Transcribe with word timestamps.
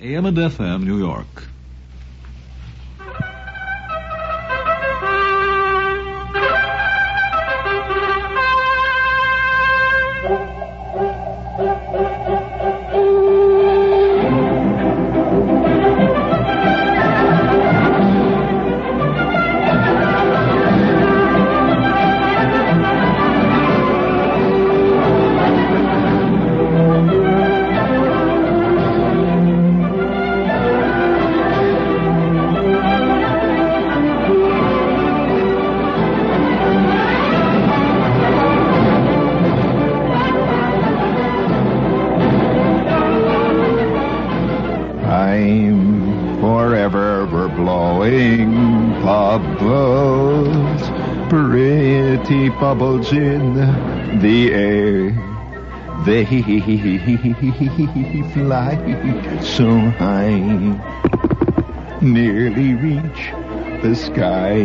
AM 0.00 0.26
and 0.26 0.36
FM, 0.36 0.84
New 0.84 0.98
York. 0.98 1.48
Bubbles 53.04 53.12
in 53.12 54.20
the 54.20 54.52
air. 54.52 55.10
They 56.04 56.24
fly 58.32 58.76
so 59.42 59.78
high, 59.98 60.38
nearly 62.00 62.74
reach 62.74 63.32
the 63.82 63.94
sky. 63.94 64.58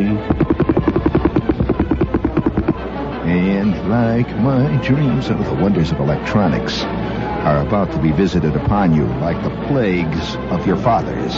And 3.25 3.89
like 3.89 4.27
my 4.37 4.81
dreams 4.83 5.29
of 5.29 5.43
the 5.45 5.53
wonders 5.53 5.91
of 5.91 5.99
electronics 5.99 6.81
are 6.81 7.65
about 7.65 7.91
to 7.91 7.99
be 8.01 8.11
visited 8.11 8.55
upon 8.55 8.95
you 8.95 9.05
like 9.05 9.41
the 9.43 9.51
plagues 9.67 10.35
of 10.51 10.65
your 10.65 10.77
fathers. 10.77 11.35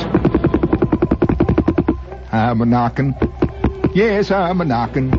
I'm 2.31 2.61
a 2.61 2.65
knocking. 2.65 3.13
Yes, 3.93 4.31
I'm 4.31 4.61
a 4.61 4.65
knocking. 4.65 5.11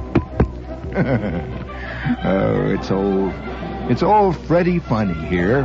Oh, 2.25 2.71
it's 2.71 2.91
old. 2.91 3.33
It's 3.91 4.03
old 4.03 4.37
Freddie 4.47 4.79
Funny 4.79 5.15
here. 5.27 5.65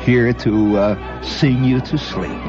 Here 0.00 0.32
to 0.32 0.78
uh, 0.78 1.22
sing 1.22 1.64
you 1.64 1.80
to 1.82 1.98
sleep. 1.98 2.40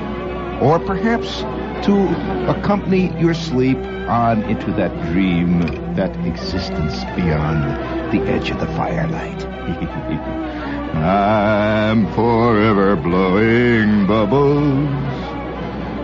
Or 0.62 0.80
perhaps 0.80 1.42
to 1.86 2.50
accompany 2.50 3.18
your 3.20 3.34
sleep 3.34 3.78
on 4.08 4.44
into 4.44 4.72
that 4.74 4.92
dream, 5.12 5.62
that 5.96 6.16
existence 6.26 7.04
beyond 7.16 7.64
the 8.12 8.22
edge 8.30 8.52
of 8.52 8.60
the 8.60 8.68
firelight. 8.68 9.46
I'm 10.96 12.12
forever 12.14 12.96
blowing 12.96 14.08
bubbles. 14.08 14.90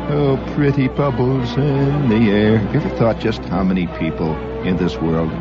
Oh, 0.08 0.38
pretty 0.56 0.88
bubbles 0.88 1.52
in 1.58 2.10
the 2.10 2.30
air. 2.30 2.62
You 2.72 2.80
ever 2.80 2.90
thought 2.98 3.20
just 3.20 3.44
how 3.46 3.64
many 3.64 3.88
people 3.88 4.36
in 4.62 4.78
this 4.78 4.96
world 4.98 5.32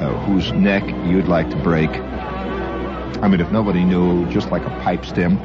uh, 0.00 0.12
whose 0.24 0.50
neck 0.52 0.84
you'd 1.06 1.28
like 1.28 1.50
to 1.50 1.56
break? 1.56 1.90
I 1.90 3.28
mean, 3.28 3.40
if 3.40 3.52
nobody 3.52 3.84
knew, 3.84 4.26
just 4.30 4.50
like 4.50 4.64
a 4.64 4.70
pipe 4.82 5.04
stem, 5.04 5.38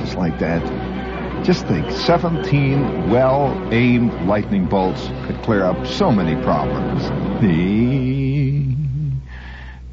just 0.00 0.16
like 0.16 0.38
that. 0.38 0.62
Just 1.44 1.66
think, 1.66 1.90
17 1.90 3.10
well-aimed 3.10 4.12
lightning 4.28 4.66
bolts 4.66 5.08
could 5.26 5.42
clear 5.42 5.64
up 5.64 5.86
so 5.86 6.12
many 6.12 6.40
problems. 6.42 7.02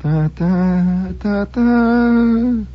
Da, 0.04 0.28
da, 0.28 1.12
da, 1.14 1.46
da. 1.46 2.66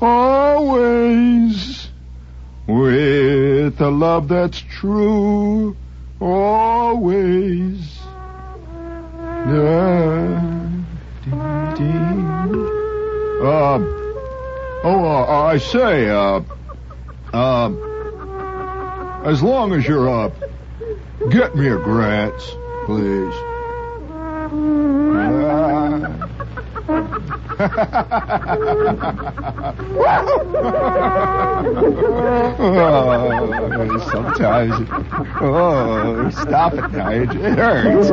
Always 0.00 1.88
with 2.66 3.80
a 3.80 3.90
love 3.90 4.28
that's 4.28 4.60
true. 4.60 5.76
Always. 6.20 7.98
Da, 9.46 10.63
dee. 11.74 12.68
Uh, 13.40 13.80
oh, 14.84 15.04
uh, 15.04 15.26
I 15.26 15.58
say, 15.58 16.08
uh, 16.08 16.40
uh, 17.32 17.70
as 19.22 19.42
long 19.42 19.72
as 19.74 19.86
you're 19.86 20.08
up, 20.08 20.36
get 21.28 21.54
me 21.54 21.68
a 21.68 21.78
Grants, 21.78 22.56
please. 22.84 23.44
Oh, 32.58 34.08
sometimes, 34.10 34.88
oh, 35.40 36.30
stop 36.30 36.74
it 36.74 36.90
now, 36.92 37.10
it, 37.10 37.30
it 37.30 37.58
hurts. 37.58 38.10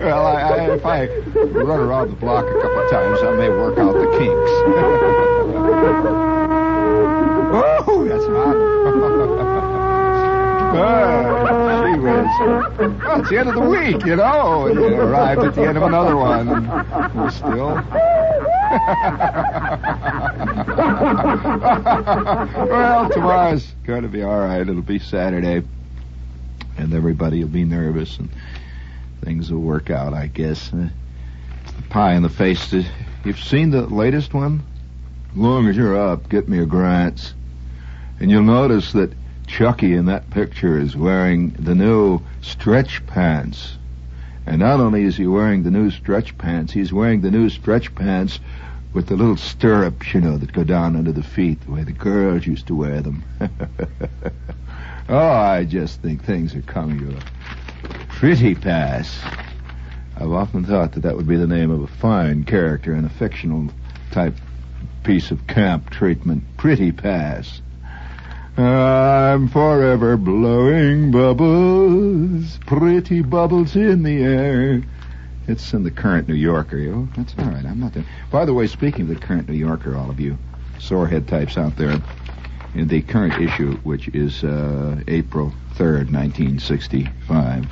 well, 0.00 0.26
I, 0.26 0.42
I, 0.42 0.74
if 0.74 0.84
I 0.84 1.06
run 1.06 1.80
around 1.80 2.10
the 2.10 2.16
block 2.16 2.44
a 2.44 2.60
couple 2.60 2.82
of 2.82 2.90
times, 2.90 3.18
I 3.22 3.36
may 3.36 3.48
work 3.50 3.78
out 3.78 3.92
the 3.92 4.06
kinks. 4.18 4.50
oh, 7.88 8.04
that's 8.08 8.26
hot. 8.26 9.45
Whiz. 10.76 13.02
Well, 13.04 13.20
it's 13.20 13.30
the 13.30 13.38
end 13.38 13.48
of 13.48 13.54
the 13.54 13.60
week, 13.62 14.04
you 14.04 14.16
know. 14.16 14.66
and 14.66 14.78
You 14.78 15.00
arrived 15.00 15.42
at 15.42 15.54
the 15.54 15.62
end 15.62 15.76
of 15.76 15.82
another 15.82 16.16
one. 16.16 16.48
and 16.48 17.14
We're 17.14 17.30
still. 17.30 17.76
well, 22.66 23.08
tomorrow's 23.10 23.66
going 23.84 24.02
to 24.02 24.08
be 24.08 24.22
all 24.22 24.38
right. 24.38 24.60
It'll 24.60 24.82
be 24.82 24.98
Saturday, 24.98 25.62
and 26.76 26.94
everybody 26.94 27.40
will 27.42 27.50
be 27.50 27.64
nervous, 27.64 28.18
and 28.18 28.28
things 29.22 29.50
will 29.52 29.60
work 29.60 29.90
out, 29.90 30.14
I 30.14 30.26
guess. 30.26 30.72
Uh, 30.72 30.88
the 31.76 31.82
pie 31.88 32.14
in 32.14 32.22
the 32.22 32.28
face. 32.28 32.74
You've 33.24 33.38
seen 33.40 33.70
the 33.70 33.82
latest 33.82 34.34
one? 34.34 34.62
As 35.32 35.36
long 35.36 35.68
as 35.68 35.76
you're 35.76 35.96
up, 35.96 36.28
get 36.28 36.48
me 36.48 36.58
a 36.60 36.66
Grants. 36.66 37.34
And 38.20 38.30
you'll 38.30 38.42
notice 38.42 38.92
that 38.92 39.12
Chucky 39.46 39.94
in 39.94 40.06
that 40.06 40.30
picture 40.30 40.78
is 40.78 40.96
wearing 40.96 41.50
the 41.50 41.74
new 41.74 42.20
stretch 42.40 43.06
pants. 43.06 43.78
And 44.44 44.58
not 44.60 44.80
only 44.80 45.04
is 45.04 45.16
he 45.16 45.26
wearing 45.26 45.62
the 45.62 45.70
new 45.70 45.90
stretch 45.90 46.36
pants, 46.38 46.72
he's 46.72 46.92
wearing 46.92 47.20
the 47.20 47.30
new 47.30 47.48
stretch 47.48 47.94
pants 47.94 48.38
with 48.92 49.08
the 49.08 49.16
little 49.16 49.36
stirrups, 49.36 50.14
you 50.14 50.20
know, 50.20 50.38
that 50.38 50.52
go 50.52 50.64
down 50.64 50.96
under 50.96 51.12
the 51.12 51.22
feet, 51.22 51.60
the 51.62 51.70
way 51.70 51.82
the 51.82 51.92
girls 51.92 52.46
used 52.46 52.66
to 52.66 52.74
wear 52.74 53.00
them. 53.00 53.24
oh, 55.08 55.18
I 55.18 55.64
just 55.64 56.00
think 56.00 56.24
things 56.24 56.54
are 56.54 56.62
coming 56.62 57.00
to 57.00 57.16
a 57.16 58.04
pretty 58.08 58.54
pass. 58.54 59.20
I've 60.16 60.32
often 60.32 60.64
thought 60.64 60.92
that 60.92 61.00
that 61.00 61.16
would 61.16 61.28
be 61.28 61.36
the 61.36 61.46
name 61.46 61.70
of 61.70 61.82
a 61.82 61.86
fine 61.86 62.44
character 62.44 62.94
in 62.94 63.04
a 63.04 63.10
fictional 63.10 63.68
type 64.12 64.34
piece 65.04 65.30
of 65.30 65.46
camp 65.46 65.90
treatment. 65.90 66.44
Pretty 66.56 66.90
pass. 66.90 67.60
I'm 68.58 69.48
forever 69.48 70.16
blowing 70.16 71.10
bubbles, 71.10 72.58
pretty 72.66 73.20
bubbles 73.20 73.76
in 73.76 74.02
the 74.02 74.22
air. 74.22 74.82
It's 75.46 75.74
in 75.74 75.82
the 75.82 75.90
current 75.90 76.26
New 76.26 76.34
Yorker. 76.34 76.78
Oh, 76.78 77.08
that's 77.16 77.34
all 77.38 77.44
right. 77.44 77.64
I'm 77.66 77.78
not 77.80 77.92
there. 77.92 78.06
By 78.30 78.46
the 78.46 78.54
way, 78.54 78.66
speaking 78.66 79.02
of 79.02 79.08
the 79.08 79.16
current 79.16 79.48
New 79.48 79.56
Yorker, 79.56 79.94
all 79.96 80.08
of 80.08 80.18
you 80.18 80.38
sorehead 80.78 81.28
types 81.28 81.58
out 81.58 81.76
there, 81.76 82.00
in 82.74 82.88
the 82.88 83.02
current 83.02 83.40
issue, 83.42 83.76
which 83.78 84.08
is 84.08 84.42
uh, 84.42 85.02
April 85.06 85.52
3rd, 85.74 86.10
1965. 86.12 87.64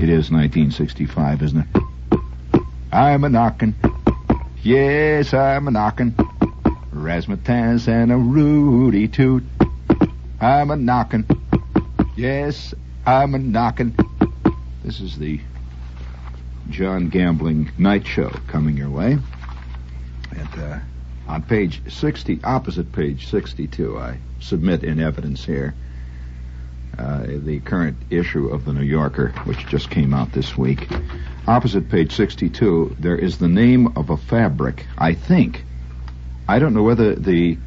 It 0.00 0.08
is 0.08 0.30
1965, 0.30 1.42
isn't 1.42 1.60
it? 1.60 2.60
I'm 2.92 3.24
a 3.24 3.28
knocking. 3.28 3.74
Yes, 4.62 5.32
I'm 5.32 5.68
a 5.68 5.70
knocking. 5.70 6.12
Razzmatazz 6.92 7.86
and 7.86 8.10
a 8.10 8.16
Rudy 8.16 9.06
Toot. 9.06 9.44
I'm 10.40 10.70
a 10.70 10.76
knocking. 10.76 11.26
Yes, 12.16 12.72
I'm 13.04 13.34
a 13.34 13.38
knocking. 13.38 13.96
This 14.84 15.00
is 15.00 15.18
the 15.18 15.40
John 16.70 17.08
Gambling 17.08 17.72
Night 17.76 18.06
Show 18.06 18.30
coming 18.46 18.76
your 18.76 18.90
way. 18.90 19.18
And 20.36 20.48
uh, 20.58 20.78
on 21.26 21.42
page 21.42 21.82
60, 21.92 22.40
opposite 22.44 22.92
page 22.92 23.28
62, 23.28 23.98
I 23.98 24.18
submit 24.40 24.84
in 24.84 25.00
evidence 25.00 25.44
here 25.44 25.74
uh, 26.98 27.24
the 27.26 27.58
current 27.60 27.96
issue 28.10 28.46
of 28.48 28.64
the 28.64 28.72
New 28.72 28.84
Yorker, 28.84 29.30
which 29.44 29.66
just 29.66 29.90
came 29.90 30.14
out 30.14 30.32
this 30.32 30.56
week. 30.56 30.88
Opposite 31.48 31.88
page 31.90 32.14
62, 32.14 32.96
there 33.00 33.16
is 33.16 33.38
the 33.38 33.48
name 33.48 33.88
of 33.96 34.10
a 34.10 34.16
fabric, 34.16 34.86
I 34.96 35.14
think, 35.14 35.64
I 36.46 36.58
don't 36.58 36.72
know 36.72 36.82
whether 36.82 37.14
the 37.14 37.58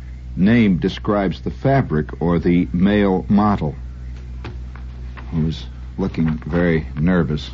name 0.41 0.77
describes 0.77 1.41
the 1.41 1.51
fabric 1.51 2.21
or 2.21 2.39
the 2.39 2.67
male 2.73 3.25
model 3.29 3.75
who's 5.31 5.65
looking 5.97 6.37
very 6.39 6.85
nervous 6.99 7.49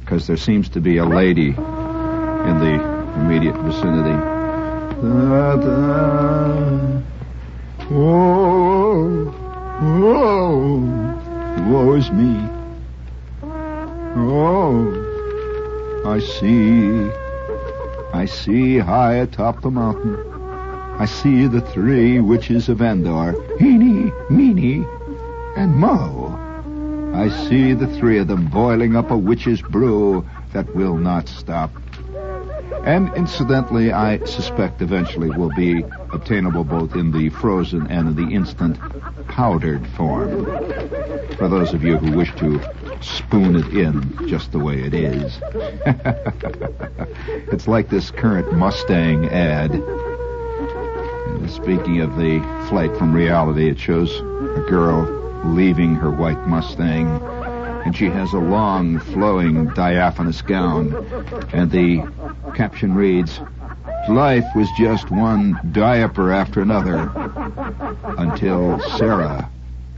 because 0.00 0.26
there 0.26 0.36
seems 0.36 0.68
to 0.70 0.80
be 0.80 0.96
a 0.96 1.04
lady 1.04 1.48
in 1.48 1.54
the 1.54 2.80
immediate 3.16 3.56
vicinity. 3.56 4.16
Da. 5.00 6.76
Whoa, 7.88 9.26
whoa, 9.80 10.80
woe 11.70 11.94
is 11.94 12.10
me. 12.10 12.48
Oh, 14.18 14.92
I 16.06 16.18
see, 16.18 17.10
I 18.12 18.24
see 18.24 18.78
high 18.78 19.16
atop 19.16 19.60
the 19.60 19.70
mountain. 19.70 20.25
I 20.98 21.04
see 21.04 21.46
the 21.46 21.60
three 21.60 22.20
witches 22.20 22.70
of 22.70 22.80
Endor, 22.80 23.34
Eenie, 23.60 24.10
Meenie, 24.30 24.86
and 25.54 25.74
Mo. 25.74 26.40
I 27.14 27.28
see 27.48 27.74
the 27.74 27.86
three 27.98 28.18
of 28.18 28.28
them 28.28 28.46
boiling 28.46 28.96
up 28.96 29.10
a 29.10 29.16
witch's 29.16 29.60
brew 29.60 30.26
that 30.54 30.74
will 30.74 30.96
not 30.96 31.28
stop. 31.28 31.70
And 32.84 33.12
incidentally, 33.14 33.92
I 33.92 34.24
suspect 34.24 34.80
eventually 34.80 35.28
will 35.28 35.54
be 35.54 35.84
obtainable 36.12 36.64
both 36.64 36.94
in 36.94 37.12
the 37.12 37.28
frozen 37.28 37.86
and 37.88 38.08
in 38.08 38.16
the 38.16 38.34
instant 38.34 38.78
powdered 39.28 39.86
form. 39.88 40.46
For 41.36 41.48
those 41.48 41.74
of 41.74 41.84
you 41.84 41.98
who 41.98 42.16
wish 42.16 42.34
to 42.36 42.58
spoon 43.02 43.56
it 43.56 43.68
in 43.68 44.28
just 44.28 44.52
the 44.52 44.58
way 44.58 44.80
it 44.80 44.94
is. 44.94 45.38
it's 47.52 47.68
like 47.68 47.90
this 47.90 48.10
current 48.10 48.54
Mustang 48.54 49.26
ad. 49.26 49.72
Speaking 51.48 52.00
of 52.00 52.16
the 52.16 52.40
flight 52.68 52.96
from 52.96 53.12
reality, 53.12 53.68
it 53.68 53.78
shows 53.78 54.20
a 54.56 54.64
girl 54.68 55.04
leaving 55.44 55.94
her 55.94 56.10
white 56.10 56.46
Mustang, 56.46 57.06
and 57.84 57.96
she 57.96 58.06
has 58.06 58.32
a 58.32 58.38
long, 58.38 58.98
flowing, 58.98 59.66
diaphanous 59.68 60.42
gown, 60.42 60.94
and 61.52 61.70
the 61.70 62.02
caption 62.54 62.94
reads, 62.94 63.40
Life 64.08 64.46
was 64.54 64.68
just 64.78 65.10
one 65.10 65.58
diaper 65.72 66.32
after 66.32 66.60
another 66.62 67.10
until 68.18 68.80
Sarah 68.96 69.50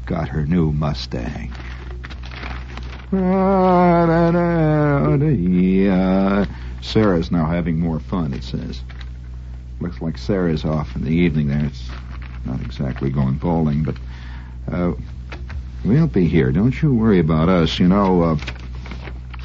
got 0.07 0.29
her 0.29 0.47
new 0.47 0.73
Mustang. 0.73 1.53
Ah, 3.13 4.07
Sarah's 6.81 7.31
now 7.31 7.47
having 7.47 7.79
more 7.79 8.01
fun, 8.01 8.33
it 8.33 8.43
says. 8.43 8.83
Looks 9.81 10.01
like 10.01 10.19
Sarah's 10.19 10.65
off 10.65 10.97
in 10.97 11.05
the 11.05 11.11
evening 11.11 11.49
there. 11.49 11.65
It's 11.65 11.89
not 12.45 12.61
exactly 12.61 13.11
going 13.11 13.35
bowling, 13.35 13.85
but 13.85 13.97
uh, 14.71 14.93
we'll 15.85 16.09
be 16.09 16.27
here. 16.27 16.51
Don't 16.51 16.83
you 16.83 16.93
worry 16.93 17.21
about 17.21 17.49
us. 17.49 17.79
You 17.79 17.87
know, 17.87 18.23
uh, 18.23 18.37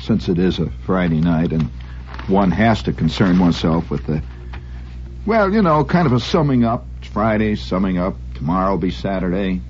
since 0.02 0.30
it 0.30 0.40
is 0.40 0.58
a 0.58 0.72
Friday 0.86 1.22
night 1.22 1.54
and 1.54 1.70
one 2.28 2.52
has 2.52 2.82
to 2.84 2.94
concern 2.94 3.38
oneself 3.38 3.92
with 3.92 4.06
the, 4.08 4.24
well, 5.26 5.54
you 5.54 5.62
know, 5.62 5.84
kind 5.86 6.08
of 6.08 6.14
a 6.14 6.20
summing 6.20 6.64
up. 6.64 6.86
It's 7.00 7.08
Friday, 7.10 7.56
summing 7.56 8.00
up. 8.00 8.16
Tomorrow 8.34 8.72
will 8.72 8.78
be 8.80 8.92
Saturday, 8.92 9.62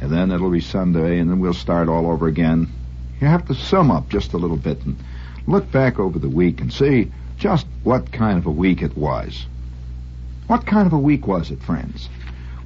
and 0.00 0.12
then 0.12 0.30
it'll 0.30 0.50
be 0.50 0.60
Sunday, 0.60 1.18
and 1.18 1.28
then 1.28 1.40
we'll 1.40 1.54
start 1.54 1.88
all 1.88 2.10
over 2.10 2.28
again. 2.28 2.70
You 3.20 3.26
have 3.26 3.48
to 3.48 3.54
sum 3.54 3.90
up 3.90 4.08
just 4.10 4.32
a 4.32 4.36
little 4.36 4.56
bit 4.56 4.84
and 4.84 4.96
look 5.46 5.70
back 5.72 5.98
over 5.98 6.18
the 6.18 6.28
week 6.28 6.60
and 6.60 6.72
see 6.72 7.10
just 7.36 7.66
what 7.82 8.12
kind 8.12 8.38
of 8.38 8.46
a 8.46 8.50
week 8.50 8.82
it 8.82 8.96
was. 8.96 9.46
What 10.48 10.64
kind 10.64 10.86
of 10.86 10.94
a 10.94 10.98
week 10.98 11.26
was 11.26 11.50
it, 11.50 11.60
friends? 11.60 12.08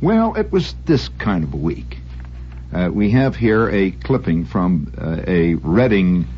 Well, 0.00 0.36
it 0.36 0.52
was 0.52 0.76
this 0.86 1.08
kind 1.18 1.42
of 1.42 1.52
a 1.52 1.56
week. 1.56 1.98
Uh, 2.72 2.90
we 2.92 3.10
have 3.10 3.34
here 3.34 3.68
a 3.70 3.90
clipping 3.90 4.44
from 4.44 4.92
uh, 4.96 5.22
a 5.26 5.54
Reading, 5.56 6.28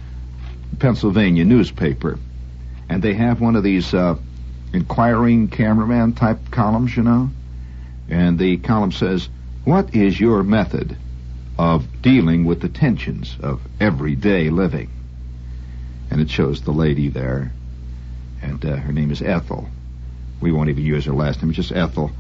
Pennsylvania 0.78 1.44
newspaper, 1.44 2.18
and 2.88 3.02
they 3.02 3.12
have 3.12 3.42
one 3.42 3.56
of 3.56 3.62
these 3.62 3.92
uh, 3.92 4.16
inquiring 4.72 5.48
cameraman 5.48 6.14
type 6.14 6.38
columns, 6.50 6.96
you 6.96 7.02
know. 7.02 7.28
And 8.08 8.38
the 8.38 8.56
column 8.56 8.92
says, 8.92 9.28
"What 9.64 9.94
is 9.94 10.18
your 10.18 10.42
method 10.42 10.96
of 11.58 12.00
dealing 12.00 12.46
with 12.46 12.62
the 12.62 12.70
tensions 12.70 13.36
of 13.42 13.60
everyday 13.80 14.48
living?" 14.48 14.88
And 16.10 16.22
it 16.22 16.30
shows 16.30 16.62
the 16.62 16.72
lady 16.72 17.10
there, 17.10 17.52
and 18.40 18.64
uh, 18.64 18.76
her 18.76 18.92
name 18.92 19.10
is 19.10 19.20
Ethel. 19.20 19.68
We 20.44 20.52
won't 20.52 20.68
even 20.68 20.84
use 20.84 21.06
her 21.06 21.14
last 21.14 21.42
name; 21.42 21.54
just 21.54 21.72
Ethel. 21.72 22.10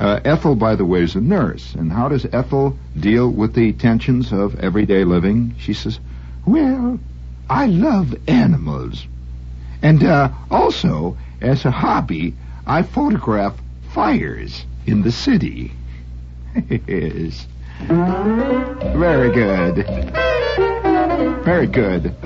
Uh, 0.00 0.18
Ethel, 0.24 0.56
by 0.56 0.74
the 0.74 0.84
way, 0.84 1.02
is 1.02 1.14
a 1.14 1.20
nurse. 1.20 1.72
And 1.76 1.92
how 1.92 2.08
does 2.08 2.26
Ethel 2.32 2.76
deal 2.98 3.30
with 3.30 3.54
the 3.54 3.72
tensions 3.74 4.32
of 4.32 4.58
everyday 4.58 5.04
living? 5.04 5.54
She 5.56 5.72
says, 5.72 6.00
Well, 6.44 6.98
I 7.48 7.66
love 7.66 8.16
animals. 8.26 9.06
And 9.82 10.02
uh, 10.02 10.30
also, 10.50 11.16
as 11.40 11.64
a 11.64 11.70
hobby, 11.70 12.34
I 12.66 12.82
photograph 12.82 13.54
fires 13.94 14.66
in 14.84 15.02
the 15.02 15.12
city. 15.12 15.70
yes. 16.68 17.46
Very 17.86 19.30
good. 19.32 19.86
Very 21.44 21.68
good. 21.68 22.16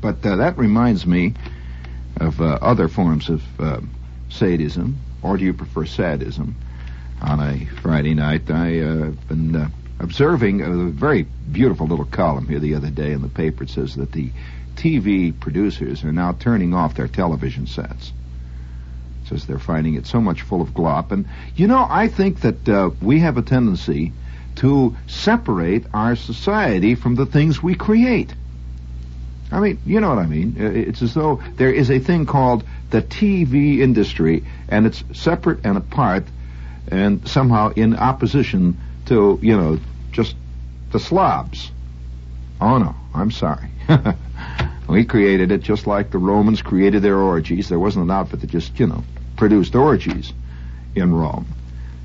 But 0.03 0.27
uh, 0.27 0.37
that 0.37 0.59
reminds 0.59 1.07
me 1.07 1.35
of 2.21 2.41
uh, 2.41 2.59
other 2.61 2.89
forms 2.89 3.31
of 3.31 3.43
uh, 3.61 3.81
sadism, 4.29 4.99
or 5.23 5.37
do 5.39 5.45
you 5.45 5.55
prefer 5.55 5.87
sadism? 5.87 6.57
On 7.23 7.39
a 7.39 7.67
Friday 7.81 8.15
night, 8.15 8.51
I 8.51 8.81
uh, 8.81 9.11
been 9.29 9.55
uh, 9.55 9.69
observing 10.01 10.61
a 10.61 10.71
very 10.91 11.23
beautiful 11.53 11.87
little 11.87 12.05
column 12.05 12.49
here 12.49 12.59
the 12.59 12.75
other 12.75 12.91
day 12.91 13.13
in 13.13 13.23
the 13.23 13.29
paper. 13.29 13.63
It 13.63 13.71
says 13.71 13.95
that 13.95 14.11
the 14.11 14.33
TV 14.75 15.39
producers 15.39 16.03
are 16.03 16.13
now 16.13 16.33
turning 16.33 16.75
off 16.75 16.97
their 16.97 17.07
television 17.07 17.69
sets. 17.69 18.13
It 19.23 19.29
says 19.29 19.47
they're 19.47 19.61
finding 19.61 19.95
it 19.95 20.07
so 20.07 20.21
much 20.21 20.43
full 20.43 20.61
of 20.61 20.71
glop, 20.71 21.13
and 21.13 21.29
you 21.55 21.69
know, 21.69 21.87
I 21.89 22.09
think 22.09 22.41
that 22.41 22.69
uh, 22.69 22.91
we 23.01 23.21
have 23.21 23.37
a 23.37 23.43
tendency 23.43 24.13
to 24.57 24.97
separate 25.07 25.87
our 25.95 26.17
society 26.17 26.97
from 26.97 27.15
the 27.15 27.27
things 27.27 27.63
we 27.63 27.77
create. 27.77 28.35
I 29.53 29.61
mean, 29.61 29.79
you 29.85 30.01
know 30.01 30.09
what 30.09 30.19
I 30.19 30.27
mean. 30.27 30.57
It's 30.59 31.03
as 31.03 31.13
though 31.13 31.43
there 31.57 31.71
is 31.73 31.91
a 31.91 31.99
thing 31.99 32.25
called 32.25 32.65
the 32.91 33.03
TV 33.03 33.81
industry, 33.81 34.45
and 34.69 34.87
it's 34.87 35.05
separate 35.13 35.65
and 35.65 35.77
apart, 35.77 36.25
and 36.89 37.29
somehow 37.29 37.73
in 37.75 37.95
opposition 37.95 38.79
to, 39.07 39.39
you 39.43 39.57
know, 39.57 39.79
just 40.11 40.35
the 40.91 40.99
slobs. 40.99 41.71
Oh 42.61 42.79
no, 42.79 42.95
I'm 43.15 43.31
sorry. 43.31 43.69
we 44.89 45.05
created 45.05 45.53
it 45.53 45.61
just 45.61 45.87
like 45.87 46.11
the 46.11 46.19
Romans 46.19 46.63
created 46.63 47.03
their 47.03 47.19
orgies. 47.19 47.69
There 47.69 47.79
wasn't 47.79 48.07
an 48.07 48.11
outfit 48.11 48.41
that 48.41 48.51
just, 48.51 48.79
you 48.81 48.87
know, 48.87 49.05
produced 49.37 49.75
orgies 49.75 50.33
in 50.95 51.13
Rome. 51.13 51.47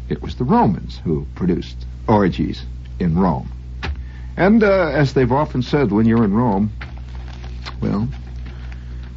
It 0.09 0.21
was 0.21 0.35
the 0.35 0.43
Romans 0.43 0.99
who 1.03 1.25
produced 1.35 1.85
orgies 2.07 2.65
in 2.99 3.17
Rome. 3.17 3.51
And 4.35 4.63
uh, 4.63 4.87
as 4.87 5.13
they've 5.13 5.31
often 5.31 5.61
said, 5.61 5.91
when 5.91 6.05
you're 6.05 6.23
in 6.23 6.33
Rome, 6.33 6.71
well, 7.81 8.07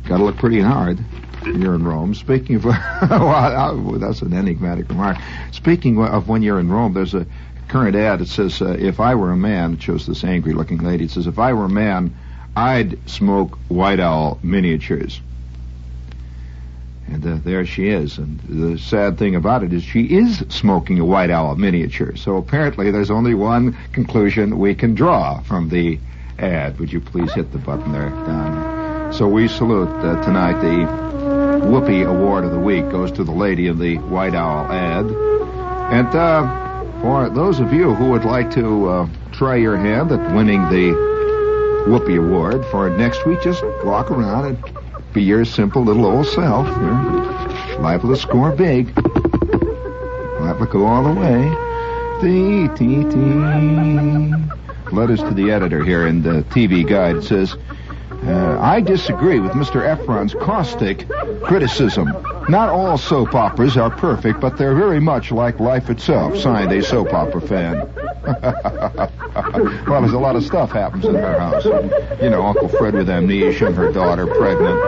got 0.07 0.19
to 0.19 0.25
look 0.25 0.37
pretty 0.37 0.61
hard 0.61 0.99
you're 1.45 1.75
in 1.75 1.85
Rome. 1.85 2.15
Speaking 2.15 2.57
of, 2.57 2.65
well, 2.65 3.99
that's 3.99 4.23
an 4.23 4.33
enigmatic 4.33 4.89
remark. 4.89 5.19
Speaking 5.53 6.03
of 6.03 6.29
when 6.29 6.43
you're 6.43 6.61
in 6.61 6.71
Rome, 6.71 6.95
there's 6.95 7.15
a 7.15 7.27
current 7.69 7.97
ad 7.97 8.21
that 8.21 8.29
says, 8.29 8.61
uh, 8.61 8.77
if 8.79 9.01
I 9.01 9.15
were 9.15 9.31
a 9.31 9.37
man, 9.37 9.75
it 9.75 9.83
shows 9.83 10.07
this 10.07 10.25
angry 10.25 10.53
looking 10.53 10.79
lady, 10.79 11.05
it 11.05 11.11
says, 11.11 11.27
if 11.27 11.39
I 11.39 11.53
were 11.53 11.67
a 11.67 11.71
man, 11.71 12.15
I'd 12.57 12.99
smoke 13.09 13.59
White 13.69 14.01
Owl 14.01 14.39
miniatures. 14.43 15.21
And 17.07 17.27
uh, 17.27 17.39
there 17.45 17.65
she 17.67 17.89
is. 17.89 18.19
And 18.19 18.41
the 18.41 18.79
sad 18.79 19.19
thing 19.19 19.35
about 19.35 19.65
it 19.65 19.73
is 19.73 19.83
she 19.83 20.05
is 20.05 20.45
smoking 20.49 21.01
a 21.01 21.05
White 21.05 21.31
Owl 21.31 21.57
miniature. 21.57 22.17
So 22.17 22.37
apparently 22.37 22.91
there's 22.91 23.11
only 23.11 23.35
one 23.35 23.77
conclusion 23.93 24.59
we 24.59 24.75
can 24.75 24.95
draw 24.95 25.41
from 25.41 25.69
the 25.69 25.99
ad. 26.39 26.79
Would 26.79 26.93
you 26.93 27.01
please 27.01 27.33
hit 27.33 27.53
the 27.53 27.59
button 27.59 27.93
there, 27.93 28.11
Don? 28.11 29.13
So 29.13 29.29
we 29.29 29.49
salute 29.49 29.89
uh, 29.89 30.23
tonight 30.23 30.61
the 30.61 30.87
Whoopi 31.67 32.07
Award 32.07 32.45
of 32.45 32.53
the 32.53 32.61
Week 32.61 32.89
goes 32.91 33.11
to 33.13 33.25
the 33.25 33.33
lady 33.33 33.67
in 33.67 33.79
the 33.79 33.97
White 33.99 34.35
Owl 34.35 34.71
ad. 34.71 35.07
And 35.93 36.15
uh, 36.15 37.03
for 37.03 37.29
those 37.29 37.61
of 37.61 37.73
you 37.73 37.93
who 37.95 38.11
would 38.11 38.25
like 38.25 38.51
to 38.53 38.89
uh, 38.89 39.09
try 39.33 39.57
your 39.57 39.77
hand 39.77 40.13
at 40.13 40.35
winning 40.35 40.63
the 40.69 40.93
Whoopi 41.87 42.19
Award 42.19 42.65
for 42.67 42.89
next 42.91 43.27
week, 43.27 43.43
just 43.43 43.65
walk 43.85 44.11
around 44.11 44.47
and 44.47 45.13
be 45.13 45.23
your 45.23 45.45
simple 45.45 45.83
little 45.83 46.07
old 46.07 46.27
self. 46.27 46.67
You're 46.69 47.81
liable 47.81 48.11
to 48.11 48.17
score 48.17 48.53
big. 48.53 48.97
Liable 50.41 50.67
to 50.67 50.73
go 50.73 50.87
all 50.87 51.03
the 51.03 51.21
way. 51.21 51.51
Tee, 52.21 52.69
tee, 52.77 53.05
tee. 53.11 54.60
Letters 54.93 55.21
to 55.21 55.31
the 55.33 55.51
editor 55.51 55.85
here 55.85 56.07
in 56.07 56.23
the 56.23 56.43
TV 56.51 56.87
guide. 56.89 57.23
Says, 57.23 57.57
uh, 58.25 58.59
I 58.61 58.81
disagree 58.81 59.41
with 59.41 59.53
Mr. 59.53 59.83
Efron's 59.83 60.35
caustic 60.35 61.09
criticism. 61.43 62.09
Not 62.49 62.69
all 62.69 62.99
soap 62.99 63.35
operas 63.35 63.77
are 63.77 63.91
perfect, 63.91 64.41
but 64.41 64.59
they're 64.59 64.75
very 64.75 65.01
much 65.01 65.31
like 65.31 65.61
life 65.61 65.89
itself. 65.89 66.37
Signed, 66.37 66.73
a 66.73 66.83
soap 66.83 67.15
opera 67.15 67.41
fan. 67.41 67.77
well, 69.87 70.01
there's 70.01 70.13
a 70.13 70.19
lot 70.19 70.37
of 70.37 70.45
stuff 70.45 70.71
happens 70.71 71.05
in 71.05 71.15
their 71.15 71.39
house. 71.39 71.65
You 72.21 72.31
know, 72.31 72.45
Uncle 72.45 72.69
Fred 72.69 72.95
with 72.95 73.09
amnesia 73.09 73.67
and 73.67 73.77
her 73.77 73.91
daughter 73.93 74.27
pregnant. 74.27 74.79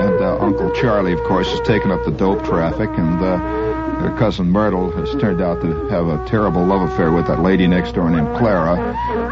And 0.00 0.20
uh, 0.22 0.38
Uncle 0.38 0.70
Charlie, 0.72 1.12
of 1.12 1.22
course, 1.24 1.50
has 1.50 1.60
taken 1.60 1.90
up 1.90 2.04
the 2.04 2.12
dope 2.12 2.42
traffic. 2.44 2.88
And 2.90 3.20
uh, 3.20 3.69
her 4.00 4.16
cousin 4.18 4.50
Myrtle 4.50 4.90
has 4.92 5.10
turned 5.20 5.42
out 5.42 5.60
to 5.60 5.88
have 5.88 6.08
a 6.08 6.24
terrible 6.26 6.64
love 6.64 6.90
affair 6.90 7.12
with 7.12 7.26
that 7.26 7.40
lady 7.40 7.66
next 7.66 7.92
door 7.92 8.08
named 8.08 8.34
Clara. 8.38 8.76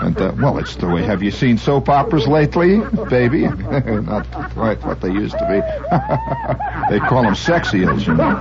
And, 0.02 0.16
uh, 0.18 0.32
well, 0.36 0.58
it's 0.58 0.76
the 0.76 0.86
way. 0.86 1.02
Have 1.04 1.22
you 1.22 1.30
seen 1.30 1.56
soap 1.56 1.88
operas 1.88 2.26
lately, 2.26 2.80
baby? 3.08 3.42
Not 3.48 4.30
quite 4.52 4.84
what 4.84 5.00
they 5.00 5.10
used 5.10 5.38
to 5.38 5.46
be. 5.46 5.60
they 6.90 7.00
call 7.00 7.22
them 7.22 7.34
sex 7.34 7.74
eels, 7.74 8.06
you 8.06 8.14
know, 8.14 8.36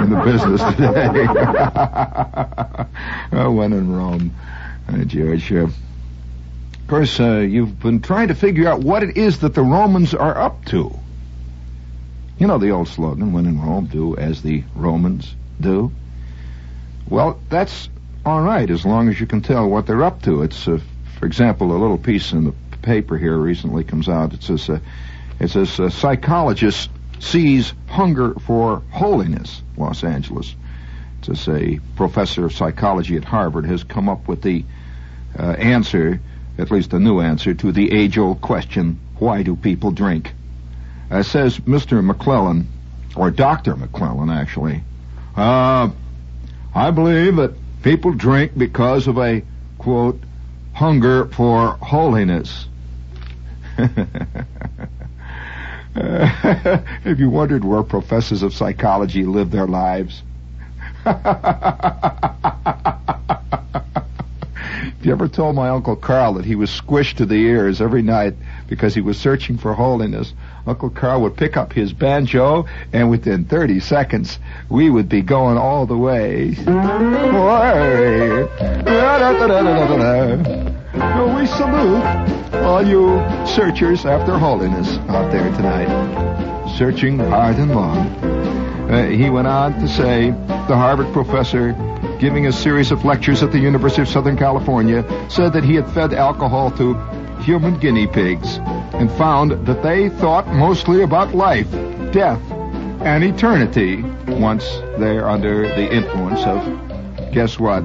in 0.00 0.10
the 0.10 0.22
business 0.24 0.62
today. 0.74 1.26
oh, 3.38 3.50
when 3.52 3.72
in 3.72 3.92
Rome. 3.92 4.34
Uh, 4.88 5.04
George, 5.04 5.52
uh, 5.52 5.66
of 5.66 5.74
course, 6.88 7.20
uh, 7.20 7.38
you've 7.38 7.78
been 7.78 8.00
trying 8.00 8.28
to 8.28 8.34
figure 8.34 8.68
out 8.68 8.80
what 8.80 9.02
it 9.02 9.16
is 9.16 9.40
that 9.40 9.54
the 9.54 9.62
Romans 9.62 10.14
are 10.14 10.36
up 10.36 10.64
to. 10.66 10.98
You 12.38 12.46
know 12.46 12.58
the 12.58 12.70
old 12.70 12.88
slogan, 12.88 13.32
when 13.32 13.46
in 13.46 13.60
Rome, 13.60 13.86
do 13.86 14.16
as 14.16 14.42
the 14.42 14.64
Romans 14.74 15.34
do. 15.60 15.92
Well, 17.08 17.40
that's 17.48 17.88
all 18.24 18.40
right 18.40 18.68
as 18.68 18.84
long 18.84 19.08
as 19.08 19.20
you 19.20 19.26
can 19.26 19.42
tell 19.42 19.68
what 19.68 19.86
they're 19.86 20.02
up 20.02 20.22
to. 20.22 20.42
It's, 20.42 20.66
uh, 20.66 20.80
for 21.18 21.26
example, 21.26 21.72
a 21.72 21.78
little 21.78 21.98
piece 21.98 22.32
in 22.32 22.44
the 22.44 22.54
paper 22.82 23.16
here 23.16 23.36
recently 23.36 23.84
comes 23.84 24.08
out. 24.08 24.34
It 24.34 24.42
says, 24.42 24.68
uh, 24.68 24.80
it 25.38 25.50
says, 25.50 25.78
uh, 25.78 25.90
psychologist 25.90 26.90
sees 27.20 27.72
hunger 27.86 28.34
for 28.34 28.82
holiness, 28.90 29.62
Los 29.76 30.02
Angeles. 30.02 30.54
It 31.20 31.26
says 31.26 31.48
a 31.48 31.80
professor 31.96 32.46
of 32.46 32.52
psychology 32.52 33.16
at 33.16 33.24
Harvard 33.24 33.66
has 33.66 33.84
come 33.84 34.08
up 34.08 34.26
with 34.26 34.42
the 34.42 34.64
uh, 35.38 35.42
answer, 35.52 36.20
at 36.58 36.70
least 36.70 36.92
a 36.92 36.98
new 36.98 37.20
answer, 37.20 37.54
to 37.54 37.72
the 37.72 37.92
age-old 37.92 38.40
question, 38.40 38.98
why 39.18 39.42
do 39.42 39.54
people 39.54 39.92
drink? 39.92 40.34
Uh, 41.12 41.22
says 41.22 41.58
Mr. 41.58 42.02
McClelland, 42.02 42.64
or 43.16 43.30
Dr. 43.30 43.74
McClelland, 43.74 44.34
actually. 44.34 44.82
Uh, 45.36 45.90
I 46.74 46.90
believe 46.90 47.36
that 47.36 47.52
people 47.82 48.12
drink 48.12 48.52
because 48.56 49.08
of 49.08 49.18
a, 49.18 49.44
quote, 49.76 50.18
hunger 50.72 51.26
for 51.26 51.72
holiness. 51.72 52.66
have 55.94 57.18
you 57.18 57.28
wondered 57.28 57.62
where 57.62 57.82
professors 57.82 58.42
of 58.42 58.54
psychology 58.54 59.24
live 59.24 59.50
their 59.50 59.66
lives? 59.66 60.22
If 65.02 65.06
you 65.06 65.12
ever 65.12 65.26
told 65.26 65.56
my 65.56 65.68
Uncle 65.68 65.96
Carl 65.96 66.34
that 66.34 66.44
he 66.44 66.54
was 66.54 66.70
squished 66.70 67.16
to 67.16 67.26
the 67.26 67.34
ears 67.34 67.80
every 67.80 68.02
night 68.02 68.34
because 68.68 68.94
he 68.94 69.00
was 69.00 69.18
searching 69.18 69.58
for 69.58 69.74
holiness, 69.74 70.32
Uncle 70.66 70.90
Carl 70.90 71.22
would 71.22 71.36
pick 71.36 71.56
up 71.56 71.72
his 71.72 71.92
banjo, 71.92 72.66
and 72.92 73.10
within 73.10 73.44
30 73.44 73.80
seconds, 73.80 74.38
we 74.68 74.88
would 74.88 75.08
be 75.08 75.22
going 75.22 75.58
all 75.58 75.86
the 75.86 75.96
way. 75.96 76.54
So 80.92 81.34
we 81.34 81.46
salute 81.46 82.04
all 82.62 82.86
you 82.86 83.18
searchers 83.46 84.04
after 84.04 84.38
holiness 84.38 84.88
out 85.08 85.32
there 85.32 85.50
tonight. 85.52 85.88
Searching 86.78 87.18
hard 87.18 87.56
and 87.56 87.74
long. 87.74 88.06
Uh, 88.90 89.08
he 89.08 89.30
went 89.30 89.48
on 89.48 89.72
to 89.80 89.88
say, 89.88 90.30
the 90.30 90.76
Harvard 90.76 91.12
professor 91.12 91.72
giving 92.22 92.46
a 92.46 92.52
series 92.52 92.92
of 92.92 93.04
lectures 93.04 93.42
at 93.42 93.50
the 93.50 93.58
University 93.58 94.00
of 94.00 94.06
Southern 94.06 94.36
California, 94.36 95.04
said 95.28 95.52
that 95.52 95.64
he 95.64 95.74
had 95.74 95.90
fed 95.90 96.14
alcohol 96.14 96.70
to 96.70 96.94
human 97.42 97.78
guinea 97.78 98.06
pigs 98.06 98.58
and 98.94 99.10
found 99.12 99.66
that 99.66 99.82
they 99.82 100.08
thought 100.08 100.46
mostly 100.48 101.02
about 101.02 101.34
life, 101.34 101.70
death, 102.12 102.40
and 103.02 103.24
eternity 103.24 104.02
once 104.28 104.64
they're 104.98 105.28
under 105.28 105.62
the 105.62 105.92
influence 105.92 106.40
of, 106.44 107.32
guess 107.32 107.58
what? 107.58 107.82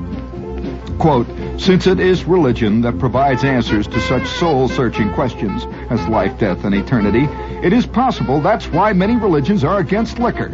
Quote, 1.00 1.28
since 1.60 1.88
it 1.88 2.00
is 2.00 2.26
religion 2.26 2.82
that 2.82 3.00
provides 3.00 3.44
answers 3.44 3.88
to 3.88 4.00
such 4.02 4.28
soul-searching 4.28 5.14
questions 5.14 5.66
as 5.90 6.08
life, 6.08 6.38
death, 6.40 6.64
and 6.64 6.74
eternity, 6.74 7.28
it 7.66 7.74
is 7.74 7.86
possible 7.86 8.40
that's 8.42 8.68
why 8.68 8.94
many 8.94 9.16
religions 9.16 9.64
are 9.64 9.80
against 9.80 10.20
liquor. 10.20 10.50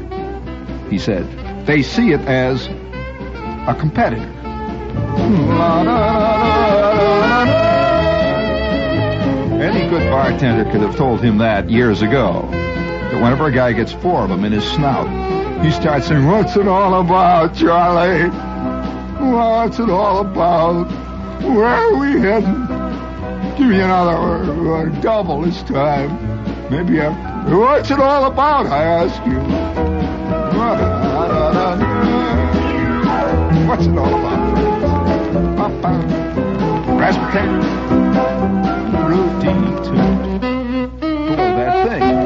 He 0.90 1.00
said, 1.00 1.26
they 1.66 1.82
see 1.82 2.12
it 2.12 2.22
as 2.22 2.68
a 2.68 3.76
competitor. 3.80 4.32
Hmm. 5.16 6.53
Any 9.74 9.89
good 9.89 10.08
bartender 10.12 10.65
could 10.65 10.82
have 10.82 10.96
told 10.96 11.24
him 11.24 11.39
that 11.39 11.68
years 11.68 12.03
ago. 12.03 12.48
That 12.51 13.15
whenever 13.15 13.48
a 13.48 13.51
guy 13.51 13.74
gets 13.74 13.92
four 13.92 14.22
of 14.22 14.30
them 14.30 14.46
in 14.46 14.51
his 14.51 14.63
snout, 14.63 15.08
he 15.65 15.72
starts 15.72 16.08
saying, 16.08 16.27
What's 16.27 16.56
it 16.56 16.68
all 16.68 17.01
about, 17.01 17.56
Charlie? 17.56 18.30
What's 19.32 19.80
it 19.80 19.89
all 19.89 20.20
about? 20.20 20.84
Where 21.42 21.65
are 21.65 21.98
we 21.98 22.20
heading? 22.20 22.68
Give 23.58 23.68
me 23.68 23.80
another 23.82 24.51
uh, 24.75 24.86
double 25.01 25.42
this 25.42 25.63
time. 25.63 26.20
Maybe 26.70 27.01
I'm. 27.01 27.60
What's 27.60 27.89
it 27.89 28.00
all 28.00 28.25
about, 28.25 28.68
I 28.68 28.84
ask 28.84 29.25
you? 29.25 29.39
What's 33.68 33.88
it 33.88 33.98
all 33.98 34.20
about? 34.20 34.53
Raspberry 37.00 38.03
Toot. 39.44 39.84
Pull 41.02 41.36
that 41.36 41.90
thing. 41.90 42.24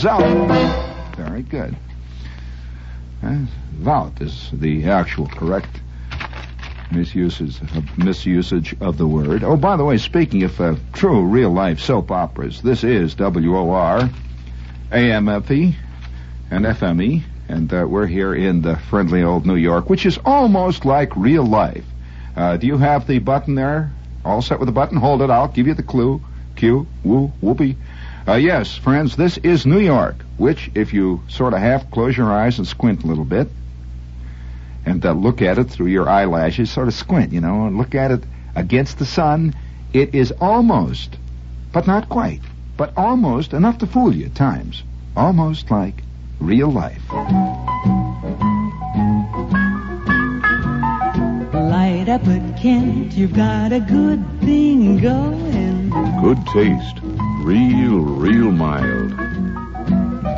Zout. 0.00 1.14
Very 1.14 1.42
good. 1.42 1.76
Uh, 3.22 3.44
Vout 3.82 4.22
is 4.22 4.48
the 4.50 4.86
actual 4.86 5.26
correct 5.26 5.68
misusage 6.88 7.60
misusage 7.98 8.80
of 8.80 8.96
the 8.96 9.06
word. 9.06 9.44
Oh, 9.44 9.58
by 9.58 9.76
the 9.76 9.84
way, 9.84 9.98
speaking 9.98 10.42
of 10.44 10.58
uh, 10.58 10.76
true 10.94 11.26
real 11.26 11.50
life 11.50 11.80
soap 11.80 12.10
operas, 12.10 12.62
this 12.62 12.82
is 12.82 13.14
WOR, 13.14 14.08
AMFE, 14.90 15.74
and 16.50 16.64
FME, 16.64 17.22
and 17.50 17.70
uh, 17.70 17.84
we're 17.86 18.06
here 18.06 18.34
in 18.34 18.62
the 18.62 18.76
friendly 18.76 19.22
old 19.22 19.44
New 19.44 19.56
York, 19.56 19.90
which 19.90 20.06
is 20.06 20.18
almost 20.24 20.86
like 20.86 21.14
real 21.14 21.44
life. 21.44 21.84
Uh, 22.34 22.56
do 22.56 22.66
you 22.66 22.78
have 22.78 23.06
the 23.06 23.18
button 23.18 23.54
there? 23.54 23.92
All 24.24 24.40
set 24.40 24.60
with 24.60 24.66
the 24.66 24.72
button? 24.72 24.96
Hold 24.96 25.20
it. 25.20 25.28
I'll 25.28 25.48
give 25.48 25.66
you 25.66 25.74
the 25.74 25.82
clue. 25.82 26.22
Q, 26.56 26.86
woo, 27.04 27.32
whoopee. 27.42 27.76
Uh, 28.28 28.34
yes, 28.34 28.76
friends, 28.76 29.16
this 29.16 29.38
is 29.38 29.64
New 29.64 29.80
York, 29.80 30.16
which, 30.36 30.70
if 30.74 30.92
you 30.92 31.22
sort 31.28 31.54
of 31.54 31.60
half 31.60 31.90
close 31.90 32.16
your 32.16 32.32
eyes 32.32 32.58
and 32.58 32.66
squint 32.66 33.02
a 33.02 33.06
little 33.06 33.24
bit, 33.24 33.48
and 34.84 35.04
uh, 35.04 35.12
look 35.12 35.42
at 35.42 35.58
it 35.58 35.64
through 35.64 35.86
your 35.86 36.08
eyelashes, 36.08 36.70
sort 36.70 36.88
of 36.88 36.94
squint, 36.94 37.32
you 37.32 37.40
know, 37.40 37.66
and 37.66 37.78
look 37.78 37.94
at 37.94 38.10
it 38.10 38.22
against 38.54 38.98
the 38.98 39.06
sun, 39.06 39.54
it 39.92 40.14
is 40.14 40.32
almost, 40.40 41.16
but 41.72 41.86
not 41.86 42.08
quite, 42.08 42.40
but 42.76 42.92
almost 42.96 43.52
enough 43.52 43.78
to 43.78 43.86
fool 43.86 44.14
you 44.14 44.26
at 44.26 44.34
times. 44.34 44.82
Almost 45.16 45.70
like 45.70 46.02
real 46.40 46.70
life. 46.70 47.02
Light 51.52 52.08
up 52.08 52.26
at 52.26 52.60
Kent, 52.60 53.12
you've 53.12 53.34
got 53.34 53.72
a 53.72 53.80
good 53.80 54.24
thing 54.40 54.98
going. 54.98 55.90
Good 56.20 56.46
taste. 56.48 57.09
Real, 57.42 58.00
real 58.00 58.52
mild. 58.52 59.16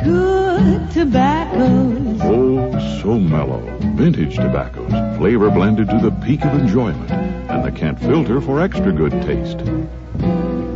Good 0.05 0.89
tobaccos. 0.91 2.21
Oh, 2.23 3.01
so 3.01 3.19
mellow. 3.19 3.59
Vintage 3.95 4.37
tobaccos. 4.37 5.17
Flavor 5.17 5.51
blended 5.51 5.89
to 5.89 5.99
the 5.99 6.11
peak 6.25 6.45
of 6.45 6.53
enjoyment. 6.53 7.11
And 7.11 7.65
the 7.65 7.71
Kent 7.71 7.99
filter 7.99 8.39
for 8.39 8.61
extra 8.61 8.93
good 8.93 9.11
taste. 9.23 9.59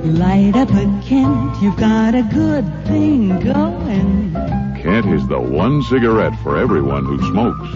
Light 0.03 0.55
up 0.55 0.69
at 0.74 1.05
Kent, 1.05 1.62
you've 1.62 1.77
got 1.77 2.13
a 2.13 2.24
good 2.24 2.65
thing 2.86 3.29
going. 3.39 4.34
Kent 4.84 5.07
is 5.07 5.25
the 5.29 5.39
one 5.39 5.81
cigarette 5.84 6.38
for 6.43 6.57
everyone 6.57 7.05
who 7.05 7.17
smokes. 7.29 7.69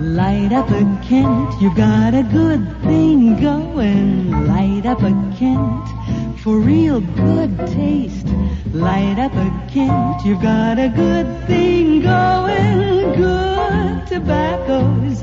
Light 0.00 0.52
up 0.52 0.68
a 0.68 0.80
Kent, 1.08 1.60
you've 1.60 1.76
got 1.76 2.12
a 2.12 2.24
good 2.24 2.66
thing 2.82 3.40
going. 3.40 4.46
Light 4.48 4.84
up 4.84 5.00
a 5.00 5.10
Kent 5.38 6.11
for 6.42 6.58
real 6.58 7.00
good 7.00 7.56
taste. 7.68 8.26
Light 8.72 9.18
up 9.18 9.32
a 9.34 9.70
Kent, 9.72 10.24
you've 10.24 10.42
got 10.42 10.76
a 10.78 10.88
good 10.88 11.46
thing 11.46 12.02
going. 12.02 13.14
Good 13.14 14.06
tobaccos, 14.08 15.20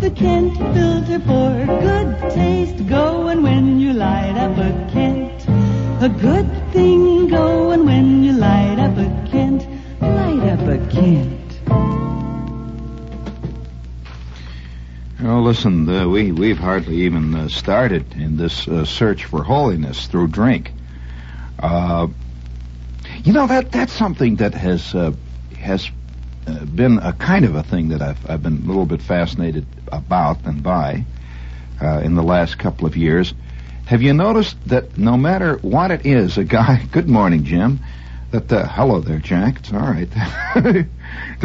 the 0.00 0.10
Kent 0.10 0.56
filter 0.74 1.20
for 1.20 1.66
good 1.66 2.30
taste 2.30 2.86
going 2.86 3.42
when 3.42 3.80
you 3.80 3.92
light 3.92 4.36
up 4.38 4.56
a 4.56 4.70
Kent. 4.90 5.44
A 6.02 6.08
good 6.08 6.50
thing 6.72 7.28
going 7.28 7.84
when 7.84 8.24
you 8.24 8.32
light 8.32 8.78
up 8.78 8.96
a 8.96 9.30
Kent. 9.30 9.68
Light 10.00 10.48
up 10.48 10.66
a 10.68 10.78
Kent. 10.90 11.41
Oh, 15.24 15.40
listen, 15.40 15.88
uh, 15.88 16.08
we 16.08 16.32
we've 16.32 16.58
hardly 16.58 17.02
even 17.02 17.32
uh, 17.32 17.48
started 17.48 18.12
in 18.14 18.36
this 18.36 18.66
uh, 18.66 18.84
search 18.84 19.24
for 19.24 19.44
holiness 19.44 20.08
through 20.08 20.26
drink. 20.28 20.72
Uh, 21.60 22.08
you 23.22 23.32
know 23.32 23.46
that 23.46 23.70
that's 23.70 23.92
something 23.92 24.36
that 24.36 24.52
has 24.54 24.92
uh, 24.96 25.12
has 25.56 25.88
uh, 26.48 26.64
been 26.64 26.98
a 26.98 27.12
kind 27.12 27.44
of 27.44 27.54
a 27.54 27.62
thing 27.62 27.90
that 27.90 28.02
I've 28.02 28.28
I've 28.28 28.42
been 28.42 28.64
a 28.64 28.66
little 28.66 28.84
bit 28.84 29.00
fascinated 29.00 29.64
about 29.92 30.44
and 30.44 30.60
by 30.60 31.04
in 31.80 32.16
the 32.16 32.22
last 32.22 32.58
couple 32.58 32.86
of 32.86 32.96
years. 32.96 33.32
Have 33.86 34.02
you 34.02 34.14
noticed 34.14 34.56
that 34.66 34.98
no 34.98 35.16
matter 35.16 35.58
what 35.58 35.92
it 35.92 36.04
is, 36.04 36.36
a 36.36 36.44
guy? 36.44 36.84
Good 36.90 37.08
morning, 37.08 37.44
Jim. 37.44 37.78
That 38.32 38.48
the, 38.48 38.66
hello 38.66 38.98
there, 39.00 39.18
Jack. 39.18 39.58
It's 39.58 39.72
all 39.72 39.78
right. 39.78 40.08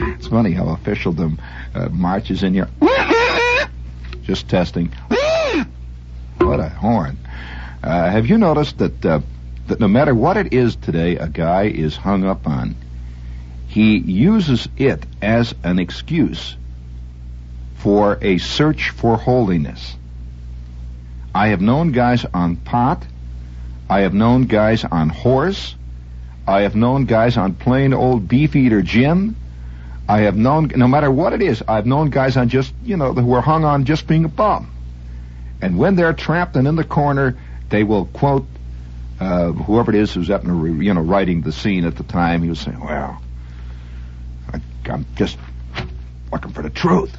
it's 0.00 0.26
funny 0.26 0.52
how 0.52 0.68
officialdom 0.68 1.38
uh, 1.74 1.88
marches 1.90 2.42
in 2.42 2.54
your. 2.54 2.68
Just 4.22 4.48
testing. 4.48 4.88
what 6.38 6.60
a 6.60 6.68
horn! 6.68 7.18
Uh, 7.82 8.10
have 8.10 8.26
you 8.26 8.38
noticed 8.38 8.78
that 8.78 9.04
uh, 9.04 9.20
that 9.68 9.80
no 9.80 9.88
matter 9.88 10.14
what 10.14 10.36
it 10.36 10.52
is 10.52 10.76
today, 10.76 11.16
a 11.16 11.28
guy 11.28 11.64
is 11.64 11.96
hung 11.96 12.24
up 12.24 12.46
on. 12.46 12.76
He 13.68 13.98
uses 13.98 14.68
it 14.76 15.04
as 15.20 15.54
an 15.62 15.78
excuse 15.78 16.56
for 17.76 18.18
a 18.22 18.38
search 18.38 18.90
for 18.90 19.16
holiness. 19.16 19.94
I 21.34 21.48
have 21.48 21.60
known 21.60 21.92
guys 21.92 22.24
on 22.32 22.56
pot 22.56 23.04
I 23.90 24.00
have 24.00 24.12
known 24.12 24.44
guys 24.44 24.84
on 24.84 25.08
horse. 25.08 25.74
I 26.48 26.62
have 26.62 26.74
known 26.74 27.04
guys 27.04 27.36
on 27.36 27.54
plain 27.54 27.92
old 27.92 28.26
beefeater 28.26 28.80
gin. 28.80 29.36
I 30.08 30.20
have 30.20 30.34
known, 30.34 30.72
no 30.74 30.88
matter 30.88 31.10
what 31.10 31.34
it 31.34 31.42
is, 31.42 31.62
I've 31.68 31.84
known 31.84 32.08
guys 32.08 32.38
on 32.38 32.48
just, 32.48 32.72
you 32.82 32.96
know, 32.96 33.12
who 33.12 33.34
are 33.34 33.42
hung 33.42 33.66
on 33.66 33.84
just 33.84 34.06
being 34.06 34.24
a 34.24 34.28
bum. 34.28 34.72
And 35.60 35.78
when 35.78 35.94
they're 35.94 36.14
trapped 36.14 36.56
and 36.56 36.66
in 36.66 36.74
the 36.74 36.84
corner, 36.84 37.36
they 37.68 37.84
will 37.84 38.06
quote 38.06 38.46
uh, 39.20 39.52
whoever 39.52 39.94
it 39.94 40.00
is 40.00 40.14
who's 40.14 40.30
up, 40.30 40.42
in, 40.42 40.80
you 40.80 40.94
know, 40.94 41.02
writing 41.02 41.42
the 41.42 41.52
scene 41.52 41.84
at 41.84 41.96
the 41.96 42.02
time. 42.04 42.42
He 42.42 42.48
was 42.48 42.60
saying, 42.60 42.80
"Well, 42.80 43.20
I, 44.50 44.60
I'm 44.88 45.04
just 45.16 45.36
looking 46.32 46.52
for 46.52 46.62
the 46.62 46.70
truth." 46.70 47.14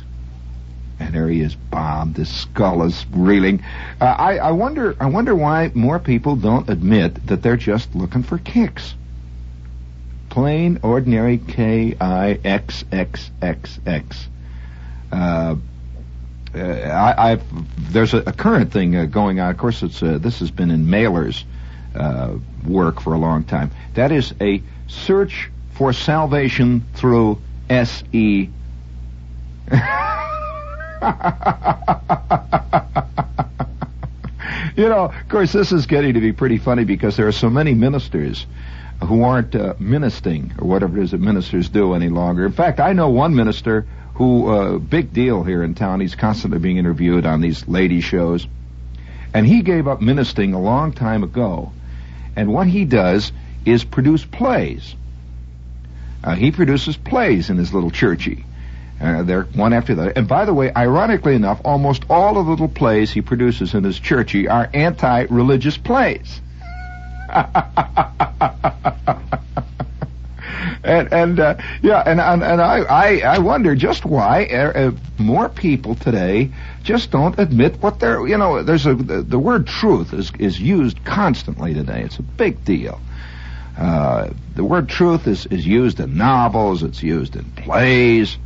And 0.99 1.13
there 1.13 1.27
he 1.27 1.41
is, 1.41 1.54
bombed. 1.54 2.17
His 2.17 2.30
skull 2.30 2.82
is 2.84 3.06
reeling. 3.12 3.63
Uh, 4.01 4.06
I, 4.06 4.38
I 4.38 4.51
wonder. 4.51 4.95
I 4.99 5.06
wonder 5.08 5.36
why 5.36 5.71
more 5.75 5.99
people 5.99 6.36
don't 6.36 6.67
admit 6.69 7.27
that 7.27 7.43
they're 7.43 7.58
just 7.58 7.93
looking 7.93 8.23
for 8.23 8.39
kicks. 8.39 8.95
Plain, 10.39 10.80
ordinary 10.84 11.38
K 11.38 11.97
I 11.99 12.39
X 12.45 12.86
X 12.93 13.30
X 13.41 13.78
X. 13.86 14.30
Uh, 15.12 15.58
uh, 16.56 16.60
I, 16.60 17.39
there's 17.78 18.13
a, 18.13 18.19
a 18.19 18.32
current 18.32 18.71
thing 18.71 18.95
uh, 18.95 19.04
going 19.04 19.41
on. 19.41 19.52
Of 19.52 19.58
course, 19.58 19.84
it's 19.84 20.02
uh, 20.02 20.17
this 20.17 20.39
has 20.39 20.49
been 20.49 20.71
in 20.71 20.89
Mailer's 20.89 21.43
uh, 21.93 22.36
work 22.65 23.02
for 23.02 23.15
a 23.15 23.17
long 23.17 23.43
time. 23.43 23.71
That 23.95 24.13
is 24.13 24.34
a 24.39 24.63
search 24.88 25.52
for 25.73 25.91
salvation 25.91 26.86
through 26.93 27.41
S 27.69 28.02
E. 28.13 28.47
you 34.78 34.88
know, 34.88 35.04
of 35.04 35.28
course, 35.28 35.52
this 35.52 35.73
is 35.73 35.86
getting 35.86 36.13
to 36.13 36.21
be 36.21 36.32
pretty 36.32 36.60
funny 36.60 36.86
because 36.86 37.17
there 37.17 37.28
are 37.28 37.34
so 37.34 37.49
many 37.49 37.73
ministers 37.73 38.47
who 39.03 39.23
aren't 39.23 39.55
uh, 39.55 39.75
ministering 39.79 40.53
or 40.59 40.67
whatever 40.67 40.97
it 40.97 41.03
is 41.03 41.12
that 41.12 41.21
ministers 41.21 41.69
do 41.69 41.93
any 41.93 42.09
longer. 42.09 42.45
In 42.45 42.51
fact, 42.51 42.79
I 42.79 42.93
know 42.93 43.09
one 43.09 43.35
minister 43.35 43.88
who, 44.15 44.47
uh, 44.49 44.77
big 44.77 45.13
deal 45.13 45.43
here 45.43 45.63
in 45.63 45.75
town. 45.75 46.01
He's 46.01 46.15
constantly 46.15 46.59
being 46.59 46.77
interviewed 46.77 47.25
on 47.25 47.39
these 47.39 47.67
lady 47.67 48.01
shows, 48.01 48.45
and 49.33 49.45
he 49.45 49.62
gave 49.62 49.88
up 49.88 50.01
ministering 50.01 50.53
a 50.53 50.59
long 50.59 50.91
time 50.91 51.23
ago. 51.23 51.71
And 52.35 52.53
what 52.53 52.67
he 52.67 52.83
does 52.85 53.31
is 53.65 53.83
produce 53.83 54.25
plays. 54.25 54.95
Uh, 56.23 56.35
he 56.35 56.51
produces 56.51 56.97
plays 56.97 57.49
in 57.49 57.57
his 57.57 57.73
little 57.73 57.91
churchy. 57.91 58.43
Uh, 58.99 59.23
they're 59.23 59.43
one 59.43 59.71
after 59.71 59.95
the 59.95 60.01
other. 60.01 60.12
And 60.12 60.27
by 60.27 60.43
the 60.43 60.53
way, 60.53 60.73
ironically 60.75 61.35
enough, 61.35 61.62
almost 61.63 62.03
all 62.09 62.38
of 62.38 62.45
the 62.45 62.51
little 62.51 62.67
plays 62.67 63.12
he 63.12 63.21
produces 63.21 63.73
in 63.73 63.85
his 63.85 63.97
churchy 63.97 64.49
are 64.49 64.69
anti-religious 64.73 65.77
plays. 65.77 66.41
and 70.84 71.12
and 71.12 71.39
uh, 71.39 71.56
yeah, 71.82 72.04
and 72.06 72.19
and, 72.19 72.43
and 72.43 72.62
I, 72.62 72.80
I 72.80 73.17
I 73.19 73.39
wonder 73.39 73.75
just 73.75 74.06
why 74.06 74.45
uh, 74.45 74.56
uh, 74.56 74.91
more 75.17 75.49
people 75.49 75.95
today 75.95 76.52
just 76.84 77.12
don't 77.12 77.38
admit 77.38 77.82
what 77.82 77.99
they're 77.99 78.25
you 78.28 78.38
know. 78.38 78.63
There's 78.63 78.86
a 78.86 78.95
the, 78.95 79.21
the 79.21 79.39
word 79.39 79.67
truth 79.67 80.13
is 80.13 80.32
is 80.39 80.60
used 80.60 81.04
constantly 81.04 81.73
today. 81.73 82.04
It's 82.04 82.19
a 82.19 82.23
big 82.23 82.63
deal. 82.63 82.99
Uh, 83.78 84.30
the 84.56 84.63
word 84.63 84.89
truth 84.89 85.28
is 85.28 85.45
is 85.47 85.65
used 85.65 85.99
in 85.99 86.17
novels. 86.17 86.84
It's 86.84 87.04
used 87.04 87.36
in 87.36 87.45
plays. 87.52 88.38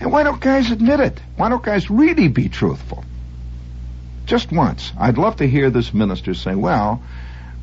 And 0.00 0.12
why 0.12 0.22
don't 0.22 0.40
guys 0.40 0.70
admit 0.70 1.00
it? 1.00 1.20
Why 1.36 1.48
don't 1.48 1.62
guys 1.62 1.90
really 1.90 2.28
be 2.28 2.48
truthful? 2.48 3.04
Just 4.26 4.50
once. 4.50 4.92
I'd 4.98 5.18
love 5.18 5.36
to 5.36 5.46
hear 5.46 5.70
this 5.70 5.94
minister 5.94 6.34
say, 6.34 6.54
well, 6.54 7.02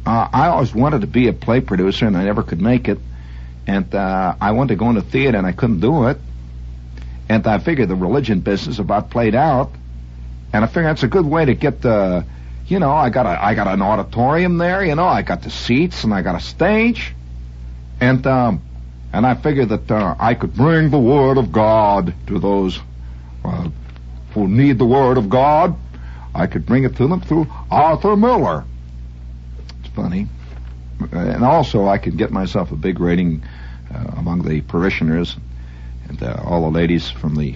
uh, 0.05 0.27
I 0.31 0.47
always 0.47 0.73
wanted 0.73 1.01
to 1.01 1.07
be 1.07 1.27
a 1.27 1.33
play 1.33 1.61
producer 1.61 2.07
and 2.07 2.17
I 2.17 2.23
never 2.23 2.43
could 2.43 2.61
make 2.61 2.87
it. 2.87 2.97
And 3.67 3.93
uh, 3.93 4.35
I 4.41 4.51
wanted 4.51 4.69
to 4.69 4.75
go 4.77 4.89
into 4.89 5.01
theater 5.01 5.37
and 5.37 5.45
I 5.45 5.51
couldn't 5.51 5.79
do 5.79 6.07
it. 6.07 6.17
And 7.29 7.45
I 7.45 7.59
figured 7.59 7.89
the 7.89 7.95
religion 7.95 8.39
business 8.39 8.79
about 8.79 9.11
played 9.11 9.35
out. 9.35 9.71
And 10.53 10.65
I 10.65 10.67
figured 10.67 10.85
that's 10.85 11.03
a 11.03 11.07
good 11.07 11.25
way 11.25 11.45
to 11.45 11.53
get 11.53 11.81
the, 11.81 12.25
you 12.67 12.79
know, 12.79 12.91
I 12.91 13.09
got 13.09 13.25
a, 13.25 13.43
I 13.43 13.53
got 13.53 13.67
an 13.67 13.81
auditorium 13.81 14.57
there, 14.57 14.83
you 14.83 14.95
know, 14.95 15.05
I 15.05 15.21
got 15.21 15.43
the 15.43 15.49
seats 15.49 16.03
and 16.03 16.13
I 16.13 16.23
got 16.23 16.35
a 16.35 16.41
stage. 16.43 17.13
And, 18.01 18.25
um, 18.25 18.61
and 19.13 19.25
I 19.25 19.35
figured 19.35 19.69
that 19.69 19.91
uh, 19.91 20.15
I 20.19 20.33
could 20.33 20.53
bring 20.53 20.89
the 20.89 20.99
Word 20.99 21.37
of 21.37 21.51
God 21.51 22.13
to 22.27 22.39
those 22.39 22.79
uh, 23.45 23.69
who 24.33 24.47
need 24.47 24.79
the 24.79 24.85
Word 24.85 25.17
of 25.17 25.29
God. 25.29 25.75
I 26.33 26.47
could 26.47 26.65
bring 26.65 26.85
it 26.85 26.95
to 26.95 27.07
them 27.07 27.21
through 27.21 27.47
Arthur 27.69 28.15
Miller. 28.15 28.65
Funny. 29.95 30.27
And 31.12 31.43
also, 31.43 31.88
I 31.88 31.97
could 31.97 32.17
get 32.17 32.32
myself 32.32 32.71
a 32.71 32.75
big 32.75 32.99
rating 32.99 33.43
uh, 33.93 34.12
among 34.17 34.43
the 34.43 34.62
parishioners 34.62 35.36
and 36.08 36.21
uh, 36.21 36.41
all 36.45 36.62
the 36.62 36.77
ladies 36.77 37.10
from 37.10 37.36
the 37.36 37.56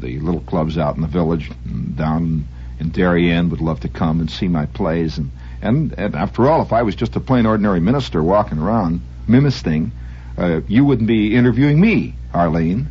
the 0.00 0.18
little 0.20 0.40
clubs 0.42 0.76
out 0.76 0.94
in 0.94 1.00
the 1.00 1.08
village 1.08 1.50
and 1.64 1.96
down 1.96 2.46
in 2.78 2.90
Darien 2.90 3.48
would 3.50 3.60
love 3.60 3.80
to 3.80 3.88
come 3.88 4.20
and 4.20 4.30
see 4.30 4.48
my 4.48 4.66
plays. 4.66 5.16
And, 5.18 5.30
and, 5.62 5.92
and 5.96 6.14
after 6.14 6.48
all, 6.48 6.62
if 6.62 6.72
I 6.72 6.82
was 6.82 6.94
just 6.94 7.16
a 7.16 7.20
plain 7.20 7.46
ordinary 7.46 7.80
minister 7.80 8.22
walking 8.22 8.58
around 8.58 9.00
mimicking, 9.26 9.92
uh, 10.36 10.60
you 10.68 10.84
wouldn't 10.84 11.08
be 11.08 11.34
interviewing 11.34 11.80
me, 11.80 12.14
Arlene. 12.34 12.88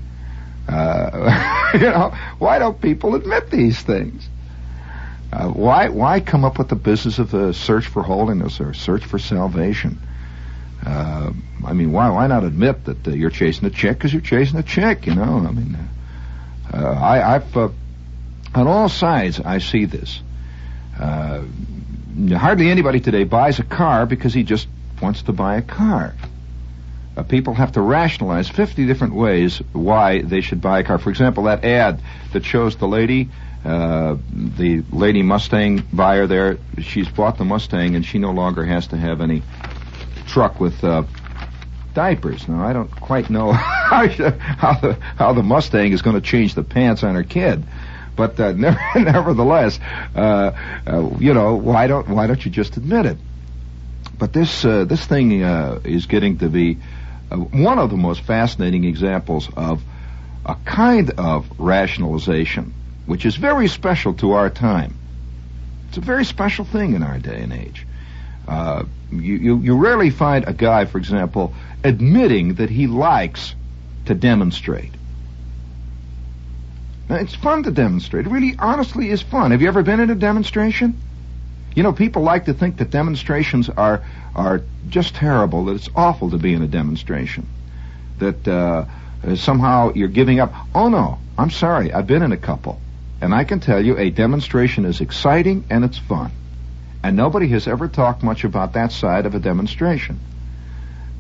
Uh, 0.67 1.69
you 1.76 1.82
know, 1.82 2.12
why 2.39 2.58
don't 2.58 2.82
people 2.82 3.13
admit 3.13 3.52
these 3.52 3.80
things? 3.82 4.28
Uh, 5.36 5.50
why 5.50 5.89
why 5.89 6.21
come 6.21 6.45
up 6.45 6.58
with 6.58 6.69
the 6.69 6.76
business 6.78 7.19
of 7.19 7.30
the 7.30 7.54
search 7.54 7.88
for 7.88 8.02
holiness 8.02 8.62
or 8.62 8.74
search 8.74 9.04
for 9.04 9.19
salvation? 9.19 10.00
Uh, 10.86 11.34
I 11.65 11.74
mean, 11.74 11.91
why 11.91 12.10
why 12.10 12.28
not 12.28 12.45
admit 12.45 12.86
that 12.86 13.06
uh, 13.06 13.12
you're 13.12 13.30
chasing 13.32 13.65
a 13.65 13.69
chick 13.69 13.98
because 13.98 14.13
you're 14.13 14.21
chasing 14.21 14.58
a 14.60 14.63
chick? 14.63 15.06
You 15.08 15.15
know, 15.15 15.45
I 15.45 15.52
mean, 15.52 15.76
uh, 15.76 16.78
Uh, 16.78 16.91
I, 16.91 17.36
I've 17.36 17.58
uh, 17.58 17.69
on 18.54 18.67
all 18.67 18.88
sides 18.89 19.39
I 19.39 19.58
see 19.60 19.86
this. 19.86 20.21
Hardly 20.98 22.69
anybody 22.69 23.02
today 23.02 23.26
buys 23.26 23.60
a 23.60 23.63
car 23.63 24.06
because 24.06 24.34
he 24.34 24.43
just 24.43 24.67
wants 25.02 25.24
to 25.24 25.34
buy 25.34 25.58
a 25.58 25.62
car. 25.62 26.13
Uh, 27.17 27.24
people 27.24 27.54
have 27.54 27.74
to 27.74 27.82
rationalize 27.82 28.50
50 28.50 28.86
different 28.86 29.13
ways 29.13 29.62
why 29.74 30.21
they 30.21 30.41
should 30.41 30.62
buy 30.62 30.80
a 30.80 30.84
car. 30.84 30.98
For 30.98 31.10
example, 31.10 31.43
that 31.43 31.63
ad 31.65 32.02
that 32.34 32.45
shows 32.45 32.76
the 32.78 32.88
lady, 32.88 33.30
uh, 33.65 34.17
the 34.32 34.84
lady 34.91 35.23
Mustang 35.23 35.84
buyer 35.91 36.28
there, 36.28 36.60
she's 36.80 37.10
bought 37.10 37.38
the 37.38 37.45
Mustang 37.45 37.95
and 37.95 38.06
she 38.06 38.19
no 38.19 38.32
longer 38.32 38.63
has 38.63 38.88
to 38.88 38.97
have 38.97 39.21
any 39.21 39.41
truck 40.28 40.60
with 40.60 40.84
uh, 40.84 41.04
diapers. 41.93 42.47
Now, 42.47 42.63
I 42.63 42.73
don't 42.73 42.91
quite 42.91 43.30
know 43.30 43.51
how, 43.54 44.06
the, 44.06 44.97
how 45.17 45.34
the 45.34 45.41
Mustang 45.41 45.91
is 45.93 46.01
going 46.04 46.15
to 46.15 46.21
change 46.21 46.54
the 46.54 46.63
pants 46.63 47.04
on 47.04 47.15
her 47.15 47.23
kid. 47.23 47.63
But 48.15 48.39
uh, 48.39 48.51
nevertheless, 48.95 49.80
uh, 50.15 50.51
uh, 50.88 51.10
you 51.19 51.34
know, 51.34 51.56
why 51.56 51.88
don't 51.88 52.08
why 52.08 52.28
don't 52.28 52.43
you 52.45 52.51
just 52.51 52.78
admit 52.78 53.06
it? 53.06 53.17
But 54.17 54.32
this 54.32 54.62
this 54.62 55.06
thing 55.06 55.43
uh, 55.43 55.82
is 55.84 56.06
getting 56.06 56.38
to 56.38 56.47
be 56.47 56.75
one 57.30 57.80
of 57.80 57.89
the 57.89 57.97
most 57.97 58.21
fascinating 58.21 58.86
examples 58.86 59.49
of 59.58 59.82
a 60.45 60.56
kind 60.63 61.12
of 61.17 61.45
rationalization, 61.58 62.73
which 63.06 63.26
is 63.26 63.36
very 63.36 63.68
special 63.68 64.13
to 64.15 64.34
our 64.34 64.50
time. 64.50 64.96
It's 65.89 65.98
a 65.98 66.02
very 66.02 66.26
special 66.26 66.65
thing 66.65 66.94
in 66.94 67.04
our 67.04 67.20
day 67.20 67.41
and 67.41 67.54
age. 67.54 67.86
Uh, 68.48 68.84
you, 69.12 69.36
you, 69.36 69.58
you 69.58 69.76
rarely 69.76 70.10
find 70.10 70.48
a 70.48 70.54
guy, 70.54 70.86
for 70.86 70.98
example, 70.98 71.54
admitting 71.84 72.56
that 72.56 72.70
he 72.70 72.88
likes 72.88 73.56
to 74.06 74.13
demonstrate. 74.13 74.91
Now, 77.10 77.15
it's 77.18 77.36
fun 77.36 77.63
to 77.63 77.72
demonstrate. 77.72 78.26
It 78.26 78.30
really, 78.30 78.56
honestly, 78.58 79.10
is 79.10 79.22
fun. 79.22 79.52
Have 79.52 79.62
you 79.62 79.68
ever 79.68 79.84
been 79.84 80.00
in 80.00 80.10
a 80.10 80.15
demonstration? 80.15 81.00
You 81.76 81.84
know, 81.84 81.94
people 81.94 82.24
like 82.24 82.46
to 82.46 82.54
think 82.54 82.78
that 82.78 82.89
demonstrations 82.89 83.70
are 83.70 84.04
are 84.36 84.62
just 84.89 85.15
terrible. 85.15 85.65
That 85.65 85.76
it's 85.76 85.89
awful 85.96 86.32
to 86.32 86.38
be 86.38 86.54
in 86.54 86.62
a 86.62 86.68
demonstration. 86.68 87.48
That 88.20 88.48
uh, 88.48 88.86
somehow 89.36 89.91
you're 89.94 90.08
giving 90.08 90.39
up. 90.39 90.54
Oh 90.74 90.88
no, 90.88 91.20
I'm 91.38 91.52
sorry. 91.52 91.91
I've 91.94 92.08
been 92.08 92.24
in 92.24 92.32
a 92.32 92.38
couple, 92.38 92.80
and 93.21 93.34
I 93.34 93.43
can 93.43 93.60
tell 93.60 93.84
you, 93.84 93.97
a 93.97 94.10
demonstration 94.10 94.86
is 94.86 95.01
exciting 95.01 95.65
and 95.69 95.84
it's 95.86 95.97
fun. 95.97 96.32
And 97.04 97.15
nobody 97.15 97.47
has 97.49 97.67
ever 97.67 97.88
talked 97.88 98.23
much 98.23 98.43
about 98.43 98.73
that 98.73 98.91
side 98.91 99.25
of 99.25 99.36
a 99.36 99.39
demonstration. 99.39 100.19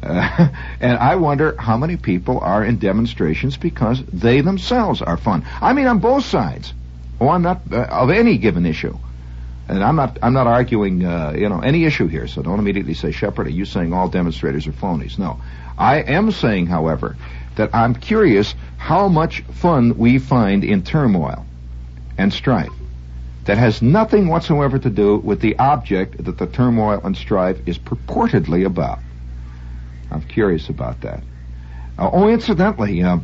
Uh, 0.03 0.49
and 0.79 0.97
I 0.97 1.15
wonder 1.15 1.55
how 1.57 1.77
many 1.77 1.97
people 1.97 2.39
are 2.39 2.63
in 2.63 2.79
demonstrations 2.79 3.57
because 3.57 4.03
they 4.05 4.41
themselves 4.41 5.01
are 5.01 5.17
fun. 5.17 5.45
I 5.61 5.73
mean, 5.73 5.87
on 5.87 5.99
both 5.99 6.25
sides. 6.25 6.73
Oh, 7.19 7.29
I'm 7.29 7.43
not 7.43 7.61
uh, 7.71 7.83
of 7.83 8.09
any 8.09 8.37
given 8.37 8.65
issue, 8.65 8.97
and 9.69 9.81
I'm 9.81 9.95
not. 9.95 10.19
I'm 10.21 10.33
not 10.33 10.47
arguing, 10.47 11.05
uh, 11.05 11.33
you 11.37 11.47
know, 11.47 11.61
any 11.61 11.85
issue 11.85 12.07
here. 12.07 12.27
So 12.27 12.41
don't 12.41 12.59
immediately 12.59 12.93
say, 12.93 13.11
Shepherd, 13.11 13.47
are 13.47 13.51
you 13.51 13.63
saying 13.63 13.93
all 13.93 14.09
demonstrators 14.09 14.67
are 14.67 14.73
phonies? 14.73 15.17
No, 15.17 15.39
I 15.77 15.99
am 16.01 16.31
saying, 16.31 16.67
however, 16.67 17.15
that 17.55 17.73
I'm 17.73 17.95
curious 17.95 18.53
how 18.75 19.07
much 19.07 19.43
fun 19.43 19.97
we 19.97 20.19
find 20.19 20.65
in 20.65 20.83
turmoil 20.83 21.45
and 22.17 22.31
strife 22.33 22.71
that 23.45 23.57
has 23.57 23.81
nothing 23.81 24.27
whatsoever 24.27 24.79
to 24.79 24.89
do 24.89 25.17
with 25.17 25.39
the 25.39 25.57
object 25.57 26.23
that 26.23 26.37
the 26.37 26.47
turmoil 26.47 26.99
and 27.03 27.15
strife 27.15 27.57
is 27.67 27.77
purportedly 27.77 28.65
about. 28.65 28.99
I'm 30.11 30.21
curious 30.21 30.69
about 30.69 31.01
that. 31.01 31.21
Uh, 31.97 32.09
oh, 32.11 32.27
incidentally, 32.27 33.03
uh, 33.03 33.19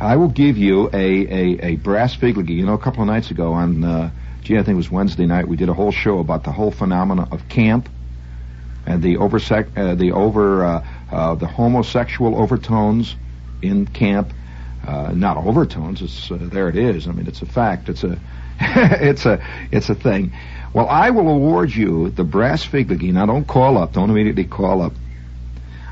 I 0.00 0.16
will 0.16 0.28
give 0.28 0.56
you 0.56 0.88
a, 0.92 0.94
a, 0.94 1.66
a 1.72 1.76
brass 1.76 2.14
figurine. 2.14 2.56
You 2.56 2.66
know, 2.66 2.74
a 2.74 2.78
couple 2.78 3.02
of 3.02 3.06
nights 3.06 3.30
ago 3.30 3.52
on, 3.52 3.84
uh, 3.84 4.10
gee, 4.42 4.54
I 4.54 4.62
think 4.62 4.74
it 4.74 4.76
was 4.76 4.90
Wednesday 4.90 5.26
night, 5.26 5.46
we 5.46 5.56
did 5.56 5.68
a 5.68 5.74
whole 5.74 5.92
show 5.92 6.20
about 6.20 6.44
the 6.44 6.52
whole 6.52 6.70
phenomena 6.70 7.28
of 7.30 7.48
camp 7.48 7.88
and 8.86 9.02
the 9.02 9.18
over 9.18 9.36
uh, 9.36 9.94
the 9.94 10.12
over 10.12 10.64
uh, 10.64 10.86
uh, 11.12 11.34
the 11.34 11.46
homosexual 11.46 12.40
overtones 12.40 13.14
in 13.60 13.86
camp. 13.86 14.32
Uh, 14.88 15.12
not 15.12 15.36
overtones. 15.36 16.00
It's 16.00 16.30
uh, 16.30 16.38
there. 16.40 16.70
It 16.70 16.76
is. 16.76 17.06
I 17.06 17.12
mean, 17.12 17.26
it's 17.26 17.42
a 17.42 17.46
fact. 17.46 17.90
It's 17.90 18.04
a 18.04 18.18
it's 18.60 19.26
a 19.26 19.44
it's 19.70 19.90
a 19.90 19.94
thing. 19.94 20.32
Well, 20.72 20.88
I 20.88 21.10
will 21.10 21.28
award 21.28 21.74
you 21.74 22.08
the 22.08 22.24
brass 22.24 22.64
figurine. 22.64 23.12
Now, 23.12 23.26
don't 23.26 23.46
call 23.46 23.76
up. 23.76 23.92
Don't 23.92 24.08
immediately 24.08 24.44
call 24.44 24.80
up. 24.80 24.94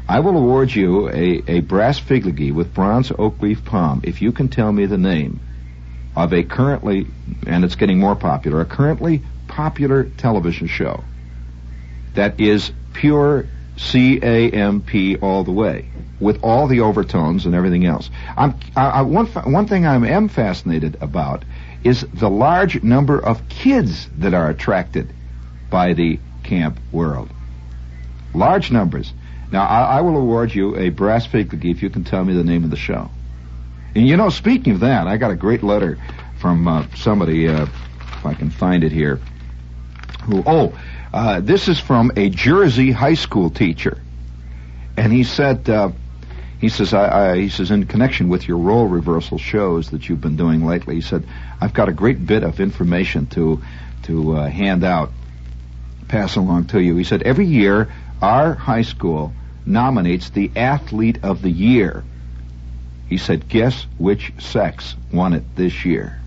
I 0.09 0.21
will 0.21 0.39
award 0.39 0.75
you 0.75 1.11
a, 1.11 1.43
a 1.47 1.61
brass 1.61 1.99
figurine 1.99 2.55
with 2.55 2.73
bronze 2.73 3.13
oak 3.19 3.43
leaf 3.43 3.67
palm 3.67 4.01
if 4.03 4.23
you 4.23 4.33
can 4.33 4.49
tell 4.49 4.73
me 4.73 4.87
the 4.87 4.97
name 4.97 5.41
of 6.17 6.33
a 6.33 6.43
currently, 6.43 7.07
and 7.47 7.67
it's 7.67 7.75
getting 7.75 7.99
more 7.99 8.17
popular, 8.17 8.63
a 8.63 8.65
currently 8.65 9.21
popular 9.47 10.05
television 10.05 10.69
show 10.69 11.05
that 12.15 12.41
is 12.41 12.73
pure 12.95 13.47
C-A-M-P 13.77 15.17
all 15.17 15.45
the 15.45 15.53
way, 15.53 15.89
with 16.19 16.43
all 16.43 16.67
the 16.67 16.81
overtones 16.81 17.47
and 17.47 17.55
everything 17.55 17.85
else. 17.85 18.11
I'm, 18.37 18.55
I, 18.75 18.87
I, 18.87 19.03
one, 19.03 19.27
one 19.27 19.67
thing 19.67 19.87
I 19.87 19.95
am 19.95 20.29
fascinated 20.29 20.97
about 21.01 21.45
is 21.85 22.07
the 22.15 22.31
large 22.31 22.83
number 22.83 23.19
of 23.19 23.49
kids 23.49 24.09
that 24.19 24.35
are 24.35 24.49
attracted 24.49 25.13
by 25.71 25.93
the 25.93 26.19
camp 26.43 26.79
world. 26.93 27.31
Large 28.35 28.71
numbers. 28.71 29.13
Now, 29.53 29.65
I, 29.67 29.99
I 29.99 30.01
will 30.01 30.17
award 30.17 30.55
you 30.55 30.77
a 30.77 30.89
brass 30.89 31.27
figure 31.27 31.59
if 31.63 31.83
you 31.83 31.91
can 31.91 32.05
tell 32.05 32.25
me 32.25 32.35
the 32.35 32.45
name 32.45 32.65
of 32.65 32.71
the 32.71 32.77
show. 32.77 33.11
And 33.95 34.07
you 34.07 34.17
know, 34.17 34.29
speaking 34.29 34.75
of 34.75 34.81
that, 34.81 35.07
I 35.07 35.17
got 35.17 35.31
a 35.31 35.37
great 35.37 35.63
letter 35.63 35.99
from 36.39 36.67
uh, 36.69 36.87
somebody, 36.97 37.49
uh, 37.49 37.65
if 37.65 38.27
I 38.27 38.35
can 38.35 38.51
find 38.51 38.85
it 38.85 38.93
here, 38.93 39.17
who, 40.25 40.43
oh, 40.47 40.79
uh, 41.17 41.41
this 41.41 41.67
is 41.67 41.81
from 41.81 42.13
a 42.15 42.29
Jersey 42.29 42.93
high 42.93 43.15
school 43.15 43.49
teacher. 43.49 44.03
And 44.99 45.11
he 45.11 45.25
said, 45.25 45.67
uh, 45.67 45.93
he 46.61 46.69
says, 46.69 46.93
I, 46.93 47.31
I, 47.31 47.39
he 47.39 47.49
says, 47.49 47.71
in 47.71 47.87
connection 47.87 48.29
with 48.29 48.47
your 48.47 48.59
role 48.59 48.87
reversal 48.87 49.39
shows 49.39 49.91
that 49.93 50.11
you've 50.11 50.21
been 50.21 50.37
doing 50.37 50.67
lately, 50.67 50.97
he 50.97 51.01
said, 51.01 51.27
I've 51.59 51.73
got 51.73 51.89
a 51.89 51.93
great 51.93 52.27
bit 52.27 52.43
of 52.43 52.61
information 52.61 53.27
to, 53.29 53.63
to 54.03 54.37
uh, 54.37 54.49
hand 54.51 54.85
out, 54.85 55.11
pass 56.07 56.37
along 56.37 56.67
to 56.67 56.83
you. 56.83 56.97
He 56.97 57.05
said, 57.05 57.23
every 57.23 57.47
year 57.47 57.91
our 58.21 58.53
high 58.53 58.83
school 58.83 59.33
nominates 59.65 60.29
the 60.29 60.51
athlete 60.55 61.21
of 61.23 61.41
the 61.41 61.51
year. 61.51 62.05
He 63.09 63.17
said, 63.17 63.49
guess 63.49 63.87
which 63.97 64.35
sex 64.39 64.95
won 65.11 65.33
it 65.33 65.57
this 65.57 65.87
year? 65.87 66.21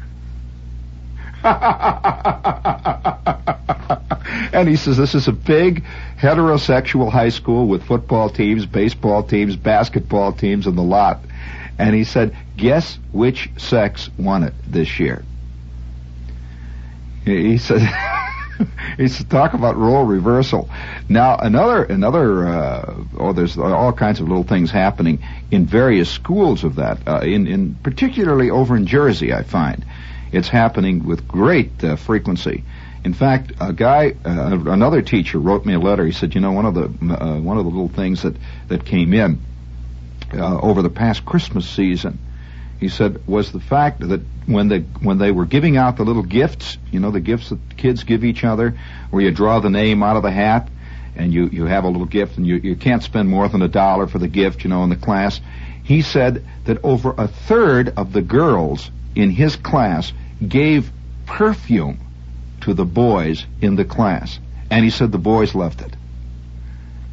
and 4.54 4.68
he 4.68 4.76
says 4.76 4.98
this 4.98 5.16
is 5.16 5.28
a 5.28 5.32
big 5.32 5.84
heterosexual 6.18 7.10
high 7.10 7.30
school 7.30 7.68
with 7.68 7.84
football 7.84 8.30
teams, 8.30 8.66
baseball 8.66 9.24
teams, 9.24 9.56
basketball 9.56 10.34
teams, 10.34 10.68
and 10.68 10.78
the 10.78 10.82
lot. 10.82 11.20
And 11.78 11.96
he 11.96 12.04
said, 12.04 12.36
guess 12.58 13.00
which 13.14 13.50
sex 13.58 14.10
won 14.18 14.44
it 14.44 14.54
this 14.68 15.00
year? 15.00 15.24
He 17.24 17.58
says 17.58 17.82
he 18.98 19.08
said, 19.08 19.30
talk 19.30 19.54
about 19.54 19.78
role 19.78 20.04
reversal. 20.04 20.70
Now 21.08 21.38
another 21.38 21.86
another 21.86 22.48
uh, 22.48 22.96
oh, 23.18 23.34
there's 23.34 23.58
all 23.58 23.94
kinds 23.94 24.20
of 24.20 24.28
little 24.28 24.44
things 24.44 24.72
happening 24.72 25.24
in 25.52 25.66
various 25.66 26.10
schools 26.10 26.66
of 26.66 26.76
that. 26.76 27.08
Uh, 27.08 27.22
in 27.22 27.48
in 27.48 27.76
particularly 27.76 28.50
over 28.50 28.76
in 28.76 28.86
Jersey, 28.86 29.34
I 29.34 29.44
find 29.44 29.86
it's 30.32 30.48
happening 30.48 31.06
with 31.06 31.28
great 31.28 31.84
uh, 31.84 31.96
frequency. 31.96 32.64
In 33.04 33.14
fact, 33.14 33.54
a 33.60 33.72
guy, 33.72 34.14
uh, 34.26 34.60
another 34.68 35.02
teacher, 35.02 35.40
wrote 35.40 35.66
me 35.66 35.74
a 35.74 35.80
letter. 35.80 36.06
He 36.06 36.12
said, 36.12 36.36
you 36.36 36.42
know, 36.42 36.52
one 36.52 36.66
of 36.66 36.74
the 36.74 36.86
uh, 36.86 37.40
one 37.40 37.58
of 37.58 37.66
the 37.66 37.72
little 37.72 37.88
things 37.88 38.24
that 38.24 38.36
that 38.68 38.86
came 38.86 39.14
in 39.14 39.40
uh, 40.34 40.60
over 40.60 40.82
the 40.82 40.90
past 40.90 41.26
Christmas 41.26 41.68
season 41.68 42.20
he 42.80 42.88
said, 42.88 43.28
was 43.28 43.52
the 43.52 43.60
fact 43.60 44.00
that 44.08 44.22
when 44.46 44.70
they 44.70 44.80
when 44.80 45.18
they 45.18 45.32
were 45.32 45.46
giving 45.46 45.76
out 45.76 45.98
the 45.98 46.06
little 46.06 46.24
gifts, 46.24 46.78
you 46.92 47.00
know, 47.02 47.12
the 47.12 47.20
gifts 47.20 47.50
that 47.50 47.60
kids 47.76 48.04
give 48.04 48.24
each 48.24 48.46
other, 48.46 48.78
where 49.10 49.22
you 49.22 49.32
draw 49.32 49.60
the 49.60 49.70
name 49.70 50.02
out 50.02 50.16
of 50.16 50.24
the 50.24 50.32
hat, 50.32 50.70
and 51.16 51.34
you 51.34 51.48
you 51.48 51.66
have 51.66 51.84
a 51.84 51.90
little 51.90 52.06
gift, 52.06 52.38
and 52.38 52.48
you 52.48 52.56
you 52.56 52.76
can't 52.78 53.04
spend 53.04 53.28
more 53.28 53.50
than 53.50 53.62
a 53.62 53.68
dollar 53.68 54.08
for 54.08 54.18
the 54.18 54.30
gift, 54.30 54.64
you 54.64 54.70
know, 54.70 54.84
in 54.84 54.90
the 54.90 54.96
class. 54.96 55.42
He 55.84 56.02
said 56.02 56.46
that 56.66 56.84
over 56.84 57.14
a 57.18 57.28
third 57.28 57.94
of 57.98 58.14
the 58.14 58.22
girls 58.22 58.90
in 59.16 59.32
his 59.32 59.56
class 59.56 60.14
gave 60.46 60.92
perfume 61.26 62.00
to 62.62 62.74
the 62.74 62.86
boys 62.86 63.46
in 63.62 63.76
the 63.76 63.86
class, 63.86 64.40
and 64.70 64.84
he 64.84 64.90
said 64.90 65.12
the 65.12 65.18
boys 65.18 65.56
loved 65.56 65.82
it. 65.82 65.96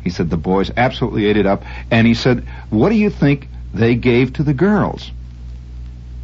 He 0.02 0.10
said 0.10 0.30
the 0.30 0.36
boys 0.36 0.70
absolutely 0.76 1.26
ate 1.26 1.36
it 1.36 1.46
up, 1.46 1.64
and 1.90 2.06
he 2.06 2.14
said, 2.14 2.46
"What 2.70 2.90
do 2.90 2.94
you 2.94 3.10
think 3.10 3.48
they 3.74 3.94
gave 3.94 4.34
to 4.34 4.42
the 4.42 4.54
girls?" 4.54 5.10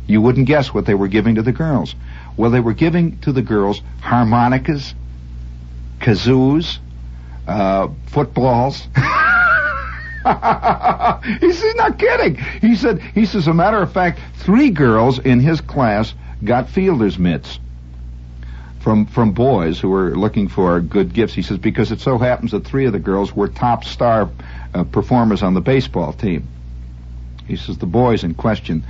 You 0.06 0.20
wouldn't 0.20 0.46
guess 0.46 0.74
what 0.74 0.86
they 0.86 0.94
were 0.94 1.08
giving 1.08 1.36
to 1.36 1.42
the 1.42 1.52
girls. 1.52 1.94
Well, 2.36 2.50
they 2.50 2.60
were 2.60 2.74
giving 2.74 3.18
to 3.20 3.32
the 3.32 3.42
girls 3.42 3.80
harmonicas, 4.00 4.94
kazoos, 6.00 6.78
uh, 7.46 7.88
footballs. 8.06 8.86
he 11.40 11.52
says, 11.52 11.74
not 11.74 11.98
kidding. 11.98 12.36
He 12.60 12.76
said, 12.76 13.00
he 13.00 13.26
says, 13.26 13.46
a 13.48 13.54
matter 13.54 13.80
of 13.82 13.92
fact, 13.92 14.20
three 14.36 14.70
girls 14.70 15.18
in 15.18 15.40
his 15.40 15.60
class 15.60 16.14
got 16.44 16.68
fielder's 16.68 17.18
mitts 17.18 17.58
from 18.82 19.06
from 19.06 19.32
boys 19.32 19.78
who 19.80 19.88
were 19.88 20.10
looking 20.16 20.48
for 20.48 20.80
good 20.80 21.12
gifts. 21.14 21.34
He 21.34 21.42
says 21.42 21.58
because 21.58 21.92
it 21.92 22.00
so 22.00 22.18
happens 22.18 22.50
that 22.50 22.66
three 22.66 22.86
of 22.86 22.92
the 22.92 22.98
girls 22.98 23.34
were 23.34 23.48
top 23.48 23.84
star 23.84 24.28
uh, 24.74 24.84
performers 24.84 25.42
on 25.42 25.54
the 25.54 25.60
baseball 25.60 26.12
team. 26.12 26.48
He 27.46 27.56
says 27.56 27.78
the 27.78 27.86
boys 27.86 28.24
in 28.24 28.34
question 28.34 28.84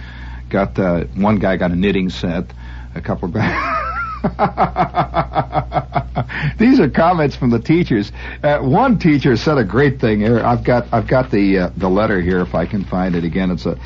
got 0.48 0.78
uh, 0.78 1.04
one 1.14 1.38
guy 1.38 1.56
got 1.56 1.70
a 1.70 1.76
knitting 1.76 2.10
set, 2.10 2.46
a 2.94 3.00
couple 3.00 3.28
of 3.28 3.34
guys. 3.34 3.88
These 6.58 6.78
are 6.78 6.88
comments 6.88 7.34
from 7.34 7.50
the 7.50 7.58
teachers. 7.58 8.12
Uh, 8.42 8.58
one 8.58 8.98
teacher 8.98 9.36
said 9.36 9.58
a 9.58 9.64
great 9.64 10.00
thing 10.00 10.20
here. 10.20 10.38
I've 10.38 10.62
got 10.62 10.86
I've 10.92 11.08
got 11.08 11.30
the 11.30 11.58
uh, 11.58 11.70
the 11.76 11.88
letter 11.88 12.20
here 12.20 12.40
if 12.40 12.54
I 12.54 12.66
can 12.66 12.84
find 12.84 13.16
it 13.16 13.24
again. 13.24 13.50
It's 13.50 13.66
a 13.66 13.76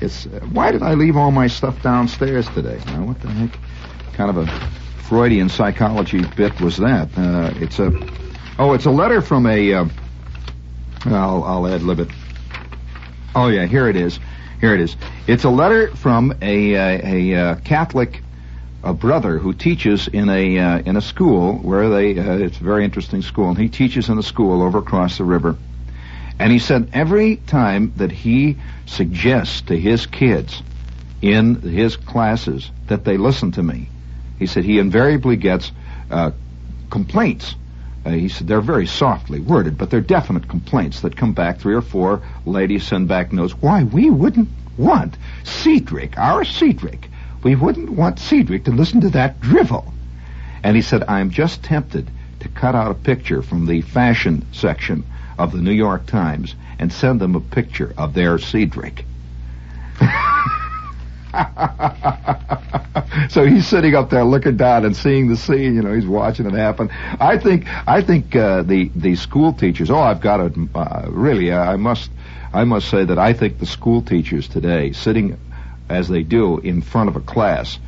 it's 0.00 0.26
uh, 0.26 0.40
why 0.52 0.72
did 0.72 0.82
I 0.82 0.94
leave 0.94 1.16
all 1.16 1.30
my 1.30 1.46
stuff 1.46 1.80
downstairs 1.82 2.48
today? 2.48 2.80
Now 2.86 3.04
what 3.04 3.20
the 3.20 3.28
heck? 3.28 3.56
Kind 4.14 4.30
of 4.30 4.38
a 4.38 4.46
Freudian 5.08 5.48
psychology 5.48 6.24
bit 6.36 6.60
was 6.60 6.78
that? 6.78 7.08
Uh, 7.16 7.52
it's 7.56 7.78
a 7.78 7.92
oh, 8.58 8.72
it's 8.72 8.86
a 8.86 8.90
letter 8.90 9.22
from 9.22 9.46
a. 9.46 9.74
Uh, 9.74 9.86
I'll 11.04 11.44
I'll 11.44 11.66
ad 11.68 11.82
lib. 11.82 12.10
Oh 13.36 13.46
yeah, 13.46 13.66
here 13.66 13.88
it 13.88 13.96
is. 13.96 14.18
Here 14.60 14.74
it 14.74 14.80
is. 14.80 14.96
It's 15.28 15.44
a 15.44 15.50
letter 15.50 15.94
from 15.94 16.34
a 16.42 16.74
a, 16.74 17.32
a 17.32 17.40
uh, 17.40 17.54
Catholic 17.60 18.22
a 18.84 18.92
brother 18.92 19.38
who 19.38 19.54
teaches 19.54 20.08
in 20.08 20.28
a 20.28 20.58
uh, 20.58 20.78
in 20.80 20.96
a 20.96 21.00
school 21.00 21.54
where 21.54 21.88
they 21.88 22.18
uh, 22.18 22.36
it's 22.36 22.60
a 22.60 22.64
very 22.64 22.84
interesting 22.84 23.22
school 23.22 23.48
and 23.48 23.58
he 23.58 23.68
teaches 23.68 24.10
in 24.10 24.18
a 24.18 24.22
school 24.22 24.62
over 24.62 24.78
across 24.78 25.16
the 25.18 25.24
river. 25.24 25.56
And 26.38 26.52
he 26.52 26.58
said 26.58 26.90
every 26.92 27.36
time 27.36 27.94
that 27.96 28.12
he 28.12 28.58
suggests 28.86 29.62
to 29.62 29.78
his 29.78 30.06
kids 30.06 30.62
in 31.22 31.62
his 31.62 31.96
classes 31.96 32.70
that 32.88 33.04
they 33.04 33.16
listen 33.16 33.52
to 33.52 33.62
me 33.62 33.88
he 34.38 34.46
said 34.46 34.64
he 34.64 34.78
invariably 34.78 35.36
gets 35.36 35.72
uh, 36.10 36.32
complaints. 36.90 37.54
Uh, 38.04 38.10
he 38.10 38.28
said 38.28 38.46
they're 38.46 38.60
very 38.60 38.86
softly 38.86 39.40
worded 39.40 39.78
but 39.78 39.88
they're 39.88 40.02
definite 40.02 40.46
complaints 40.46 41.00
that 41.00 41.16
come 41.16 41.32
back 41.32 41.58
three 41.58 41.74
or 41.74 41.80
four 41.80 42.20
ladies 42.44 42.86
send 42.86 43.08
back 43.08 43.32
notes 43.32 43.54
why 43.62 43.82
we 43.82 44.10
wouldn't 44.10 44.48
want 44.76 45.16
Cedric 45.42 46.18
our 46.18 46.44
Cedric 46.44 47.08
we 47.44 47.54
wouldn't 47.54 47.90
want 47.90 48.18
Cedric 48.18 48.64
to 48.64 48.72
listen 48.72 49.00
to 49.02 49.10
that 49.10 49.40
drivel. 49.40 49.94
And 50.64 50.74
he 50.74 50.82
said, 50.82 51.04
I'm 51.04 51.30
just 51.30 51.62
tempted 51.62 52.10
to 52.40 52.48
cut 52.48 52.74
out 52.74 52.90
a 52.90 52.94
picture 52.94 53.42
from 53.42 53.66
the 53.66 53.82
fashion 53.82 54.44
section 54.52 55.04
of 55.38 55.52
the 55.52 55.58
New 55.58 55.72
York 55.72 56.06
Times 56.06 56.54
and 56.78 56.92
send 56.92 57.20
them 57.20 57.36
a 57.36 57.40
picture 57.40 57.92
of 57.98 58.14
their 58.14 58.38
Cedric. 58.38 59.04
so 63.28 63.44
he's 63.44 63.66
sitting 63.66 63.94
up 63.94 64.08
there 64.08 64.24
looking 64.24 64.56
down 64.56 64.86
and 64.86 64.96
seeing 64.96 65.28
the 65.28 65.36
scene. 65.36 65.74
You 65.74 65.82
know, 65.82 65.94
he's 65.94 66.06
watching 66.06 66.46
it 66.46 66.54
happen. 66.54 66.88
I 66.90 67.36
think, 67.38 67.66
I 67.86 68.00
think 68.02 68.34
uh, 68.34 68.62
the 68.62 68.90
the 68.96 69.14
school 69.16 69.52
teachers. 69.52 69.90
Oh, 69.90 69.98
I've 69.98 70.20
got 70.20 70.38
to 70.38 70.68
uh, 70.74 71.06
really. 71.10 71.52
Uh, 71.52 71.60
I 71.60 71.76
must, 71.76 72.10
I 72.52 72.64
must 72.64 72.88
say 72.88 73.04
that 73.04 73.18
I 73.18 73.34
think 73.34 73.58
the 73.58 73.66
school 73.66 74.02
teachers 74.02 74.48
today, 74.48 74.92
sitting 74.92 75.38
as 75.88 76.08
they 76.08 76.22
do 76.22 76.58
in 76.58 76.82
front 76.82 77.08
of 77.08 77.16
a 77.16 77.20
class, 77.20 77.78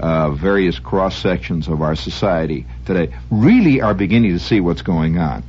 uh, 0.00 0.30
various 0.30 0.78
cross 0.78 1.16
sections 1.16 1.68
of 1.68 1.82
our 1.82 1.94
society 1.94 2.66
today, 2.86 3.14
really 3.30 3.80
are 3.80 3.94
beginning 3.94 4.32
to 4.32 4.38
see 4.38 4.60
what's 4.60 4.82
going 4.82 5.18
on. 5.18 5.42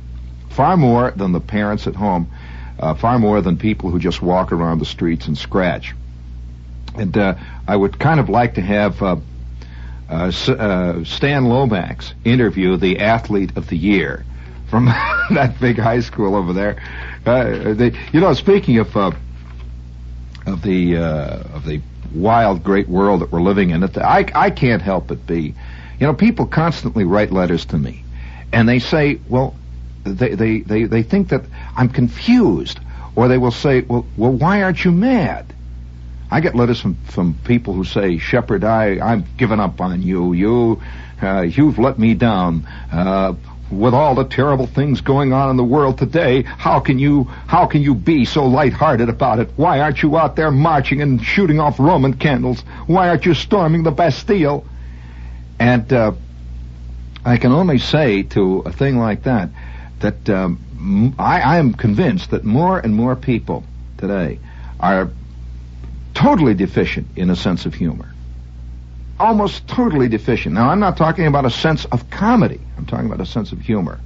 Far 0.50 0.76
more 0.76 1.10
than 1.10 1.32
the 1.32 1.40
parents 1.40 1.86
at 1.86 1.96
home, 1.96 2.30
uh, 2.78 2.94
far 2.94 3.18
more 3.18 3.40
than 3.40 3.56
people 3.56 3.90
who 3.90 3.98
just 3.98 4.22
walk 4.22 4.52
around 4.52 4.78
the 4.78 4.84
streets 4.84 5.26
and 5.26 5.36
scratch. 5.36 5.94
And 6.94 7.16
uh, 7.16 7.34
I 7.66 7.74
would 7.74 7.98
kind 7.98 8.20
of 8.20 8.28
like 8.28 8.54
to 8.54 8.60
have 8.60 9.02
uh, 9.02 9.16
uh, 10.08 10.30
uh, 10.48 11.04
Stan 11.04 11.46
Lomax 11.46 12.14
interview 12.24 12.76
the 12.76 13.00
athlete 13.00 13.56
of 13.56 13.68
the 13.68 13.76
year 13.76 14.24
from 14.68 14.84
that 15.30 15.58
big 15.60 15.78
high 15.78 16.00
school 16.00 16.36
over 16.36 16.52
there. 16.52 16.82
They, 17.24 17.92
you 18.12 18.20
know, 18.20 18.32
speaking 18.34 18.78
of 18.78 18.94
of 18.96 20.62
the 20.62 20.96
of 20.96 21.64
the 21.64 21.80
wild, 22.14 22.62
great 22.62 22.88
world 22.88 23.20
that 23.20 23.32
we're 23.32 23.42
living 23.42 23.70
in. 23.70 23.82
I, 23.82 24.26
I 24.34 24.50
can't 24.50 24.82
help 24.82 25.08
but 25.08 25.26
be. 25.26 25.54
You 26.00 26.06
know, 26.06 26.14
people 26.14 26.46
constantly 26.46 27.04
write 27.04 27.30
letters 27.30 27.66
to 27.66 27.78
me, 27.78 28.04
and 28.52 28.68
they 28.68 28.78
say, 28.78 29.18
well, 29.28 29.54
they, 30.04 30.34
they, 30.34 30.60
they, 30.60 30.84
they 30.84 31.02
think 31.02 31.28
that 31.28 31.44
I'm 31.76 31.88
confused, 31.88 32.80
or 33.16 33.28
they 33.28 33.38
will 33.38 33.50
say, 33.50 33.82
well, 33.82 34.06
well, 34.16 34.32
why 34.32 34.62
aren't 34.62 34.84
you 34.84 34.92
mad? 34.92 35.46
I 36.30 36.40
get 36.40 36.54
letters 36.54 36.80
from, 36.80 36.96
from 37.06 37.34
people 37.44 37.74
who 37.74 37.84
say, 37.84 38.18
Shepherd, 38.18 38.64
I, 38.64 38.98
I've 39.00 39.36
given 39.36 39.60
up 39.60 39.80
on 39.80 40.02
you. 40.02 40.32
You, 40.32 40.82
uh, 41.22 41.42
you've 41.42 41.78
let 41.78 41.98
me 41.98 42.14
down. 42.14 42.66
Uh, 42.90 43.34
with 43.70 43.94
all 43.94 44.14
the 44.14 44.24
terrible 44.24 44.66
things 44.66 45.00
going 45.00 45.32
on 45.32 45.50
in 45.50 45.56
the 45.56 45.64
world 45.64 45.98
today, 45.98 46.42
how 46.42 46.80
can 46.80 46.98
you 46.98 47.24
how 47.24 47.66
can 47.66 47.82
you 47.82 47.94
be 47.94 48.24
so 48.24 48.46
light-hearted 48.46 49.08
about 49.08 49.38
it? 49.38 49.50
Why 49.56 49.80
aren't 49.80 50.02
you 50.02 50.16
out 50.16 50.36
there 50.36 50.50
marching 50.50 51.00
and 51.00 51.22
shooting 51.22 51.60
off 51.60 51.78
Roman 51.78 52.14
candles? 52.14 52.60
Why 52.86 53.08
aren't 53.08 53.24
you 53.24 53.34
storming 53.34 53.82
the 53.82 53.90
Bastille? 53.90 54.64
And 55.58 55.92
uh, 55.92 56.12
I 57.24 57.36
can 57.38 57.52
only 57.52 57.78
say 57.78 58.22
to 58.22 58.60
a 58.60 58.72
thing 58.72 58.98
like 58.98 59.22
that 59.22 59.50
that 60.00 60.28
um, 60.28 61.14
I, 61.18 61.40
I 61.40 61.56
am 61.58 61.72
convinced 61.72 62.30
that 62.30 62.44
more 62.44 62.78
and 62.78 62.94
more 62.94 63.16
people 63.16 63.64
today 63.96 64.38
are 64.78 65.10
totally 66.12 66.54
deficient 66.54 67.06
in 67.16 67.30
a 67.30 67.36
sense 67.36 67.64
of 67.66 67.74
humor 67.74 68.13
almost 69.18 69.66
totally 69.68 70.08
deficient. 70.08 70.54
Now, 70.54 70.70
I'm 70.70 70.80
not 70.80 70.96
talking 70.96 71.26
about 71.26 71.44
a 71.44 71.50
sense 71.50 71.84
of 71.86 72.10
comedy. 72.10 72.60
I'm 72.76 72.86
talking 72.86 73.06
about 73.06 73.20
a 73.20 73.26
sense 73.26 73.52
of 73.52 73.60
humor. 73.60 74.00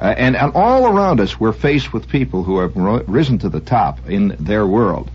Uh, 0.00 0.14
and, 0.16 0.36
and 0.36 0.52
all 0.54 0.86
around 0.86 1.20
us, 1.20 1.38
we're 1.38 1.52
faced 1.52 1.92
with 1.92 2.08
people 2.08 2.42
who 2.42 2.58
have 2.58 2.74
ro- 2.76 3.04
risen 3.06 3.38
to 3.38 3.48
the 3.48 3.60
top 3.60 4.08
in 4.08 4.36
their 4.40 4.66
world. 4.66 5.10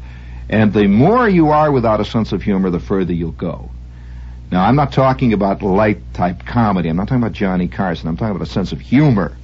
And 0.48 0.71
the 0.71 0.88
more 0.88 1.28
you 1.28 1.50
are 1.50 1.71
without 1.71 2.00
a 2.00 2.06
sense 2.06 2.32
of 2.32 2.43
humor, 2.43 2.69
the 2.69 2.80
further 2.80 3.13
you'll 3.13 3.32
go. 3.32 3.71
Now, 4.52 4.63
I'm 4.63 4.76
not 4.76 4.93
talking 4.93 5.34
about 5.34 5.63
light 5.63 6.13
type 6.13 6.45
comedy. 6.45 6.88
I'm 6.89 6.98
not 6.98 7.08
talking 7.08 7.24
about 7.24 7.34
Johnny 7.34 7.67
Carson. 7.67 8.08
I'm 8.08 8.15
talking 8.15 8.36
about 8.36 8.48
a 8.48 8.52
sense 8.52 8.71
of 8.71 8.80
humor. 8.80 9.36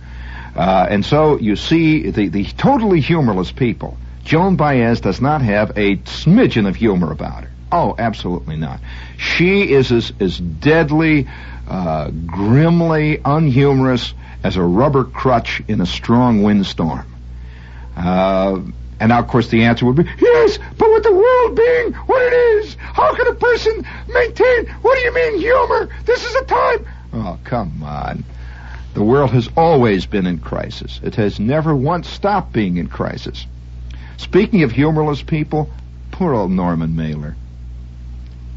Uh, 0.56 0.88
and 0.90 1.04
so 1.04 1.40
you 1.40 1.56
see 1.56 2.12
the, 2.12 2.28
the 2.28 2.46
totally 2.46 3.02
humorless 3.02 3.52
people. 3.52 3.98
Joan 4.24 4.56
Baez 4.58 5.02
does 5.02 5.20
not 5.20 5.42
have 5.42 5.72
a 5.72 5.98
smidgen 5.98 6.68
of 6.68 6.76
humor 6.76 7.12
about 7.12 7.46
her. 7.46 7.51
Oh, 7.72 7.96
absolutely 7.98 8.58
not. 8.58 8.82
She 9.18 9.72
is 9.72 9.92
as, 9.92 10.12
as 10.20 10.38
deadly, 10.38 11.28
uh, 11.68 12.12
grimly 12.26 13.20
unhumorous 13.24 14.14
as 14.44 14.58
a 14.58 14.64
rubber 14.64 15.06
crutch 15.06 15.62
in 15.68 15.80
a 15.80 15.86
strong 15.86 16.44
windstorm. 16.44 17.06
Uh, 17.96 18.62
and 19.00 19.10
now, 19.10 19.20
of 19.20 19.28
course, 19.28 19.48
the 19.48 19.64
answer 19.64 19.86
would 19.86 19.96
be, 19.96 20.04
yes, 20.20 20.60
but 20.78 20.92
with 20.92 21.04
the 21.04 21.12
world 21.12 21.56
being 21.56 21.94
what 21.94 22.22
it 22.22 22.34
is, 22.34 22.76
how 22.76 23.16
can 23.16 23.28
a 23.28 23.34
person 23.34 23.86
maintain, 24.08 24.68
what 24.82 24.96
do 24.96 25.02
you 25.02 25.14
mean 25.14 25.40
humor? 25.40 25.90
This 26.06 26.24
is 26.24 26.36
a 26.36 26.46
time. 26.46 26.88
Oh, 27.14 27.40
come 27.44 27.82
on. 27.84 28.24
The 28.94 29.04
world 29.04 29.32
has 29.32 29.50
always 29.56 30.06
been 30.06 30.28
in 30.28 30.40
crisis. 30.40 31.00
It 31.02 31.16
has 31.16 31.40
never 31.40 31.74
once 31.74 32.10
stopped 32.10 32.52
being 32.52 32.78
in 32.78 32.88
crisis. 32.88 33.48
Speaking 34.18 34.64
of 34.64 34.72
humorless 34.72 35.24
people, 35.24 35.70
poor 36.12 36.34
old 36.34 36.52
Norman 36.52 36.96
Mailer. 36.96 37.36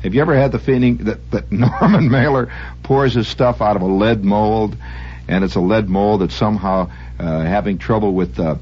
Have 0.04 0.14
you 0.14 0.20
ever 0.20 0.36
had 0.36 0.52
the 0.52 0.58
feeling 0.58 0.98
that, 0.98 1.30
that 1.30 1.50
Norman 1.80 2.10
Mailer 2.10 2.52
pours 2.82 3.14
his 3.14 3.26
stuff 3.26 3.62
out 3.62 3.74
of 3.74 3.80
a 3.80 3.86
lead 3.86 4.22
mold, 4.22 4.76
and 5.26 5.42
it's 5.42 5.54
a 5.54 5.60
lead 5.60 5.88
mold 5.88 6.20
that's 6.20 6.34
somehow 6.34 6.90
uh, 7.18 7.40
having 7.40 7.78
trouble 7.78 8.12
with 8.12 8.38
uh, 8.38 8.56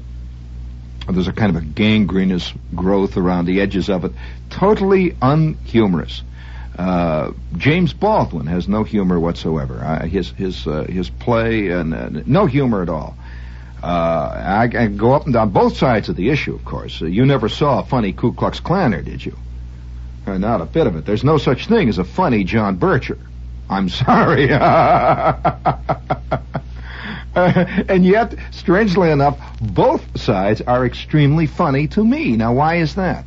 there's 1.09 1.27
a 1.27 1.33
kind 1.33 1.53
of 1.53 1.61
a 1.61 1.65
gangrenous 1.65 2.53
growth 2.73 3.17
around 3.17 3.43
the 3.43 3.59
edges 3.59 3.89
of 3.89 4.05
it. 4.05 4.13
Totally 4.49 5.17
unhumorous. 5.21 6.21
Uh, 6.79 7.33
James 7.57 7.91
Baldwin 7.91 8.47
has 8.47 8.69
no 8.69 8.85
humor 8.85 9.19
whatsoever. 9.19 9.83
Uh, 9.83 10.05
his 10.05 10.29
his 10.31 10.65
uh, 10.65 10.85
his 10.85 11.09
play 11.09 11.67
and 11.67 12.25
no 12.25 12.45
humor 12.45 12.81
at 12.81 12.89
all. 12.89 13.17
Uh, 13.83 13.85
I, 13.85 14.63
I, 14.63 14.87
go 14.87 15.11
up 15.11 15.25
and 15.25 15.33
down 15.33 15.49
both 15.49 15.75
sides 15.75 16.07
of 16.07 16.15
the 16.15 16.29
issue, 16.29 16.55
of 16.55 16.63
course. 16.63 17.01
you 17.01 17.25
never 17.25 17.49
saw 17.49 17.81
a 17.81 17.85
funny 17.85 18.13
Ku 18.13 18.31
Klux 18.31 18.61
Klaner, 18.61 19.03
did 19.03 19.25
you? 19.25 19.35
Uh, 20.25 20.37
not 20.37 20.61
a 20.61 20.65
bit 20.65 20.87
of 20.87 20.95
it. 20.95 21.05
There's 21.05 21.23
no 21.23 21.37
such 21.37 21.67
thing 21.67 21.89
as 21.89 21.97
a 21.97 22.03
funny 22.03 22.43
John 22.43 22.77
Bircher. 22.77 23.19
I'm 23.69 23.89
sorry. 23.89 24.49
and 27.35 28.05
yet, 28.05 28.35
strangely 28.51 29.09
enough, 29.09 29.39
both 29.59 30.19
sides 30.19 30.61
are 30.61 30.85
extremely 30.85 31.47
funny 31.47 31.87
to 31.89 32.03
me. 32.03 32.37
Now, 32.37 32.53
why 32.53 32.75
is 32.75 32.95
that? 32.95 33.25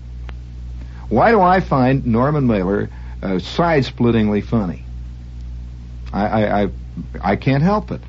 Why 1.09 1.31
do 1.31 1.41
I 1.41 1.61
find 1.61 2.07
Norman 2.07 2.47
Mailer 2.47 2.89
uh, 3.23 3.39
side-splittingly 3.39 4.43
funny? 4.43 4.85
I, 6.13 6.27
I, 6.27 6.63
I, 6.63 6.69
I 7.21 7.37
can't 7.37 7.63
help 7.63 7.91
it. 7.91 8.01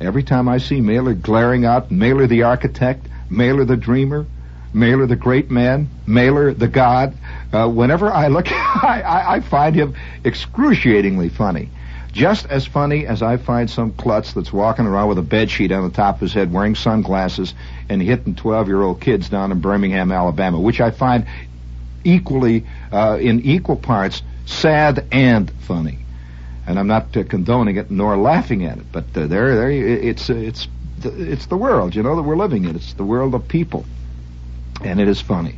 Every 0.00 0.22
time 0.22 0.48
I 0.48 0.58
see 0.58 0.80
Mailer 0.80 1.14
glaring 1.14 1.64
out, 1.64 1.90
Mailer 1.90 2.26
the 2.26 2.44
architect, 2.44 3.06
Mailer 3.30 3.64
the 3.64 3.76
dreamer, 3.76 4.26
Mailer 4.72 5.06
the 5.06 5.16
great 5.16 5.50
man, 5.50 5.88
Mailer 6.06 6.54
the 6.54 6.68
god. 6.68 7.14
Uh, 7.52 7.68
whenever 7.68 8.12
I 8.12 8.28
look, 8.28 8.46
I, 8.52 9.02
I, 9.02 9.34
I 9.36 9.40
find 9.40 9.74
him 9.74 9.94
excruciatingly 10.24 11.30
funny. 11.30 11.70
Just 12.12 12.46
as 12.46 12.66
funny 12.66 13.06
as 13.06 13.22
I 13.22 13.36
find 13.36 13.70
some 13.70 13.92
klutz 13.92 14.32
that's 14.32 14.52
walking 14.52 14.86
around 14.86 15.08
with 15.08 15.18
a 15.18 15.22
bed 15.22 15.50
sheet 15.50 15.72
on 15.72 15.84
the 15.84 15.94
top 15.94 16.16
of 16.16 16.20
his 16.22 16.32
head, 16.32 16.52
wearing 16.52 16.74
sunglasses, 16.74 17.54
and 17.88 18.02
hitting 18.02 18.34
12-year-old 18.34 19.00
kids 19.00 19.28
down 19.28 19.52
in 19.52 19.60
Birmingham, 19.60 20.10
Alabama, 20.10 20.58
which 20.58 20.80
I 20.80 20.90
find 20.90 21.26
equally, 22.04 22.66
uh, 22.90 23.18
in 23.20 23.40
equal 23.42 23.76
parts, 23.76 24.22
sad 24.46 25.06
and 25.12 25.50
funny. 25.66 25.98
And 26.66 26.78
I'm 26.78 26.86
not 26.86 27.16
uh, 27.16 27.24
condoning 27.24 27.76
it 27.76 27.90
nor 27.90 28.16
laughing 28.16 28.64
at 28.64 28.78
it, 28.78 28.86
but 28.90 29.04
uh, 29.14 29.26
there, 29.26 29.54
there, 29.54 29.70
it's, 29.70 30.28
uh, 30.30 30.34
it's, 30.34 30.66
it's 31.04 31.46
the 31.46 31.56
world, 31.56 31.94
you 31.94 32.02
know, 32.02 32.16
that 32.16 32.22
we're 32.22 32.36
living 32.36 32.64
in. 32.64 32.76
It's 32.76 32.94
the 32.94 33.04
world 33.04 33.34
of 33.34 33.46
people, 33.48 33.84
and 34.82 34.98
it 34.98 35.08
is 35.08 35.20
funny. 35.20 35.56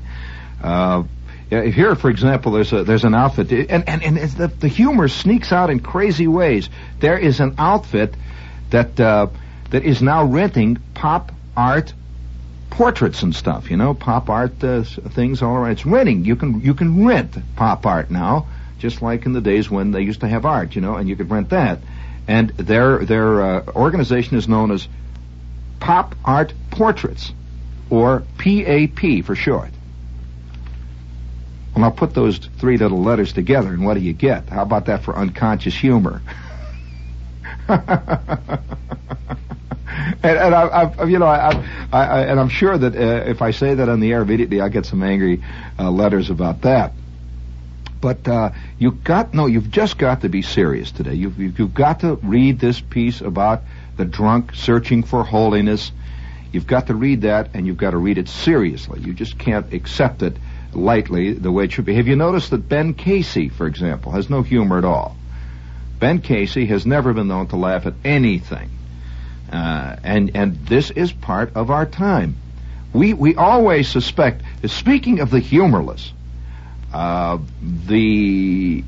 Uh, 1.51 1.63
here, 1.63 1.97
for 1.97 2.11
example, 2.11 2.53
there's 2.53 2.73
a 2.73 2.85
there's 2.85 3.05
an 3.05 3.15
outfit, 3.15 3.51
and 3.51 3.89
and, 3.89 4.03
and 4.03 4.17
the, 4.17 4.47
the 4.47 4.69
humor 4.69 5.09
sneaks 5.09 5.53
out 5.53 5.69
in 5.69 5.81
crazy 5.81 6.29
ways. 6.29 6.69
There 7.01 7.19
is 7.19 7.41
an 7.41 7.57
outfit 7.59 8.15
that 8.71 8.99
uh, 9.01 9.27
that 9.71 9.85
is 9.85 10.01
now 10.01 10.25
renting 10.25 10.79
pop 10.95 11.33
art 11.57 11.93
portraits 12.71 13.23
and 13.23 13.35
stuff. 13.35 13.71
You 13.71 13.77
know, 13.77 13.95
pop 13.95 14.31
art 14.31 14.63
uh, 14.63 14.85
things 14.85 15.43
all 15.43 15.57
around. 15.57 15.73
It's 15.73 15.87
renting. 15.87 16.25
You 16.25 16.37
can 16.37 16.61
you 16.61 16.75
can 16.75 17.05
rent 17.05 17.37
pop 17.57 17.85
art 17.85 18.13
now, 18.13 18.47
just 18.79 19.03
like 19.03 19.27
in 19.27 19.33
the 19.33 19.41
days 19.41 19.69
when 19.69 19.91
they 19.91 20.03
used 20.03 20.21
to 20.21 20.29
have 20.29 20.47
art. 20.47 20.77
You 20.77 20.83
know, 20.83 20.95
and 20.95 21.09
you 21.09 21.17
could 21.17 21.31
rent 21.31 21.51
that. 21.51 21.81
And 22.29 22.51
their 22.51 23.05
their 23.05 23.43
uh, 23.43 23.65
organization 23.75 24.37
is 24.37 24.47
known 24.47 24.71
as 24.71 24.87
Pop 25.81 26.15
Art 26.25 26.53
Portraits, 26.71 27.33
or 27.89 28.23
PAP 28.39 29.25
for 29.25 29.35
short. 29.35 29.71
Well, 31.81 31.89
now 31.91 31.97
put 31.97 32.13
those 32.13 32.37
three 32.37 32.77
little 32.77 33.01
letters 33.03 33.33
together, 33.33 33.71
and 33.71 33.83
what 33.83 33.95
do 33.95 34.01
you 34.01 34.13
get? 34.13 34.51
How 34.51 34.61
about 34.61 34.85
that 34.87 35.03
for 35.03 35.17
unconscious 35.17 35.75
humor? 35.75 36.21
and, 37.69 37.81
and 40.23 40.55
I, 40.55 40.93
I, 40.99 41.05
you 41.05 41.19
know, 41.19 41.25
I, 41.25 41.65
I, 41.91 42.21
and 42.25 42.39
I'm 42.39 42.51
sure 42.51 42.77
that 42.77 42.95
uh, 42.95 43.31
if 43.31 43.41
I 43.41 43.53
say 43.53 43.73
that 43.77 43.89
on 43.89 44.01
the 44.01 44.13
air 44.13 44.21
immediately, 44.21 44.61
I 44.61 44.69
get 44.69 44.85
some 44.85 45.03
angry 45.03 45.43
uh, 45.79 45.91
letters 45.91 46.29
about 46.29 46.61
that. 46.63 46.93
But 47.99 48.29
uh, 48.29 48.51
you 48.79 48.91
got 48.91 49.33
no, 49.33 49.47
you've 49.47 49.71
just 49.71 49.97
got 49.97 50.21
to 50.21 50.29
be 50.29 50.43
serious 50.43 50.93
today. 50.93 51.15
You've, 51.15 51.39
you've 51.39 51.73
got 51.73 52.01
to 52.01 52.17
read 52.17 52.59
this 52.59 52.79
piece 52.79 53.23
about 53.23 53.63
the 53.97 54.05
drunk 54.05 54.55
searching 54.55 55.03
for 55.03 55.25
holiness. 55.25 55.93
You've 56.53 56.67
got 56.67 56.89
to 56.89 56.95
read 56.95 57.23
that, 57.23 57.55
and 57.55 57.67
you've 57.67 57.79
got 57.79 57.93
to 57.93 57.99
read 57.99 58.19
it 58.19 58.29
seriously. 58.29 59.01
You 59.01 59.15
just 59.15 59.39
can't 59.39 59.73
accept 59.73 60.21
it 60.21 60.37
lightly 60.73 61.33
the 61.33 61.51
way 61.51 61.65
it 61.65 61.73
should 61.73 61.85
be. 61.85 61.95
Have 61.95 62.09
you 62.09 62.17
noticed 62.17 62.51
that 62.51 62.69
Ben 62.69 62.95
Casey, 62.95 63.49
for 63.49 63.67
example, 63.67 64.13
has 64.13 64.31
no 64.31 64.43
humor 64.43 64.79
at 64.79 64.85
all? 64.85 65.17
Ben 65.99 66.21
Casey 66.21 66.67
has 66.67 66.87
never 66.87 67.13
been 67.13 67.29
known 67.29 67.49
to 67.49 67.57
laugh 67.57 67.87
at 67.87 67.95
anything. 68.05 68.71
Uh, 69.53 69.97
and, 70.05 70.37
and 70.37 70.67
this 70.67 70.91
is 70.91 71.13
part 71.13 71.57
of 71.57 71.71
our 71.71 71.87
time. 71.87 72.37
We, 72.93 73.15
we 73.15 73.35
always 73.35 73.89
suspect, 73.89 74.43
speaking 74.67 75.21
of 75.21 75.31
the 75.31 75.41
humorless, 75.41 76.13
uh, 76.93 77.39
the, 77.87 78.85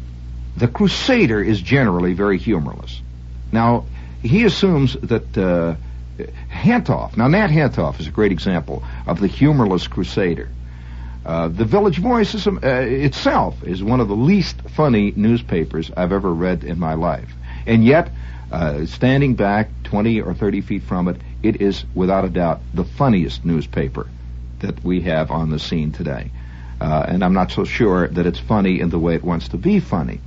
the 0.57 0.68
crusader 0.68 1.42
is 1.42 1.61
generally 1.61 2.14
very 2.14 2.38
humorless. 2.38 3.01
Now, 3.53 3.85
he 4.23 4.45
assumes 4.45 4.95
that, 4.95 5.37
uh, 5.37 5.75
Hentoff, 6.51 7.16
now 7.16 7.29
Nat 7.29 7.49
Hentoff 7.49 8.01
is 8.01 8.07
a 8.07 8.11
great 8.11 8.33
example 8.33 8.83
of 9.07 9.21
the 9.21 9.27
humorless 9.27 9.88
crusader. 9.88 10.49
Uh, 11.25 11.49
the 11.49 11.65
Village 11.65 11.99
Voice 11.99 12.35
is, 12.35 12.47
uh, 12.47 12.59
itself 12.63 13.63
is 13.63 13.83
one 13.83 14.01
of 14.01 14.09
the 14.09 14.17
least 14.17 14.61
funny 14.71 15.13
newspapers 15.15 15.91
I've 15.97 16.13
ever 16.13 16.33
read 16.33 16.65
in 16.65 16.79
my 16.79 16.95
life. 16.95 17.31
And 17.67 17.85
yet, 17.85 18.11
uh, 18.51 18.87
standing 18.87 19.35
back 19.35 19.71
20 19.85 20.21
or 20.21 20.35
30 20.35 20.61
feet 20.63 20.83
from 20.83 21.09
it, 21.09 21.17
it 21.43 21.61
is 21.61 21.85
without 21.95 22.25
a 22.25 22.29
doubt 22.29 22.61
the 22.75 22.85
funniest 22.85 23.45
newspaper 23.45 24.09
that 24.61 24.83
we 24.85 25.03
have 25.03 25.31
on 25.31 25.51
the 25.51 25.59
scene 25.59 25.93
today. 25.93 26.31
Uh, 26.81 27.05
and 27.09 27.25
I'm 27.25 27.35
not 27.35 27.53
so 27.53 27.65
sure 27.65 28.09
that 28.09 28.27
it's 28.27 28.41
funny 28.41 28.81
in 28.81 28.91
the 28.91 28.99
way 28.99 29.15
it 29.15 29.23
wants 29.23 29.49
to 29.49 29.57
be 29.57 29.79
funny. 29.79 30.21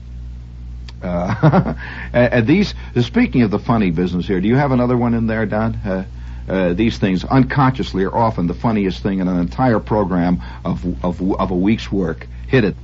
Uh, 1.04 1.74
and 2.14 2.48
these, 2.48 2.74
speaking 3.02 3.42
of 3.42 3.52
the 3.52 3.60
funny 3.60 3.92
business 3.92 4.26
here, 4.26 4.40
do 4.40 4.48
you 4.48 4.56
have 4.56 4.72
another 4.72 4.96
one 4.96 5.14
in 5.14 5.28
there, 5.28 5.46
Don? 5.46 6.08
Uh, 6.48 6.74
these 6.74 6.98
things 6.98 7.24
unconsciously 7.24 8.04
are 8.04 8.16
often 8.16 8.48
the 8.48 8.54
funniest 8.54 9.02
thing 9.02 9.20
in 9.20 9.28
an 9.28 9.40
entire 9.40 9.80
program 9.80 10.42
of, 10.64 10.86
of, 11.04 11.22
of 11.22 11.52
a 11.52 11.56
week's 11.56 11.92
work. 11.92 12.28
Hit 12.48 12.64
it. 12.64 12.76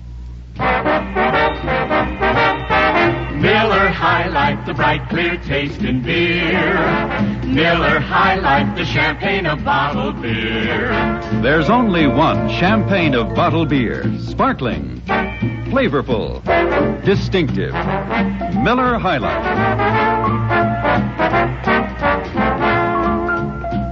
Miller 3.41 3.87
High 3.87 4.27
Life, 4.27 4.65
the 4.67 4.73
bright, 4.75 5.09
clear 5.09 5.35
taste 5.37 5.81
in 5.81 6.03
beer. 6.03 6.75
Miller 7.43 7.99
High 7.99 8.35
Life, 8.35 8.75
the 8.77 8.85
champagne 8.85 9.47
of 9.47 9.63
bottled 9.63 10.21
beer. 10.21 10.89
There's 11.41 11.69
only 11.69 12.05
one 12.05 12.49
champagne 12.49 13.15
of 13.15 13.33
bottled 13.33 13.69
beer, 13.69 14.03
sparkling, 14.19 15.01
flavorful, 15.71 16.43
distinctive. 17.03 17.73
Miller 17.73 18.99
High 18.99 19.17
Life. 19.17 19.41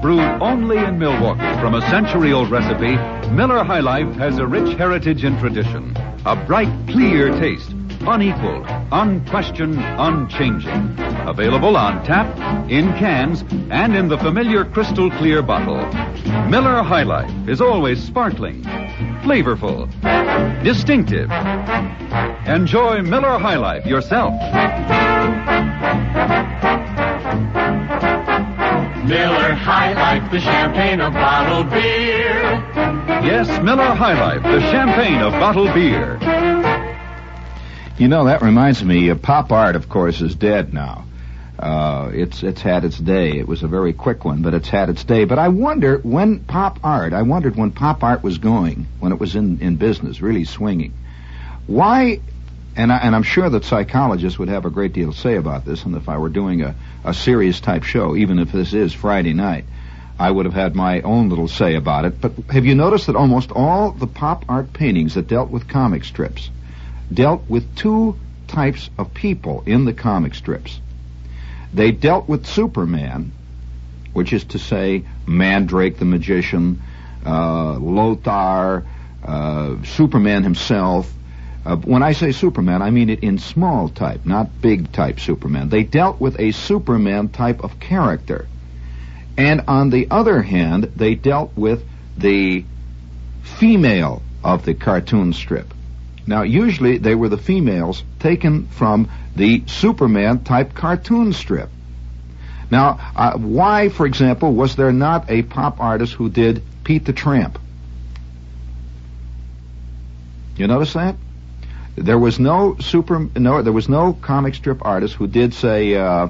Brewed 0.10 0.42
only 0.42 0.80
in 0.80 0.98
Milwaukee 0.98 1.54
from 1.62 1.76
a 1.76 1.82
century 1.82 2.34
old 2.34 2.50
recipe, 2.50 2.98
Miller 3.30 3.64
High 3.64 3.82
Life 3.82 4.12
has 4.16 4.40
a 4.40 4.48
rich 4.48 4.76
heritage 4.76 5.24
and 5.24 5.40
tradition. 5.40 5.96
A 6.26 6.36
bright, 6.36 6.74
clear 6.88 7.30
taste, 7.40 7.70
unequaled, 8.02 8.66
unquestioned, 8.92 9.78
unchanging. 9.78 10.96
Available 11.28 11.78
on 11.78 12.04
tap, 12.04 12.26
in 12.72 12.88
cans, 12.94 13.44
and 13.70 13.96
in 13.96 14.08
the 14.08 14.18
familiar 14.18 14.66
crystal 14.66 15.12
clear 15.12 15.44
bottle. 15.44 15.78
Miller 16.50 16.82
High 16.82 17.04
Life 17.04 17.48
is 17.48 17.62
always 17.62 18.04
sparkling, 18.04 18.64
flavorful, 19.22 19.86
distinctive. 20.64 21.30
Enjoy 22.48 23.04
Miller 23.04 23.38
High 23.38 23.58
Life 23.58 23.86
yourself. 23.86 24.34
Miller 29.10 29.56
High 29.56 29.94
Life, 29.94 30.32
the 30.32 30.40
champagne 30.40 31.02
of 31.02 31.14
bottled 31.14 31.72
beer. 31.72 32.44
Yes, 33.26 33.48
Miller 33.64 33.96
High 33.96 34.14
Life, 34.14 34.44
the 34.44 34.62
champagne 34.70 35.20
of 35.20 35.32
bottled 35.32 35.74
beer. 35.74 36.20
You 37.98 38.08
know, 38.08 38.26
that 38.26 38.44
reminds 38.44 38.84
me, 38.84 39.10
uh, 39.10 39.16
pop 39.16 39.52
art, 39.52 39.76
of 39.76 39.90
course, 39.90 40.22
is 40.22 40.36
dead 40.36 40.76
now. 40.76 41.06
Uh, 41.58 42.12
it's 42.14 42.44
it's 42.44 42.62
had 42.62 42.86
its 42.86 43.00
day. 43.00 43.40
It 43.40 43.48
was 43.48 43.64
a 43.64 43.68
very 43.68 43.94
quick 43.94 44.24
one, 44.26 44.44
but 44.44 44.54
it's 44.54 44.70
had 44.70 44.90
its 44.90 45.04
day. 45.04 45.26
But 45.26 45.40
I 45.40 45.48
wonder 45.48 45.98
when 45.98 46.42
pop 46.42 46.80
art. 46.84 47.12
I 47.12 47.24
wondered 47.24 47.56
when 47.56 47.72
pop 47.72 48.04
art 48.04 48.22
was 48.22 48.38
going, 48.38 48.86
when 49.00 49.12
it 49.12 49.20
was 49.20 49.36
in 49.36 49.60
in 49.60 49.78
business, 49.78 50.22
really 50.22 50.46
swinging. 50.46 50.94
Why 51.66 52.22
and, 52.76 52.92
I, 52.92 53.08
am 53.08 53.24
sure 53.24 53.50
that 53.50 53.66
psychologists 53.66 54.40
would 54.40 54.50
have 54.50 54.66
a 54.66 54.70
great 54.70 54.94
deal 54.94 55.12
to 55.12 55.18
say 55.18 55.36
about 55.36 55.66
this, 55.66 55.84
and 55.84 55.96
if 55.96 56.08
I 56.08 56.18
were 56.18 56.30
doing 56.30 56.62
a, 56.62 56.76
a 57.04 57.14
serious 57.14 57.60
type 57.60 57.84
show, 57.84 58.16
even 58.16 58.40
if 58.40 58.52
this 58.52 58.74
is 58.74 58.94
Friday 58.94 59.34
night, 59.34 59.66
I 60.20 60.30
would 60.30 60.46
have 60.46 60.54
had 60.54 60.76
my 60.76 61.02
own 61.02 61.30
little 61.30 61.48
say 61.48 61.76
about 61.76 62.06
it. 62.06 62.20
But 62.20 62.34
have 62.50 62.66
you 62.66 62.76
noticed 62.76 63.08
that 63.08 63.16
almost 63.16 63.52
all 63.52 63.92
the 63.92 64.08
pop 64.08 64.46
art 64.50 64.74
paintings 64.74 65.16
that 65.16 65.28
dealt 65.28 65.50
with 65.50 65.68
comic 65.68 66.04
strips 66.04 66.50
dealt 67.12 67.50
with 67.50 67.76
two 67.76 68.18
types 68.48 68.90
of 68.98 69.14
people 69.14 69.64
in 69.66 69.86
the 69.86 69.94
comic 69.94 70.36
strips? 70.36 70.80
They 71.74 71.92
dealt 71.92 72.28
with 72.28 72.46
Superman, 72.46 73.32
which 74.12 74.34
is 74.34 74.44
to 74.46 74.60
say 74.60 75.06
Mandrake 75.26 75.98
the 75.98 76.06
magician, 76.06 76.82
uh, 77.26 77.78
Lothar, 77.80 78.86
uh, 79.24 79.84
Superman 79.84 80.44
himself, 80.44 81.12
uh, 81.66 81.76
when 81.76 82.04
I 82.04 82.14
say 82.14 82.32
Superman, 82.32 82.82
I 82.82 82.90
mean 82.90 83.10
it 83.10 83.20
in 83.20 83.38
small 83.38 83.90
type, 83.90 84.26
not 84.26 84.62
big 84.62 84.92
type 84.92 85.20
Superman. 85.20 85.70
They 85.70 85.84
dealt 85.84 86.20
with 86.20 86.40
a 86.40 86.52
Superman 86.52 87.30
type 87.30 87.64
of 87.64 87.80
character. 87.80 88.48
And 89.38 89.62
on 89.68 89.90
the 89.90 90.08
other 90.10 90.42
hand, 90.42 90.92
they 90.96 91.16
dealt 91.16 91.56
with 91.56 91.84
the 92.18 92.66
female 93.44 94.22
of 94.44 94.66
the 94.66 94.74
cartoon 94.74 95.34
strip. 95.34 95.74
Now, 96.26 96.44
usually 96.44 96.98
they 96.98 97.16
were 97.16 97.30
the 97.30 97.38
females 97.38 98.04
taken 98.20 98.68
from 98.68 99.10
the 99.36 99.64
Superman 99.68 100.44
type 100.44 100.74
cartoon 100.74 101.34
strip. 101.34 101.70
Now, 102.72 103.00
uh, 103.16 103.38
why, 103.38 103.90
for 103.90 104.06
example, 104.06 104.54
was 104.54 104.76
there 104.76 104.92
not 104.92 105.30
a 105.30 105.42
pop 105.42 105.80
artist 105.80 106.14
who 106.14 106.30
did 106.30 106.62
Pete 106.84 107.06
the 107.06 107.14
Tramp? 107.14 107.58
You 110.56 110.68
notice 110.68 110.94
that? 110.94 111.16
There 112.00 112.18
was 112.18 112.40
no 112.40 112.78
super 112.80 113.28
no 113.36 113.62
there 113.62 113.74
was 113.74 113.90
no 113.90 114.14
comic 114.14 114.56
strip 114.56 114.86
artist 114.86 115.16
who 115.16 115.28
did 115.28 115.54
say 115.54 115.96
uh, 115.96 116.30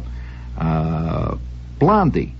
uh, 0.58 1.38
Blondie. 1.78 2.34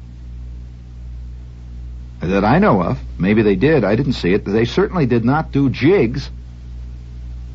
that 2.22 2.44
I 2.44 2.60
know 2.60 2.82
of. 2.82 3.00
Maybe 3.20 3.44
they 3.44 3.56
did. 3.56 3.84
I 3.84 3.96
didn't 3.96 4.14
see 4.14 4.34
it. 4.34 4.46
They 4.46 4.66
certainly 4.66 5.06
did 5.06 5.24
not 5.24 5.52
do 5.52 5.70
Jiggs. 5.70 6.30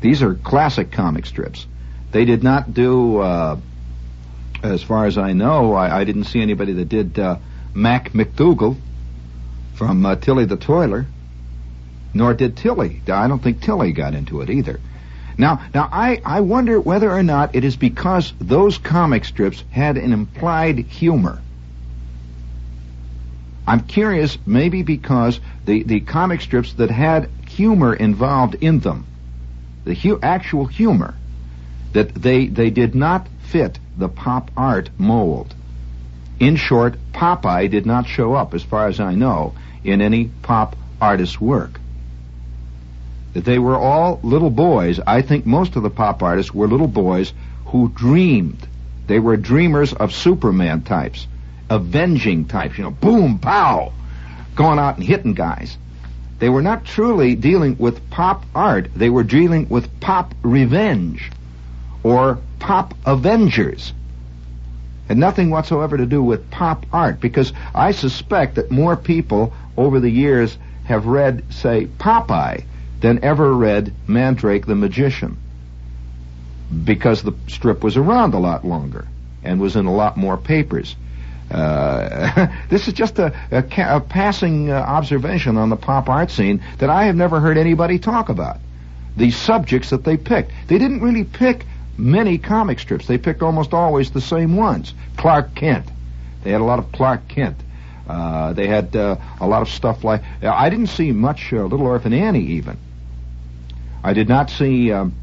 These 0.01 0.23
are 0.23 0.33
classic 0.35 0.91
comic 0.91 1.25
strips. 1.25 1.67
They 2.11 2.25
did 2.25 2.43
not 2.43 2.73
do, 2.73 3.17
uh, 3.17 3.59
as 4.63 4.81
far 4.81 5.05
as 5.05 5.17
I 5.17 5.33
know, 5.33 5.73
I, 5.73 5.99
I, 5.99 6.03
didn't 6.03 6.25
see 6.25 6.41
anybody 6.41 6.73
that 6.73 6.89
did 6.89 7.19
uh, 7.19 7.37
Mac 7.73 8.13
McDougal 8.13 8.77
from 9.75 10.05
uh, 10.05 10.15
Tilly 10.15 10.45
the 10.45 10.57
Toiler, 10.57 11.05
nor 12.13 12.33
did 12.33 12.55
Tilly. 12.55 13.01
I 13.07 13.27
don't 13.27 13.43
think 13.43 13.61
Tilly 13.61 13.91
got 13.91 14.13
into 14.15 14.41
it 14.41 14.49
either. 14.49 14.79
Now, 15.37 15.61
now 15.73 15.89
I, 15.91 16.21
I 16.25 16.41
wonder 16.41 16.79
whether 16.79 17.11
or 17.11 17.23
not 17.23 17.55
it 17.55 17.63
is 17.63 17.75
because 17.75 18.33
those 18.39 18.77
comic 18.77 19.25
strips 19.25 19.63
had 19.69 19.97
an 19.97 20.13
implied 20.13 20.79
humor. 20.79 21.41
I'm 23.67 23.81
curious, 23.81 24.37
maybe 24.45 24.83
because 24.83 25.39
the, 25.65 25.83
the 25.83 25.99
comic 25.99 26.41
strips 26.41 26.73
that 26.73 26.91
had 26.91 27.29
humor 27.47 27.93
involved 27.93 28.55
in 28.55 28.79
them, 28.79 29.05
the 29.85 29.95
hu- 29.95 30.19
actual 30.21 30.65
humor, 30.65 31.15
that 31.93 32.13
they, 32.13 32.47
they 32.47 32.69
did 32.69 32.93
not 32.93 33.27
fit 33.51 33.79
the 33.97 34.09
pop 34.09 34.51
art 34.55 34.89
mold. 34.97 35.53
In 36.39 36.57
short, 36.57 36.97
Popeye 37.13 37.69
did 37.69 37.85
not 37.85 38.07
show 38.07 38.33
up, 38.33 38.53
as 38.53 38.63
far 38.63 38.87
as 38.87 38.99
I 38.99 39.15
know, 39.15 39.55
in 39.83 40.01
any 40.01 40.29
pop 40.41 40.75
artist's 41.01 41.39
work. 41.39 41.79
That 43.35 43.45
they 43.45 43.59
were 43.59 43.77
all 43.77 44.19
little 44.23 44.49
boys. 44.49 44.99
I 45.05 45.21
think 45.21 45.45
most 45.45 45.75
of 45.75 45.83
the 45.83 45.89
pop 45.89 46.23
artists 46.23 46.53
were 46.53 46.67
little 46.67 46.87
boys 46.87 47.33
who 47.67 47.89
dreamed. 47.89 48.67
They 49.07 49.19
were 49.19 49.37
dreamers 49.37 49.93
of 49.93 50.13
Superman 50.13 50.81
types 50.81 51.27
avenging 51.69 52.45
types, 52.45 52.77
you 52.77 52.83
know, 52.83 52.91
boom, 52.91 53.39
pow, 53.39 53.91
going 54.55 54.79
out 54.79 54.95
and 54.95 55.05
hitting 55.05 55.33
guys. 55.33 55.77
They 56.39 56.49
were 56.49 56.61
not 56.61 56.85
truly 56.85 57.35
dealing 57.35 57.77
with 57.77 58.09
pop 58.09 58.45
art. 58.53 58.89
They 58.95 59.09
were 59.09 59.23
dealing 59.23 59.67
with 59.69 59.99
pop 59.99 60.33
revenge 60.41 61.31
or 62.03 62.39
pop 62.59 62.93
avengers. 63.05 63.93
And 65.07 65.19
nothing 65.19 65.49
whatsoever 65.49 65.97
to 65.97 66.05
do 66.05 66.21
with 66.23 66.49
pop 66.51 66.85
art 66.91 67.19
because 67.19 67.53
I 67.73 67.91
suspect 67.91 68.55
that 68.55 68.71
more 68.71 68.95
people 68.95 69.53
over 69.77 69.99
the 69.99 70.09
years 70.09 70.57
have 70.85 71.05
read, 71.05 71.43
say, 71.51 71.87
Popeye 71.97 72.63
than 73.01 73.23
ever 73.23 73.53
read 73.53 73.93
Mandrake 74.07 74.65
the 74.65 74.75
Magician 74.75 75.37
because 76.83 77.23
the 77.23 77.33
strip 77.47 77.83
was 77.83 77.97
around 77.97 78.33
a 78.33 78.39
lot 78.39 78.65
longer 78.65 79.07
and 79.43 79.59
was 79.59 79.75
in 79.75 79.85
a 79.85 79.93
lot 79.93 80.17
more 80.17 80.37
papers. 80.37 80.95
Uh, 81.49 82.47
this 82.69 82.87
is 82.87 82.93
just 82.93 83.19
a, 83.19 83.33
a, 83.51 83.63
a 83.97 84.01
passing 84.01 84.71
uh, 84.71 84.73
observation 84.73 85.57
on 85.57 85.69
the 85.69 85.75
pop 85.75 86.09
art 86.09 86.31
scene 86.31 86.63
that 86.79 86.89
I 86.89 87.05
have 87.05 87.15
never 87.15 87.39
heard 87.39 87.57
anybody 87.57 87.99
talk 87.99 88.29
about. 88.29 88.57
The 89.17 89.31
subjects 89.31 89.91
that 89.91 90.03
they 90.03 90.17
picked. 90.17 90.51
They 90.67 90.77
didn't 90.77 91.01
really 91.01 91.23
pick 91.23 91.65
many 91.97 92.37
comic 92.37 92.79
strips. 92.79 93.07
They 93.07 93.17
picked 93.17 93.41
almost 93.41 93.73
always 93.73 94.11
the 94.11 94.21
same 94.21 94.57
ones. 94.57 94.93
Clark 95.17 95.55
Kent. 95.55 95.85
They 96.43 96.51
had 96.51 96.61
a 96.61 96.65
lot 96.65 96.79
of 96.79 96.91
Clark 96.91 97.27
Kent. 97.27 97.57
Uh, 98.07 98.53
they 98.53 98.67
had 98.67 98.95
uh, 98.95 99.17
a 99.39 99.47
lot 99.47 99.61
of 99.61 99.69
stuff 99.69 100.03
like. 100.03 100.21
I 100.43 100.69
didn't 100.69 100.87
see 100.87 101.11
much 101.11 101.51
uh, 101.53 101.63
Little 101.63 101.87
Orphan 101.87 102.13
Annie 102.13 102.45
even. 102.57 102.77
I 104.05 104.13
did 104.13 104.29
not 104.29 104.51
see. 104.51 104.91
Um, 104.91 105.15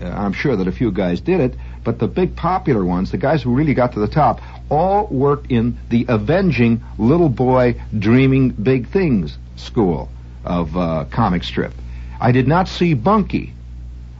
I'm 0.00 0.32
sure 0.32 0.56
that 0.56 0.66
a 0.66 0.72
few 0.72 0.90
guys 0.90 1.20
did 1.20 1.40
it, 1.40 1.54
but 1.84 1.98
the 1.98 2.08
big 2.08 2.36
popular 2.36 2.82
ones, 2.82 3.10
the 3.10 3.18
guys 3.18 3.42
who 3.42 3.54
really 3.54 3.74
got 3.74 3.92
to 3.92 4.00
the 4.00 4.08
top, 4.08 4.40
all 4.70 5.06
worked 5.08 5.50
in 5.50 5.76
the 5.90 6.06
avenging 6.08 6.82
little 6.96 7.28
boy 7.28 7.78
dreaming 7.98 8.48
big 8.50 8.88
things 8.88 9.36
school 9.56 10.08
of 10.42 10.74
uh, 10.74 11.04
comic 11.10 11.44
strip. 11.44 11.74
I 12.18 12.32
did 12.32 12.48
not 12.48 12.66
see 12.66 12.94
Bunky. 12.94 13.52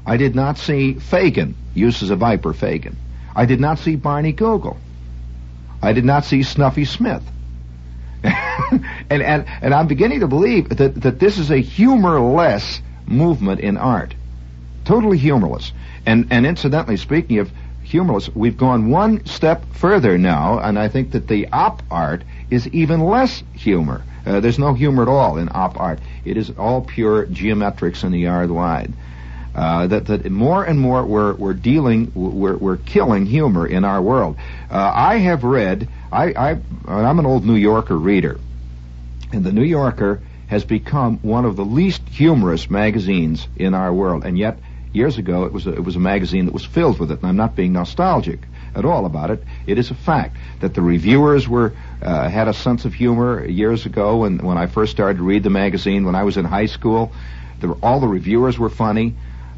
I 0.04 0.18
did 0.18 0.34
not 0.34 0.58
see 0.58 0.94
Fagin, 0.94 1.54
uses 1.74 2.10
a 2.10 2.16
Viper 2.16 2.52
Fagin. 2.52 2.94
I 3.34 3.46
did 3.46 3.58
not 3.58 3.78
see 3.78 3.96
Barney 3.96 4.32
Google. 4.32 4.76
I 5.80 5.94
did 5.94 6.04
not 6.04 6.26
see 6.26 6.42
Snuffy 6.42 6.84
Smith. 6.84 7.22
and, 8.22 9.22
and, 9.22 9.46
and 9.62 9.72
I'm 9.72 9.86
beginning 9.86 10.20
to 10.20 10.28
believe 10.28 10.68
that, 10.68 11.00
that 11.00 11.18
this 11.18 11.38
is 11.38 11.50
a 11.50 11.58
humorless 11.58 12.82
movement 13.08 13.60
in 13.60 13.76
art. 13.76 14.14
Totally 14.84 15.18
humorless. 15.18 15.72
And, 16.06 16.28
and 16.30 16.46
incidentally, 16.46 16.96
speaking 16.96 17.38
of 17.38 17.50
humorless. 17.88 18.28
We've 18.34 18.56
gone 18.56 18.90
one 18.90 19.24
step 19.26 19.64
further 19.72 20.18
now, 20.18 20.58
and 20.58 20.78
I 20.78 20.88
think 20.88 21.12
that 21.12 21.26
the 21.26 21.48
op 21.48 21.82
art 21.90 22.22
is 22.50 22.68
even 22.68 23.00
less 23.00 23.42
humor. 23.54 24.02
Uh, 24.26 24.40
there's 24.40 24.58
no 24.58 24.74
humor 24.74 25.02
at 25.02 25.08
all 25.08 25.38
in 25.38 25.48
op 25.52 25.80
art. 25.80 25.98
It 26.24 26.36
is 26.36 26.50
all 26.50 26.82
pure 26.82 27.26
geometrics 27.26 28.04
in 28.04 28.12
the 28.12 28.18
yard 28.18 28.50
wide. 28.50 28.92
Uh, 29.54 29.86
that, 29.88 30.06
that 30.06 30.30
more 30.30 30.62
and 30.62 30.78
more 30.78 31.04
we're, 31.04 31.34
we're 31.34 31.54
dealing, 31.54 32.12
we're, 32.14 32.56
we're 32.56 32.76
killing 32.76 33.26
humor 33.26 33.66
in 33.66 33.84
our 33.84 34.00
world. 34.00 34.36
Uh, 34.70 34.92
I 34.94 35.16
have 35.16 35.42
read, 35.42 35.88
I, 36.12 36.32
I, 36.32 36.58
I'm 36.86 37.18
an 37.18 37.26
old 37.26 37.44
New 37.44 37.56
Yorker 37.56 37.96
reader, 37.96 38.38
and 39.32 39.44
the 39.44 39.52
New 39.52 39.64
Yorker 39.64 40.20
has 40.48 40.64
become 40.64 41.18
one 41.18 41.44
of 41.44 41.56
the 41.56 41.64
least 41.64 42.02
humorous 42.08 42.68
magazines 42.68 43.46
in 43.56 43.74
our 43.74 43.92
world, 43.92 44.24
and 44.24 44.38
yet 44.38 44.58
years 44.92 45.18
ago, 45.18 45.44
it 45.44 45.52
was 45.52 45.66
a, 45.66 45.72
it 45.72 45.84
was 45.84 45.96
a 45.96 46.00
magazine 46.00 46.46
that 46.46 46.54
was 46.54 46.64
filled 46.64 46.98
with 46.98 47.10
it, 47.10 47.20
and 47.20 47.28
I'm 47.28 47.36
not 47.36 47.54
being 47.54 47.72
nostalgic 47.72 48.40
at 48.74 48.84
all 48.84 49.06
about 49.06 49.30
it. 49.30 49.42
It 49.66 49.78
is 49.78 49.90
a 49.90 49.94
fact 49.94 50.36
that 50.60 50.74
the 50.74 50.82
reviewers 50.82 51.48
were 51.48 51.74
uh, 52.02 52.28
had 52.28 52.48
a 52.48 52.54
sense 52.54 52.84
of 52.84 52.94
humor 52.94 53.44
years 53.44 53.86
ago, 53.86 54.24
and 54.24 54.42
when 54.42 54.58
I 54.58 54.66
first 54.66 54.92
started 54.92 55.18
to 55.18 55.24
read 55.24 55.42
the 55.42 55.50
magazine 55.50 56.04
when 56.04 56.14
I 56.14 56.24
was 56.24 56.36
in 56.36 56.44
high 56.44 56.66
school, 56.66 57.12
the, 57.60 57.72
all 57.82 58.00
the 58.00 58.08
reviewers 58.08 58.58
were 58.58 58.70
funny. 58.70 59.14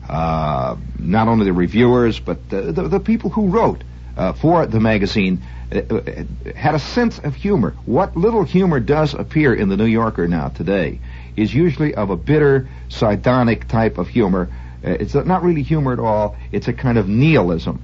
Uh, 0.08 0.76
not 0.98 1.28
only 1.28 1.44
the 1.44 1.52
reviewers, 1.52 2.18
but 2.18 2.48
the, 2.48 2.72
the, 2.72 2.88
the 2.88 3.00
people 3.00 3.30
who 3.30 3.46
wrote 3.46 3.84
uh, 4.16 4.32
for 4.32 4.66
the 4.66 4.80
magazine 4.80 5.42
had 5.70 6.74
a 6.74 6.78
sense 6.78 7.18
of 7.20 7.34
humor. 7.34 7.76
What 7.86 8.16
little 8.16 8.44
humor 8.44 8.80
does 8.80 9.14
appear 9.14 9.54
in 9.54 9.68
the 9.68 9.76
New 9.76 9.86
Yorker 9.86 10.26
now 10.26 10.48
today 10.48 11.00
is 11.36 11.54
usually 11.54 11.94
of 11.94 12.10
a 12.10 12.16
bitter, 12.16 12.68
sardonic 12.88 13.68
type 13.68 13.98
of 13.98 14.08
humor 14.08 14.50
uh, 14.84 14.90
it's 14.92 15.14
not 15.14 15.42
really 15.42 15.62
humor 15.62 15.92
at 15.92 15.98
all. 15.98 16.36
It's 16.52 16.68
a 16.68 16.72
kind 16.72 16.96
of 16.98 17.08
nihilism. 17.08 17.82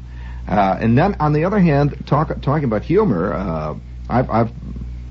Uh, 0.49 0.78
and 0.80 0.97
then, 0.97 1.16
on 1.20 1.32
the 1.32 1.45
other 1.45 1.59
hand, 1.59 2.05
talk, 2.07 2.28
talking 2.41 2.64
about 2.64 2.82
humor, 2.82 3.32
uh, 3.32 3.74
I've 4.09 4.30
I've 4.30 4.53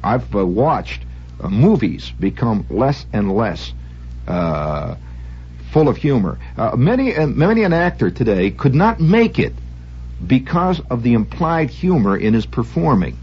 I've 0.03 0.35
uh, 0.35 0.45
watched 0.45 1.03
uh, 1.41 1.49
movies 1.49 2.11
become 2.19 2.65
less 2.69 3.05
and 3.11 3.35
less 3.35 3.73
uh, 4.27 4.95
full 5.71 5.89
of 5.89 5.97
humor. 5.97 6.39
many 6.75 7.13
many 7.25 7.63
an 7.63 7.73
actor 7.73 8.09
today 8.09 8.49
could 8.49 8.73
not 8.73 8.99
make 8.99 9.37
it 9.37 9.53
because 10.25 10.81
of 10.89 11.03
the 11.03 11.13
implied 11.13 11.69
humor 11.69 12.17
in 12.17 12.33
his 12.33 12.45
performing. 12.45 13.17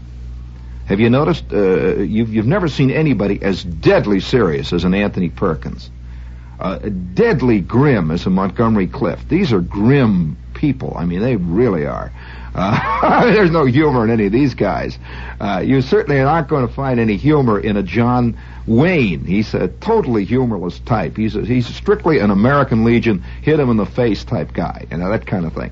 Have 0.85 0.99
you 0.99 1.09
noticed? 1.09 1.51
you've 1.51 2.33
you've 2.33 2.45
never 2.45 2.67
seen 2.67 2.91
anybody 2.91 3.41
as 3.41 3.63
deadly 3.63 4.19
serious 4.19 4.73
as 4.73 4.83
an 4.83 4.93
Anthony 4.93 5.29
Perkins 5.29 5.89
uh, 6.59 6.79
deadly 7.13 7.59
grim 7.59 8.11
as 8.11 8.25
a 8.25 8.29
Montgomery 8.29 8.87
Clift. 8.87 9.27
These 9.29 9.51
are 9.51 9.59
grim 9.59 10.37
people. 10.53 10.93
I 10.95 11.05
mean, 11.05 11.19
they 11.19 11.35
really 11.35 11.85
are. 11.85 12.11
Uh, 12.55 13.25
there's 13.31 13.51
no 13.51 13.65
humor 13.65 14.03
in 14.05 14.11
any 14.11 14.27
of 14.27 14.31
these 14.31 14.53
guys. 14.53 14.97
Uh, 15.39 15.61
you 15.63 15.81
certainly 15.81 16.19
are 16.19 16.25
not 16.25 16.47
going 16.47 16.65
to 16.65 16.73
find 16.73 16.99
any 16.99 17.17
humor 17.17 17.59
in 17.59 17.75
a 17.77 17.83
John 17.83 18.37
Wayne. 18.65 19.25
He's 19.25 19.53
a 19.53 19.67
totally 19.67 20.23
humorless 20.23 20.79
type. 20.79 21.17
He's 21.17 21.35
a, 21.35 21.43
he's 21.43 21.67
strictly 21.67 22.19
an 22.19 22.31
American 22.31 22.85
Legion, 22.85 23.23
hit 23.41 23.59
him 23.59 23.69
in 23.69 23.77
the 23.77 23.85
face 23.85 24.23
type 24.23 24.53
guy, 24.53 24.85
you 24.89 24.97
know, 24.97 25.09
that 25.09 25.25
kind 25.25 25.45
of 25.45 25.53
thing. 25.53 25.71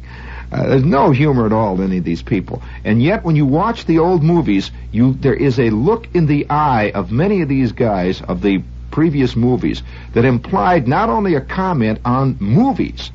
Uh, 0.51 0.67
there's 0.67 0.83
no 0.83 1.11
humor 1.11 1.45
at 1.45 1.53
all 1.53 1.79
in 1.79 1.87
any 1.87 1.97
of 1.99 2.03
these 2.03 2.21
people. 2.21 2.61
And 2.83 3.01
yet, 3.01 3.23
when 3.23 3.37
you 3.37 3.45
watch 3.45 3.85
the 3.85 3.99
old 3.99 4.21
movies, 4.21 4.69
you 4.91 5.13
there 5.13 5.33
is 5.33 5.59
a 5.59 5.69
look 5.69 6.13
in 6.13 6.25
the 6.25 6.49
eye 6.49 6.91
of 6.91 7.11
many 7.11 7.41
of 7.41 7.47
these 7.47 7.71
guys, 7.71 8.21
of 8.21 8.41
the 8.41 8.61
previous 8.91 9.35
movies 9.35 9.81
that 10.13 10.25
implied 10.25 10.87
not 10.87 11.09
only 11.09 11.35
a 11.35 11.41
comment 11.41 11.99
on 12.03 12.35
movies, 12.41 13.11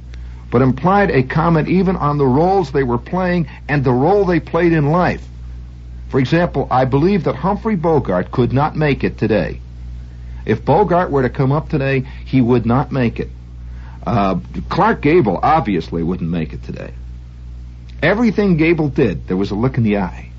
but 0.50 0.62
implied 0.62 1.10
a 1.10 1.22
comment 1.22 1.68
even 1.68 1.96
on 1.96 2.16
the 2.16 2.26
roles 2.26 2.72
they 2.72 2.82
were 2.82 2.98
playing 2.98 3.46
and 3.68 3.84
the 3.84 3.92
role 3.92 4.24
they 4.24 4.40
played 4.40 4.72
in 4.72 4.86
life. 4.86 5.22
For 6.08 6.18
example, 6.18 6.66
I 6.70 6.86
believe 6.86 7.24
that 7.24 7.34
Humphrey 7.34 7.76
Bogart 7.76 8.30
could 8.30 8.52
not 8.52 8.76
make 8.76 9.04
it 9.04 9.18
today. 9.18 9.60
If 10.46 10.64
Bogart 10.64 11.10
were 11.10 11.22
to 11.22 11.28
come 11.28 11.52
up 11.52 11.68
today, 11.68 12.06
he 12.24 12.40
would 12.40 12.64
not 12.64 12.92
make 12.92 13.20
it. 13.20 13.28
Uh, 14.06 14.38
Clark 14.70 15.02
Gable 15.02 15.38
obviously 15.42 16.02
wouldn't 16.02 16.30
make 16.30 16.52
it 16.52 16.62
today. 16.62 16.94
Everything 18.02 18.56
Gable 18.56 18.88
did, 18.88 19.26
there 19.26 19.36
was 19.36 19.50
a 19.50 19.54
look 19.54 19.78
in 19.78 19.84
the 19.84 19.98
eye. 19.98 20.30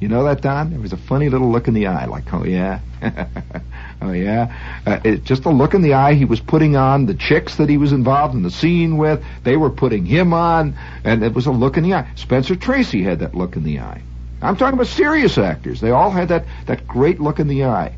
You 0.00 0.08
know 0.08 0.24
that, 0.24 0.40
Don? 0.40 0.70
There 0.70 0.80
was 0.80 0.92
a 0.92 0.96
funny 0.96 1.28
little 1.28 1.52
look 1.52 1.68
in 1.68 1.74
the 1.74 1.86
eye, 1.86 2.06
like, 2.06 2.32
oh 2.34 2.44
yeah, 2.44 2.80
oh 4.02 4.10
yeah. 4.10 4.80
Uh, 4.84 4.98
it, 5.04 5.22
just 5.22 5.44
a 5.44 5.50
look 5.50 5.74
in 5.74 5.82
the 5.82 5.94
eye 5.94 6.14
he 6.14 6.24
was 6.24 6.40
putting 6.40 6.74
on 6.74 7.06
the 7.06 7.14
chicks 7.14 7.56
that 7.56 7.68
he 7.68 7.76
was 7.76 7.92
involved 7.92 8.34
in 8.34 8.42
the 8.42 8.50
scene 8.50 8.96
with. 8.96 9.22
They 9.44 9.56
were 9.56 9.70
putting 9.70 10.04
him 10.04 10.32
on, 10.32 10.76
and 11.04 11.22
it 11.22 11.32
was 11.32 11.46
a 11.46 11.52
look 11.52 11.76
in 11.76 11.84
the 11.84 11.94
eye. 11.94 12.10
Spencer 12.16 12.56
Tracy 12.56 13.04
had 13.04 13.20
that 13.20 13.36
look 13.36 13.54
in 13.54 13.62
the 13.62 13.78
eye. 13.78 14.02
I'm 14.42 14.56
talking 14.56 14.74
about 14.74 14.88
serious 14.88 15.38
actors. 15.38 15.80
They 15.80 15.92
all 15.92 16.10
had 16.10 16.30
that 16.30 16.46
that 16.66 16.88
great 16.88 17.20
look 17.20 17.38
in 17.38 17.46
the 17.46 17.66
eye. 17.66 17.94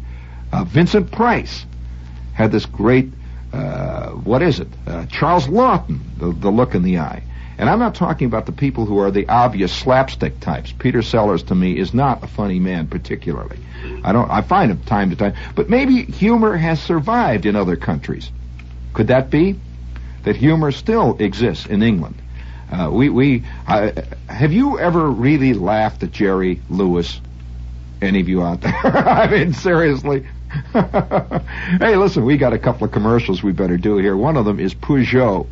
Uh, 0.53 0.65
Vincent 0.65 1.11
Price 1.11 1.65
had 2.35 2.53
this 2.53 2.67
great, 2.67 3.09
uh, 3.53 4.11
what 4.11 4.43
is 4.43 4.61
it? 4.61 4.69
Uh, 4.87 5.07
Charles 5.07 5.47
Laughton, 5.47 6.01
the, 6.19 6.33
the 6.33 6.51
look 6.51 6.75
in 6.75 6.83
the 6.83 6.99
eye. 6.99 7.23
And 7.57 7.71
I'm 7.71 7.79
not 7.79 7.95
talking 7.95 8.27
about 8.27 8.47
the 8.47 8.53
people 8.53 8.85
who 8.85 8.99
are 8.99 9.11
the 9.11 9.29
obvious 9.29 9.73
slapstick 9.73 10.41
types. 10.41 10.73
Peter 10.73 11.03
Sellers, 11.03 11.45
to 11.45 11.55
me, 11.55 11.79
is 11.79 11.95
not 11.95 12.25
a 12.25 12.27
funny 12.27 12.59
man 12.59 12.89
particularly. 12.89 13.59
I 14.03 14.13
don't. 14.13 14.31
I 14.31 14.43
find 14.43 14.71
him 14.71 14.83
time 14.83 15.11
to 15.11 15.17
time, 15.17 15.35
but 15.55 15.69
maybe 15.69 16.05
humor 16.05 16.57
has 16.57 16.83
survived 16.83 17.47
in 17.47 17.55
other 17.55 17.77
countries. 17.77 18.31
Could 18.93 19.09
that 19.09 19.31
be 19.31 19.59
that 20.25 20.37
humor 20.37 20.73
still 20.73 21.17
exists 21.19 21.67
in 21.67 21.83
England? 21.83 22.17
Uh, 22.71 22.91
we 22.91 23.09
we 23.09 23.45
uh, 23.67 23.93
have 24.29 24.53
you 24.53 24.79
ever 24.79 25.09
really 25.09 25.55
laughed 25.55 26.03
at 26.03 26.13
Jerry 26.13 26.61
Lewis? 26.69 27.21
Any 28.01 28.21
of 28.21 28.29
you 28.29 28.43
out 28.43 28.61
there? 28.61 28.75
I 28.85 29.31
mean, 29.31 29.53
seriously. 29.53 30.27
hey, 30.73 31.97
listen, 31.97 32.25
we 32.25 32.37
got 32.37 32.53
a 32.53 32.59
couple 32.59 32.85
of 32.85 32.93
commercials 32.93 33.43
we 33.43 33.53
better 33.53 33.77
do 33.77 33.97
here. 33.99 34.17
One 34.17 34.37
of 34.37 34.45
them 34.45 34.61
is 34.61 34.75
Peugeot, 34.75 35.47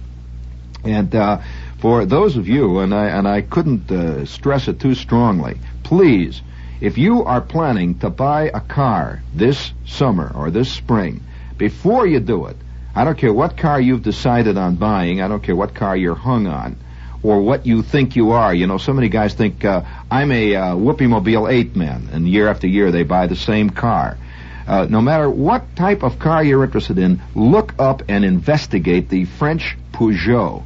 and 0.85 1.15
uh, 1.15 1.41
for 1.83 2.07
those 2.07 2.37
of 2.37 2.47
you, 2.47 2.79
and 2.79 2.95
I 2.95 3.09
and 3.09 3.27
I 3.27 3.41
couldn't 3.41 3.91
uh, 3.91 4.25
stress 4.25 4.69
it 4.69 4.79
too 4.79 4.95
strongly, 4.95 5.59
please, 5.83 6.41
if 6.81 6.97
you 6.97 7.25
are 7.25 7.41
planning 7.41 7.99
to 7.99 8.09
buy 8.09 8.53
a 8.55 8.61
car 8.61 9.21
this 9.35 9.73
summer 9.85 10.31
or 10.33 10.53
this 10.53 10.71
spring, 10.71 11.25
before 11.59 12.07
you 12.07 12.21
do 12.21 12.47
it, 12.47 12.57
I 12.95 13.03
don't 13.03 13.19
care 13.19 13.33
what 13.33 13.57
car 13.57 13.81
you've 13.81 14.05
decided 14.05 14.57
on 14.57 14.77
buying. 14.77 15.21
I 15.21 15.27
don't 15.27 15.43
care 15.43 15.57
what 15.57 15.75
car 15.75 15.97
you're 15.97 16.15
hung 16.15 16.47
on 16.47 16.77
or 17.21 17.41
what 17.41 17.67
you 17.67 17.83
think 17.83 18.15
you 18.15 18.31
are. 18.31 18.55
You 18.55 18.69
know, 18.69 18.79
so 18.79 18.93
many 18.93 19.09
guys 19.09 19.35
think 19.35 19.65
uh, 19.65 19.83
I'm 20.09 20.31
a 20.31 20.55
uh, 20.55 20.75
Whoopie 20.77 21.09
Mobile 21.09 21.49
8 21.49 21.75
man, 21.75 22.11
and 22.13 22.29
year 22.29 22.47
after 22.47 22.69
year 22.69 22.93
they 22.93 23.03
buy 23.03 23.27
the 23.27 23.35
same 23.35 23.71
car. 23.71 24.19
Uh, 24.69 24.87
no 24.89 25.01
matter 25.01 25.29
what 25.29 25.75
type 25.75 26.05
of 26.05 26.21
car 26.21 26.45
you're 26.45 26.63
interested 26.63 26.99
in, 26.99 27.21
look 27.35 27.75
up 27.81 28.03
and 28.09 28.25
investigate 28.25 29.09
the 29.09 29.25
French 29.25 29.77
Peugeot, 29.93 30.63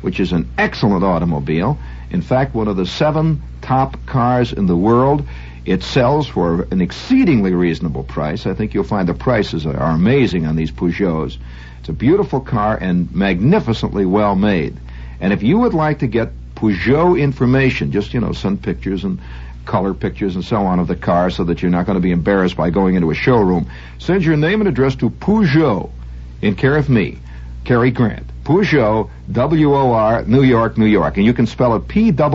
which 0.00 0.20
is 0.20 0.32
an 0.32 0.48
excellent 0.56 1.04
automobile. 1.04 1.78
In 2.10 2.22
fact, 2.22 2.54
one 2.54 2.68
of 2.68 2.76
the 2.76 2.86
seven 2.86 3.42
top 3.60 4.04
cars 4.06 4.52
in 4.52 4.66
the 4.66 4.76
world. 4.76 5.26
It 5.66 5.82
sells 5.82 6.26
for 6.26 6.62
an 6.70 6.80
exceedingly 6.80 7.52
reasonable 7.52 8.02
price. 8.02 8.46
I 8.46 8.54
think 8.54 8.72
you'll 8.72 8.84
find 8.84 9.06
the 9.06 9.12
prices 9.12 9.66
are 9.66 9.76
amazing 9.76 10.46
on 10.46 10.56
these 10.56 10.70
Peugeots. 10.70 11.36
It's 11.80 11.88
a 11.90 11.92
beautiful 11.92 12.40
car 12.40 12.78
and 12.80 13.14
magnificently 13.14 14.06
well 14.06 14.34
made. 14.34 14.76
And 15.20 15.32
if 15.32 15.42
you 15.42 15.58
would 15.58 15.74
like 15.74 15.98
to 15.98 16.06
get 16.06 16.30
Peugeot 16.54 17.20
information, 17.20 17.92
just, 17.92 18.14
you 18.14 18.20
know, 18.20 18.32
send 18.32 18.62
pictures 18.62 19.04
and 19.04 19.20
color 19.66 19.92
pictures 19.92 20.34
and 20.34 20.44
so 20.44 20.62
on 20.62 20.78
of 20.78 20.88
the 20.88 20.96
car 20.96 21.28
so 21.28 21.44
that 21.44 21.60
you're 21.60 21.70
not 21.70 21.84
going 21.84 21.96
to 21.96 22.00
be 22.00 22.10
embarrassed 22.10 22.56
by 22.56 22.70
going 22.70 22.94
into 22.94 23.10
a 23.10 23.14
showroom, 23.14 23.70
send 23.98 24.24
your 24.24 24.36
name 24.36 24.60
and 24.60 24.68
address 24.68 24.96
to 24.96 25.10
Peugeot 25.10 25.90
in 26.40 26.54
care 26.56 26.76
of 26.76 26.88
me, 26.88 27.18
Cary 27.64 27.90
Grant. 27.90 28.24
Peugeot, 28.48 29.10
W-O-R, 29.30 30.24
New 30.24 30.42
York, 30.42 30.78
New 30.78 30.86
York. 30.86 31.18
And 31.18 31.26
you 31.26 31.34
can 31.34 31.46
spell 31.46 31.76
it 31.76 31.86
P-O-O-J-O-E, 31.86 32.30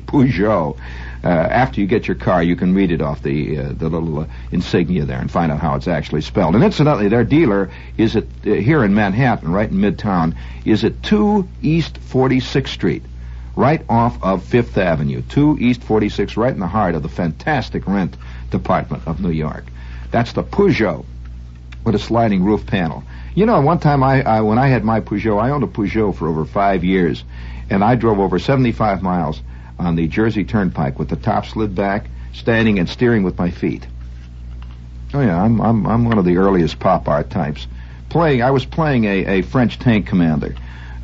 Peugeot. 0.00 0.76
Uh, 1.22 1.28
after 1.28 1.80
you 1.80 1.86
get 1.86 2.08
your 2.08 2.16
car, 2.16 2.42
you 2.42 2.56
can 2.56 2.74
read 2.74 2.90
it 2.90 3.00
off 3.00 3.22
the 3.22 3.56
uh, 3.56 3.72
the 3.72 3.88
little 3.88 4.20
uh, 4.20 4.26
insignia 4.50 5.04
there 5.04 5.20
and 5.20 5.30
find 5.30 5.52
out 5.52 5.60
how 5.60 5.76
it's 5.76 5.86
actually 5.86 6.22
spelled. 6.22 6.56
And 6.56 6.64
incidentally, 6.64 7.06
their 7.06 7.22
dealer 7.22 7.70
is 7.96 8.16
at 8.16 8.24
uh, 8.24 8.50
here 8.50 8.82
in 8.82 8.94
Manhattan, 8.96 9.52
right 9.52 9.70
in 9.70 9.76
Midtown, 9.76 10.36
is 10.64 10.82
at 10.84 11.04
two 11.04 11.48
East 11.62 12.00
46th 12.10 12.66
Street, 12.66 13.04
right 13.54 13.84
off 13.88 14.20
of 14.24 14.42
Fifth 14.42 14.76
Avenue. 14.76 15.22
Two 15.28 15.56
East 15.60 15.82
46th, 15.82 16.36
right 16.36 16.52
in 16.52 16.58
the 16.58 16.66
heart 16.66 16.96
of 16.96 17.04
the 17.04 17.08
fantastic 17.08 17.86
rent 17.86 18.16
department 18.50 19.06
of 19.06 19.20
New 19.20 19.30
York. 19.30 19.66
That's 20.10 20.32
the 20.32 20.42
Peugeot 20.42 21.04
with 21.88 21.94
a 21.94 21.98
sliding 21.98 22.44
roof 22.44 22.66
panel. 22.66 23.02
You 23.34 23.46
know, 23.46 23.62
one 23.62 23.78
time 23.78 24.02
I, 24.02 24.22
I 24.22 24.40
when 24.42 24.58
I 24.58 24.68
had 24.68 24.84
my 24.84 25.00
Peugeot, 25.00 25.42
I 25.42 25.48
owned 25.48 25.64
a 25.64 25.66
Peugeot 25.66 26.14
for 26.14 26.28
over 26.28 26.44
five 26.44 26.84
years, 26.84 27.24
and 27.70 27.82
I 27.82 27.94
drove 27.94 28.18
over 28.18 28.38
75 28.38 29.02
miles 29.02 29.40
on 29.78 29.96
the 29.96 30.06
Jersey 30.06 30.44
Turnpike 30.44 30.98
with 30.98 31.08
the 31.08 31.16
top 31.16 31.46
slid 31.46 31.74
back, 31.74 32.10
standing 32.34 32.78
and 32.78 32.86
steering 32.86 33.22
with 33.22 33.38
my 33.38 33.50
feet. 33.50 33.86
Oh 35.14 35.20
yeah, 35.22 35.42
I'm 35.42 35.62
I'm 35.62 35.86
I'm 35.86 36.04
one 36.04 36.18
of 36.18 36.26
the 36.26 36.36
earliest 36.36 36.78
pop 36.78 37.08
art 37.08 37.30
types. 37.30 37.66
Playing, 38.10 38.42
I 38.42 38.50
was 38.50 38.66
playing 38.66 39.04
a, 39.04 39.38
a 39.38 39.42
French 39.42 39.78
tank 39.78 40.06
commander. 40.06 40.54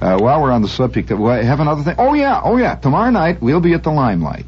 Uh, 0.02 0.18
while 0.18 0.42
we're 0.42 0.52
on 0.52 0.60
the 0.60 0.68
subject, 0.68 1.10
of, 1.10 1.18
well, 1.18 1.42
have 1.42 1.60
another 1.60 1.82
thing. 1.82 1.94
Oh 1.96 2.12
yeah, 2.12 2.42
oh 2.44 2.58
yeah. 2.58 2.74
Tomorrow 2.74 3.10
night 3.10 3.40
we'll 3.40 3.60
be 3.60 3.72
at 3.72 3.84
the 3.84 3.90
Limelight. 3.90 4.44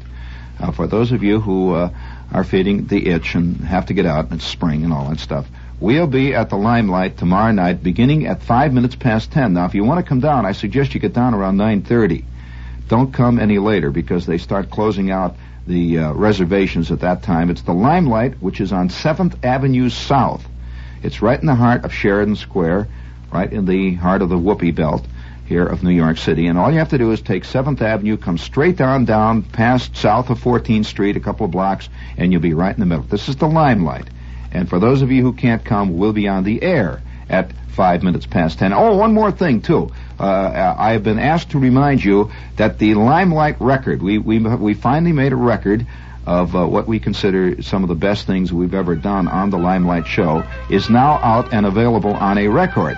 Uh, 0.59 0.71
for 0.71 0.85
those 0.85 1.11
of 1.11 1.23
you 1.23 1.39
who 1.39 1.73
uh, 1.73 1.89
are 2.31 2.43
feeding 2.43 2.85
the 2.85 3.07
itch 3.07 3.33
and 3.33 3.57
have 3.61 3.87
to 3.87 3.95
get 3.95 4.05
out, 4.05 4.25
and 4.25 4.33
it's 4.33 4.45
spring 4.45 4.83
and 4.83 4.93
all 4.93 5.09
that 5.09 5.19
stuff. 5.19 5.47
We'll 5.79 6.07
be 6.07 6.33
at 6.33 6.49
the 6.49 6.57
Limelight 6.57 7.17
tomorrow 7.17 7.51
night, 7.51 7.83
beginning 7.83 8.25
at 8.25 8.41
five 8.41 8.73
minutes 8.73 8.95
past 8.95 9.31
ten. 9.31 9.53
Now, 9.53 9.65
if 9.65 9.75
you 9.75 9.83
want 9.83 10.03
to 10.03 10.09
come 10.09 10.19
down, 10.19 10.45
I 10.45 10.53
suggest 10.53 10.95
you 10.95 10.99
get 10.99 11.13
down 11.13 11.35
around 11.35 11.57
nine 11.57 11.83
thirty. 11.83 12.25
Don't 12.87 13.13
come 13.13 13.37
any 13.37 13.59
later 13.59 13.91
because 13.91 14.25
they 14.25 14.39
start 14.39 14.71
closing 14.71 15.11
out 15.11 15.35
the 15.67 15.99
uh, 15.99 16.13
reservations 16.13 16.91
at 16.91 17.01
that 17.01 17.21
time. 17.21 17.51
It's 17.51 17.61
the 17.61 17.73
Limelight, 17.73 18.41
which 18.41 18.61
is 18.61 18.71
on 18.71 18.89
7th 18.89 19.43
Avenue 19.43 19.89
South. 19.89 20.47
It's 21.03 21.21
right 21.21 21.39
in 21.39 21.45
the 21.45 21.55
heart 21.55 21.83
of 21.83 21.93
Sheridan 21.93 22.37
Square, 22.37 22.87
right 23.31 23.51
in 23.51 23.65
the 23.65 23.95
heart 23.95 24.21
of 24.21 24.29
the 24.29 24.37
Whoopie 24.37 24.73
Belt 24.73 25.05
here 25.45 25.65
of 25.65 25.83
New 25.83 25.91
York 25.91 26.17
City. 26.17 26.47
And 26.47 26.57
all 26.57 26.71
you 26.71 26.79
have 26.79 26.89
to 26.89 26.97
do 26.97 27.11
is 27.11 27.21
take 27.21 27.43
7th 27.43 27.81
Avenue, 27.81 28.17
come 28.17 28.37
straight 28.37 28.77
down, 28.77 29.05
down, 29.05 29.43
past 29.43 29.95
south 29.95 30.29
of 30.29 30.39
14th 30.39 30.85
Street, 30.85 31.17
a 31.17 31.21
couple 31.21 31.45
of 31.45 31.51
blocks, 31.51 31.89
and 32.17 32.31
you'll 32.31 32.41
be 32.41 32.53
right 32.53 32.73
in 32.73 32.79
the 32.79 32.85
middle. 32.85 33.03
This 33.03 33.29
is 33.29 33.35
the 33.35 33.47
Limelight. 33.47 34.07
And 34.51 34.69
for 34.69 34.79
those 34.79 35.01
of 35.01 35.11
you 35.11 35.21
who 35.21 35.33
can't 35.33 35.63
come, 35.63 35.97
we'll 35.97 36.13
be 36.13 36.27
on 36.27 36.43
the 36.43 36.61
air 36.61 37.01
at 37.29 37.51
five 37.69 38.01
minutes 38.01 38.25
past 38.25 38.59
ten. 38.59 38.73
Oh, 38.73 38.95
one 38.95 39.13
more 39.13 39.31
thing 39.31 39.61
too. 39.61 39.91
Uh, 40.19 40.75
I 40.77 40.93
have 40.93 41.03
been 41.03 41.19
asked 41.19 41.51
to 41.51 41.59
remind 41.59 42.03
you 42.03 42.31
that 42.55 42.79
the 42.79 42.95
Limelight 42.95 43.59
record, 43.59 44.01
we 44.01 44.17
we 44.17 44.39
we 44.39 44.73
finally 44.73 45.11
made 45.11 45.31
a 45.31 45.35
record 45.35 45.85
of 46.25 46.55
uh, 46.55 46.65
what 46.65 46.87
we 46.87 46.99
consider 46.99 47.61
some 47.61 47.83
of 47.83 47.89
the 47.89 47.95
best 47.95 48.25
things 48.25 48.51
we've 48.51 48.73
ever 48.73 48.95
done 48.95 49.27
on 49.27 49.49
the 49.49 49.57
Limelight 49.57 50.07
show, 50.07 50.43
is 50.69 50.89
now 50.89 51.19
out 51.23 51.53
and 51.53 51.65
available 51.65 52.13
on 52.13 52.37
a 52.37 52.47
record, 52.47 52.97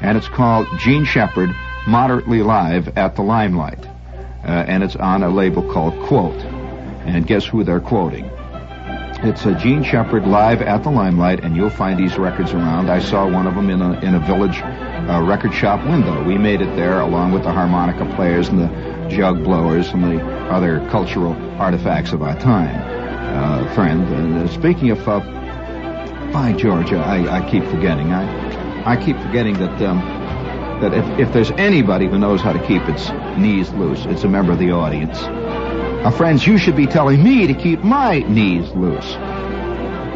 and 0.00 0.18
it's 0.18 0.28
called 0.28 0.66
Jean 0.78 1.04
Shepherd, 1.04 1.54
Moderately 1.86 2.42
Live 2.42 2.98
at 2.98 3.14
the 3.14 3.22
Limelight, 3.22 3.86
uh, 3.86 4.64
and 4.66 4.82
it's 4.82 4.96
on 4.96 5.22
a 5.22 5.30
label 5.30 5.62
called 5.72 5.94
Quote. 6.06 6.40
And 7.06 7.26
guess 7.26 7.46
who 7.46 7.64
they're 7.64 7.80
quoting? 7.80 8.28
It's 9.20 9.44
a 9.46 9.54
Jean 9.56 9.82
Shepherd 9.82 10.28
live 10.28 10.62
at 10.62 10.84
the 10.84 10.90
Limelight, 10.90 11.42
and 11.42 11.56
you'll 11.56 11.70
find 11.70 11.98
these 11.98 12.16
records 12.16 12.52
around. 12.52 12.88
I 12.88 13.00
saw 13.00 13.28
one 13.28 13.48
of 13.48 13.56
them 13.56 13.68
in 13.68 13.82
a 13.82 13.98
in 13.98 14.14
a 14.14 14.20
village 14.20 14.60
uh, 14.62 15.20
record 15.26 15.52
shop 15.52 15.84
window. 15.84 16.22
We 16.22 16.38
made 16.38 16.60
it 16.60 16.76
there 16.76 17.00
along 17.00 17.32
with 17.32 17.42
the 17.42 17.50
harmonica 17.50 18.04
players 18.14 18.46
and 18.46 18.60
the 18.60 19.08
jug 19.08 19.42
blowers 19.42 19.88
and 19.88 20.04
the 20.04 20.24
other 20.50 20.78
cultural 20.90 21.32
artifacts 21.60 22.12
of 22.12 22.22
our 22.22 22.38
time. 22.38 22.76
Uh, 22.78 23.74
friend, 23.74 24.06
and 24.06 24.36
uh, 24.36 24.48
speaking 24.52 24.90
of, 24.90 25.08
uh, 25.08 25.18
by 26.32 26.52
Georgia, 26.56 26.98
I, 26.98 27.38
I 27.38 27.50
keep 27.50 27.64
forgetting. 27.64 28.12
I 28.12 28.84
I 28.84 28.96
keep 29.04 29.18
forgetting 29.18 29.54
that. 29.54 29.82
Um, 29.82 29.98
that 30.78 30.94
if, 30.94 31.04
if 31.18 31.32
there's 31.32 31.50
anybody 31.52 32.06
who 32.06 32.20
knows 32.20 32.40
how 32.40 32.52
to 32.52 32.64
keep 32.64 32.82
its 32.88 33.10
knees 33.36 33.68
loose, 33.70 34.04
it's 34.06 34.22
a 34.22 34.28
member 34.28 34.52
of 34.52 34.60
the 34.60 34.70
audience. 34.70 35.18
Now, 36.02 36.12
friends, 36.12 36.46
you 36.46 36.58
should 36.58 36.76
be 36.76 36.86
telling 36.86 37.22
me 37.22 37.48
to 37.48 37.54
keep 37.54 37.80
my 37.80 38.20
knees 38.20 38.70
loose 38.70 39.16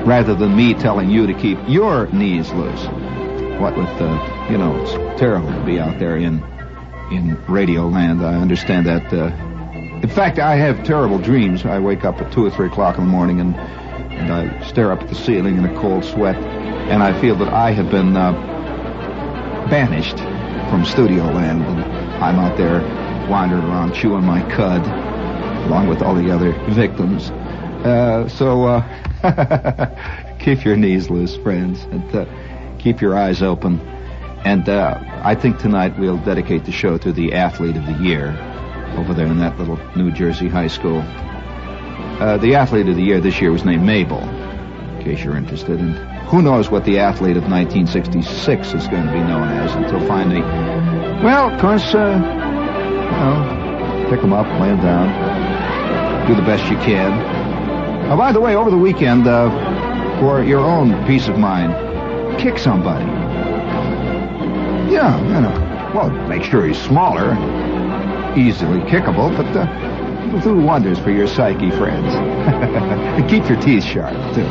rather 0.07 0.33
than 0.33 0.55
me 0.57 0.75
telling 0.75 1.11
you 1.11 1.27
to 1.27 1.35
keep 1.35 1.59
your 1.67 2.07
knees 2.13 2.51
loose. 2.53 2.87
What 3.61 3.77
with, 3.77 3.89
uh, 4.01 4.49
you 4.49 4.59
know, 4.59 4.81
it's 4.81 4.93
terrible 5.21 5.49
to 5.49 5.65
be 5.65 5.81
out 5.81 5.99
there 5.99 6.17
in 6.17 6.43
in 7.11 7.37
radio 7.47 7.89
land. 7.89 8.25
I 8.25 8.37
understand 8.37 8.87
that. 8.87 9.13
Uh, 9.13 9.27
in 10.03 10.09
fact, 10.09 10.39
I 10.39 10.55
have 10.55 10.85
terrible 10.85 11.19
dreams. 11.19 11.67
I 11.67 11.79
wake 11.81 12.05
up 12.05 12.21
at 12.21 12.33
two 12.33 12.47
or 12.47 12.51
three 12.51 12.69
o'clock 12.69 12.97
in 12.97 13.05
the 13.05 13.11
morning 13.11 13.41
and 13.41 13.57
and 13.57 14.33
I 14.33 14.65
stare 14.69 14.93
up 14.93 15.03
at 15.03 15.09
the 15.09 15.17
ceiling 15.17 15.59
in 15.59 15.65
a 15.65 15.81
cold 15.81 16.05
sweat, 16.05 16.37
and 16.37 17.03
I 17.03 17.21
feel 17.21 17.35
that 17.37 17.53
I 17.53 17.73
have 17.73 17.91
been 17.91 18.17
uh, 18.17 18.33
banished 19.69 20.19
from 20.71 20.85
studio 20.85 21.25
land, 21.25 21.65
and 21.65 21.83
I'm 22.23 22.39
out 22.39 22.57
there 22.57 22.81
wandering 23.29 23.65
around 23.65 23.95
chewing 23.95 24.25
my 24.25 24.49
cud 24.55 24.87
along 25.65 25.89
with 25.89 26.03
all 26.03 26.15
the 26.15 26.31
other 26.31 26.53
victims. 26.71 27.31
Uh, 27.31 28.29
so 28.29 28.65
uh, 28.65 30.37
keep 30.39 30.65
your 30.65 30.77
knees 30.77 31.11
loose, 31.11 31.37
friends, 31.37 31.83
and 31.85 32.15
uh, 32.15 32.27
keep 32.79 33.01
your 33.01 33.17
eyes 33.17 33.43
open. 33.43 33.81
And 34.45 34.69
uh, 34.69 34.99
I 35.23 35.35
think 35.35 35.59
tonight 35.59 35.99
we'll 35.99 36.19
dedicate 36.19 36.65
the 36.65 36.73
show 36.73 36.99
to 36.99 37.13
the 37.13 37.33
athlete 37.35 37.77
of 37.77 37.87
the 37.87 37.95
year 37.95 38.31
over 38.97 39.15
there 39.15 39.27
in 39.27 39.39
that 39.39 39.59
little 39.59 39.79
New 39.97 40.11
Jersey 40.11 40.49
high 40.49 40.67
school. 40.67 41.01
Uh, 42.21 42.39
the 42.39 42.55
athlete 42.55 42.89
of 42.89 42.97
the 42.97 43.03
year 43.03 43.21
this 43.21 43.41
year 43.41 43.51
was 43.51 43.65
named 43.65 43.85
Mabel, 43.85 44.21
in 44.21 45.05
case 45.05 45.25
you're 45.25 45.37
interested. 45.37 45.81
And 45.81 45.97
who 46.29 46.43
knows 46.43 46.71
what 46.71 46.85
the 46.85 46.99
athlete 46.99 47.37
of 47.37 47.45
1966 47.45 48.75
is 48.75 48.89
going 48.89 49.07
to 49.07 49.13
be 49.13 49.19
known 49.19 49.49
as 49.49 49.75
until 49.75 50.07
finally, 50.07 50.41
well, 51.23 51.51
of 51.51 51.61
course, 51.61 51.95
uh, 51.95 52.15
you 52.15 53.19
know, 53.19 54.07
pick 54.11 54.21
them 54.21 54.33
up, 54.33 54.47
lay 54.61 54.69
them 54.69 54.81
down, 54.81 55.42
do 56.27 56.35
the 56.35 56.43
best 56.43 56.71
you 56.71 56.77
can. 56.79 57.13
Oh, 58.11 58.17
by 58.17 58.33
the 58.33 58.41
way, 58.41 58.57
over 58.57 58.71
the 58.71 58.77
weekend, 58.77 59.27
uh, 59.27 59.51
for 60.21 60.43
your 60.43 60.61
own 60.61 61.05
peace 61.07 61.29
of 61.29 61.39
mind, 61.39 61.73
kick 62.39 62.59
somebody. 62.59 63.05
Yeah, 64.93 65.21
you 65.23 65.41
know. 65.41 65.93
Well, 65.95 66.11
make 66.29 66.43
sure 66.43 66.67
he's 66.67 66.81
smaller, 66.81 67.33
easily 68.37 68.81
kickable, 68.83 69.35
but 69.37 69.47
uh, 69.57 70.41
do 70.41 70.57
wonders 70.57 70.99
for 70.99 71.11
your 71.11 71.27
psyche, 71.27 71.71
friends. 71.71 72.15
and 72.15 73.29
keep 73.29 73.49
your 73.49 73.61
teeth 73.61 73.85
sharp, 73.85 74.15
too. 74.35 74.45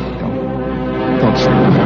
Don't 1.21 1.80